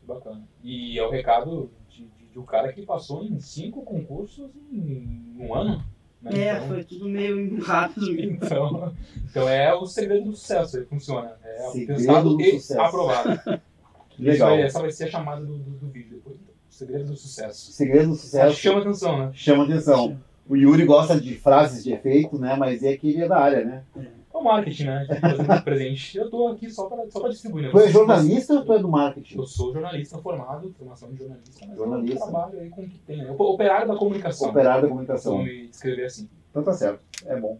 Que 0.00 0.06
bacana. 0.06 0.42
E 0.62 0.98
é 0.98 1.04
o 1.04 1.10
recado 1.10 1.70
de, 1.90 2.04
de, 2.04 2.24
de 2.32 2.38
um 2.38 2.44
cara 2.44 2.72
que 2.72 2.82
passou 2.86 3.24
em 3.24 3.38
cinco 3.40 3.82
concursos 3.82 4.48
em 4.72 5.34
um 5.38 5.52
ano. 5.54 5.84
Né? 6.22 6.30
É, 6.46 6.56
Então- 6.56 6.68
foi 6.68 6.84
tudo 6.84 7.08
meio 7.08 7.58
rápido 7.62 8.12
mesmo. 8.12 8.36
Então, 8.36 8.94
então 9.28 9.48
é 9.48 9.74
o 9.74 9.84
segredo 9.86 10.26
do 10.30 10.36
sucesso, 10.36 10.76
ele 10.78 10.86
funciona. 10.86 11.36
É 11.42 11.58
Segredo 11.72 11.98
pensado 11.98 12.36
do 12.36 12.40
e 12.40 12.52
sucesso. 12.52 12.80
aprovado. 12.80 13.60
Legal. 14.18 14.50
Vai- 14.50 14.62
essa 14.62 14.80
vai 14.80 14.92
ser 14.92 15.04
a 15.04 15.10
chamada 15.10 15.44
do, 15.44 15.58
do, 15.58 15.70
do 15.72 15.88
vídeo 15.88 16.14
depois. 16.14 16.33
O 16.74 16.76
segredo 16.76 17.04
do 17.04 17.16
sucesso. 17.16 17.70
Segredo 17.70 18.08
do 18.08 18.14
sucesso 18.16 18.46
Acho 18.48 18.56
que 18.56 18.62
chama 18.62 18.80
atenção, 18.80 19.18
né? 19.18 19.30
chama 19.32 19.62
atenção. 19.62 20.18
O 20.48 20.56
Yuri 20.56 20.84
gosta 20.84 21.20
de 21.20 21.36
frases 21.36 21.84
de 21.84 21.92
efeito, 21.92 22.36
né? 22.36 22.56
Mas 22.56 22.82
é 22.82 22.96
que 22.96 23.10
ele 23.10 23.22
é 23.22 23.28
da 23.28 23.38
área, 23.38 23.64
né? 23.64 23.84
É 23.96 24.36
o 24.36 24.42
marketing, 24.42 24.86
né? 24.86 25.06
Fazendo 25.20 25.62
presente. 25.62 26.18
Eu 26.18 26.28
tô 26.28 26.48
aqui 26.48 26.68
só 26.68 26.86
para 26.86 27.08
só 27.08 27.20
pra 27.20 27.28
distribuir. 27.28 27.66
Né? 27.66 27.70
Tu 27.70 27.78
é 27.78 27.88
jornalista 27.88 28.54
ou 28.54 28.64
tu 28.64 28.72
é 28.72 28.78
do 28.80 28.88
marketing? 28.88 29.38
Eu 29.38 29.46
sou 29.46 29.72
jornalista 29.72 30.18
formado, 30.18 30.74
formação 30.76 31.12
de 31.12 31.18
jornalista, 31.18 31.64
mas 31.64 31.76
Jornalista. 31.78 32.14
eu 32.18 32.22
trabalho 32.22 32.58
aí 32.58 32.68
com 32.68 32.82
o 32.82 32.88
que 32.88 32.98
tem, 32.98 33.18
né? 33.18 33.36
O 33.38 33.42
Operário 33.44 33.86
da 33.86 33.94
comunicação. 33.94 34.50
Operário 34.50 34.82
da 34.82 34.88
Vamos 34.88 35.06
comunicação. 35.06 35.44
me 35.44 35.68
descrever 35.68 36.06
assim. 36.06 36.28
Então 36.50 36.64
tá 36.64 36.72
certo. 36.72 37.00
É 37.26 37.38
bom. 37.38 37.56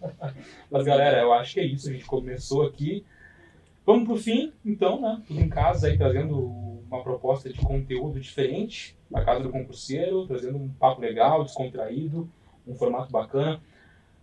Mas 0.70 0.84
galera, 0.84 1.20
eu 1.20 1.34
acho 1.34 1.52
que 1.52 1.60
é 1.60 1.66
isso. 1.66 1.90
A 1.90 1.92
gente 1.92 2.06
começou 2.06 2.62
aqui. 2.62 3.04
Vamos 3.84 4.08
pro 4.08 4.16
fim, 4.16 4.52
então, 4.64 5.00
né? 5.00 5.20
Tudo 5.26 5.38
em 5.40 5.48
casa 5.48 5.86
aí, 5.88 5.98
trazendo 5.98 6.67
uma 6.90 7.02
proposta 7.02 7.52
de 7.52 7.60
conteúdo 7.60 8.18
diferente 8.18 8.96
para 9.10 9.24
casa 9.24 9.40
do 9.40 9.50
concurseiro, 9.50 10.26
trazendo 10.26 10.56
um 10.56 10.68
papo 10.68 11.00
legal, 11.00 11.44
descontraído, 11.44 12.28
um 12.66 12.74
formato 12.74 13.10
bacana. 13.10 13.60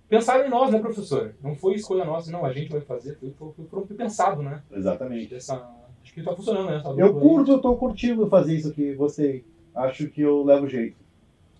Pensaram 0.08 0.46
em 0.46 0.50
nós, 0.50 0.72
né, 0.72 0.80
professor? 0.80 1.34
Não 1.42 1.56
foi 1.56 1.76
escolha 1.76 2.06
nossa, 2.06 2.32
não, 2.32 2.46
a 2.46 2.54
gente 2.54 2.72
vai 2.72 2.82
fazer, 2.82 3.16
foi, 3.16 3.32
foi, 3.32 3.52
foi, 3.70 3.86
foi 3.86 3.96
pensado, 3.96 4.44
né? 4.44 4.62
Exatamente. 4.72 5.34
Essa, 5.34 5.68
acho 6.04 6.14
que 6.14 6.22
tá 6.22 6.36
funcionando, 6.36 6.70
né? 6.70 6.84
Eu 6.98 7.14
curto, 7.20 7.52
eu 7.52 7.60
tô 7.60 7.76
curtindo 7.76 8.28
fazer 8.28 8.56
isso 8.56 8.70
aqui. 8.70 8.94
Gostei. 8.94 9.44
Acho 9.74 10.08
que 10.08 10.22
eu 10.22 10.44
levo 10.44 10.68
jeito. 10.68 10.96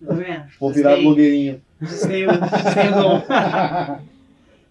Tá? 0.04 0.14
Vou 0.60 0.72
virar 0.72 0.96
blogueirinho. 0.96 1.60
vocês 1.80 2.06
têm 2.06 2.26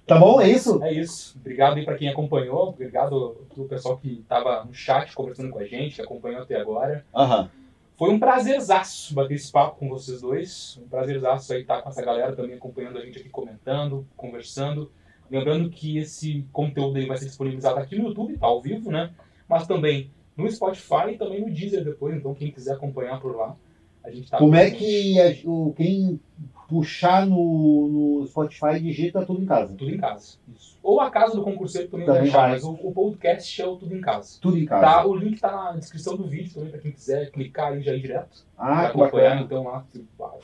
Tá 0.05 0.19
bom? 0.19 0.39
É 0.39 0.47
isso? 0.49 0.83
É 0.83 0.93
isso. 0.93 1.35
Obrigado 1.39 1.77
aí 1.77 1.85
para 1.85 1.95
quem 1.97 2.07
acompanhou. 2.07 2.69
Obrigado 2.69 3.35
pro 3.53 3.65
pessoal 3.65 3.97
que 3.97 4.19
estava 4.19 4.63
no 4.63 4.73
chat 4.73 5.13
conversando 5.15 5.49
com 5.49 5.59
a 5.59 5.65
gente, 5.65 5.95
que 5.95 6.01
acompanhou 6.01 6.41
até 6.43 6.55
agora. 6.59 7.03
Aham. 7.15 7.49
Foi 7.97 8.09
um 8.11 8.19
prazerzaço 8.19 9.13
bater 9.15 9.35
esse 9.35 9.51
papo 9.51 9.79
com 9.79 9.89
vocês 9.89 10.21
dois. 10.21 10.79
Um 10.83 10.87
prazerzaço 10.87 11.53
aí 11.53 11.61
estar 11.61 11.81
com 11.81 11.89
essa 11.89 12.01
galera 12.03 12.35
também 12.35 12.55
acompanhando 12.57 12.97
a 12.97 13.01
gente 13.05 13.19
aqui, 13.19 13.29
comentando, 13.29 14.05
conversando. 14.17 14.91
Lembrando 15.31 15.69
que 15.69 15.97
esse 15.97 16.45
conteúdo 16.51 16.97
aí 16.97 17.05
vai 17.07 17.17
ser 17.17 17.25
disponibilizado 17.25 17.79
aqui 17.79 17.97
no 17.97 18.09
YouTube, 18.09 18.37
tá 18.37 18.45
ao 18.47 18.61
vivo, 18.61 18.91
né? 18.91 19.11
Mas 19.49 19.65
também 19.65 20.11
no 20.37 20.49
Spotify 20.51 21.13
e 21.13 21.17
também 21.17 21.41
no 21.41 21.49
Deezer 21.49 21.83
depois. 21.83 22.15
Então, 22.15 22.35
quem 22.35 22.51
quiser 22.51 22.73
acompanhar 22.73 23.19
por 23.21 23.35
lá, 23.35 23.55
a 24.03 24.11
gente 24.11 24.29
tá 24.29 24.37
Como 24.37 24.53
é 24.55 24.69
que 24.69 25.19
a- 25.19 25.33
o, 25.49 25.73
quem 25.75 26.19
puxar 26.67 27.25
no, 27.25 27.87
no 28.19 28.27
Spotify 28.27 28.79
digita 28.81 29.25
tudo 29.25 29.41
em 29.41 29.45
casa? 29.45 29.73
Tudo 29.75 29.91
em 29.91 29.97
casa. 29.97 30.37
Isso. 30.55 30.77
Ou 30.81 30.99
a 31.01 31.09
casa 31.09 31.35
do 31.35 31.43
concurseiro 31.43 31.87
também, 31.89 32.05
vai 32.05 32.15
Também 32.17 32.29
achar, 32.31 32.41
vai. 32.41 32.51
mas 32.51 32.63
o, 32.63 32.71
o 32.73 32.91
podcast 32.91 33.61
é 33.61 33.67
o 33.67 33.75
Tudo 33.75 33.95
em 33.95 34.01
Casa. 34.01 34.37
Tudo 34.39 34.57
em 34.57 34.65
casa. 34.65 34.85
Tá, 34.85 35.05
o 35.07 35.15
link 35.15 35.39
tá 35.39 35.51
na 35.51 35.71
descrição 35.77 36.15
do 36.15 36.27
vídeo 36.27 36.53
também, 36.53 36.69
para 36.69 36.79
quem 36.79 36.91
quiser 36.91 37.31
clicar 37.31 37.75
e 37.77 37.81
já 37.81 37.93
ir 37.93 38.01
direto. 38.01 38.45
Ah, 38.57 38.87
acompanhar, 38.87 39.41
bacana. 39.41 39.41
então 39.41 39.63
lá, 39.63 39.83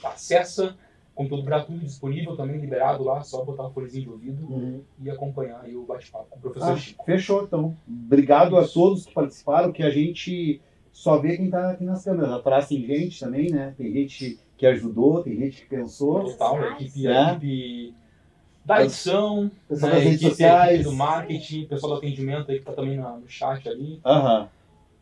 acessa, 0.06 0.76
conteúdo 1.14 1.44
gratuito 1.44 1.86
disponível 1.86 2.36
também, 2.36 2.60
liberado 2.60 3.04
lá, 3.04 3.22
só 3.22 3.44
botar 3.44 3.68
o 3.68 3.72
fonezinho 3.72 4.04
de 4.06 4.10
ouvido 4.10 4.46
Uhum. 4.52 4.82
e 5.04 5.10
acompanhar 5.10 5.62
aí 5.64 5.76
o 5.76 5.84
bate-papo 5.86 6.26
com 6.30 6.40
o 6.40 6.42
professor 6.42 6.72
Ah, 6.72 6.78
Chico. 6.78 7.06
fechou, 7.06 7.44
então. 7.44 7.76
Obrigado 7.88 8.58
a 8.58 8.68
todos 8.68 9.06
que 9.06 9.14
participaram, 9.14 9.72
que 9.72 9.84
a 9.84 9.90
gente 9.92 10.60
só 10.92 11.18
vê 11.20 11.38
quem 11.38 11.50
tá 11.50 11.72
aqui 11.72 11.84
nas 11.84 12.04
câmeras. 12.04 12.32
Atrás 12.32 12.68
tem 12.68 12.84
gente 12.86 13.20
também, 13.20 13.50
né? 13.52 13.74
Tem 13.78 13.92
gente 13.94 14.40
que 14.62 14.68
ajudou, 14.68 15.24
tem 15.24 15.36
gente 15.36 15.64
que 15.64 15.68
pensou. 15.68 16.24
Total, 16.24 16.56
a 16.56 16.72
equipe, 16.74 17.02
Né? 17.02 17.18
a 17.18 17.32
equipe 17.32 17.96
da 18.64 18.84
edição, 18.84 19.50
Pessoal 19.68 19.90
né, 19.92 19.96
das 19.98 20.04
redes 20.06 20.22
equipe, 20.22 20.26
a 20.28 20.30
sociais. 20.30 20.72
equipe 20.76 20.84
do 20.92 20.96
marketing, 20.96 21.66
pessoal 21.66 21.92
do 21.94 21.98
atendimento 21.98 22.52
aí 22.52 22.60
que 22.60 22.66
tá 22.66 22.72
também 22.74 22.96
no 22.96 23.24
chat 23.28 23.68
ali. 23.68 24.00
Aham. 24.06 24.48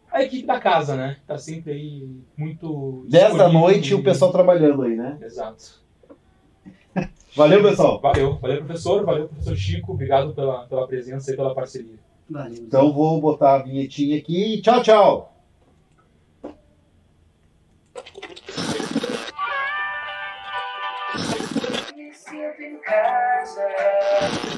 A 0.09 0.23
equipe 0.23 0.45
da 0.47 0.61
casa, 0.61 0.95
né? 0.95 1.17
Tá 1.27 1.37
sempre 1.37 1.73
aí 1.73 2.09
muito. 2.37 3.05
10 3.09 3.35
da 3.35 3.49
noite 3.49 3.91
e- 3.91 3.93
o 3.95 4.01
pessoal 4.01 4.31
trabalhando 4.31 4.83
aí, 4.83 4.95
né? 4.95 5.17
Exato. 5.21 5.81
Valeu, 7.35 7.61
pessoal. 7.61 7.99
Valeu, 7.99 8.35
valeu, 8.37 8.57
professor, 8.63 9.05
valeu, 9.05 9.27
professor 9.27 9.55
Chico, 9.57 9.91
obrigado 9.91 10.33
pela, 10.33 10.65
pela 10.67 10.87
presença 10.87 11.31
e 11.31 11.35
pela 11.35 11.53
parceria. 11.53 11.95
Valeu. 12.29 12.53
Então 12.63 12.93
vou 12.93 13.19
botar 13.19 13.55
a 13.55 13.63
vinhetinha 13.63 14.17
aqui 14.17 14.55
e 14.55 14.61
tchau, 14.61 14.81
tchau. 14.81 15.28
hazard. 22.89 24.48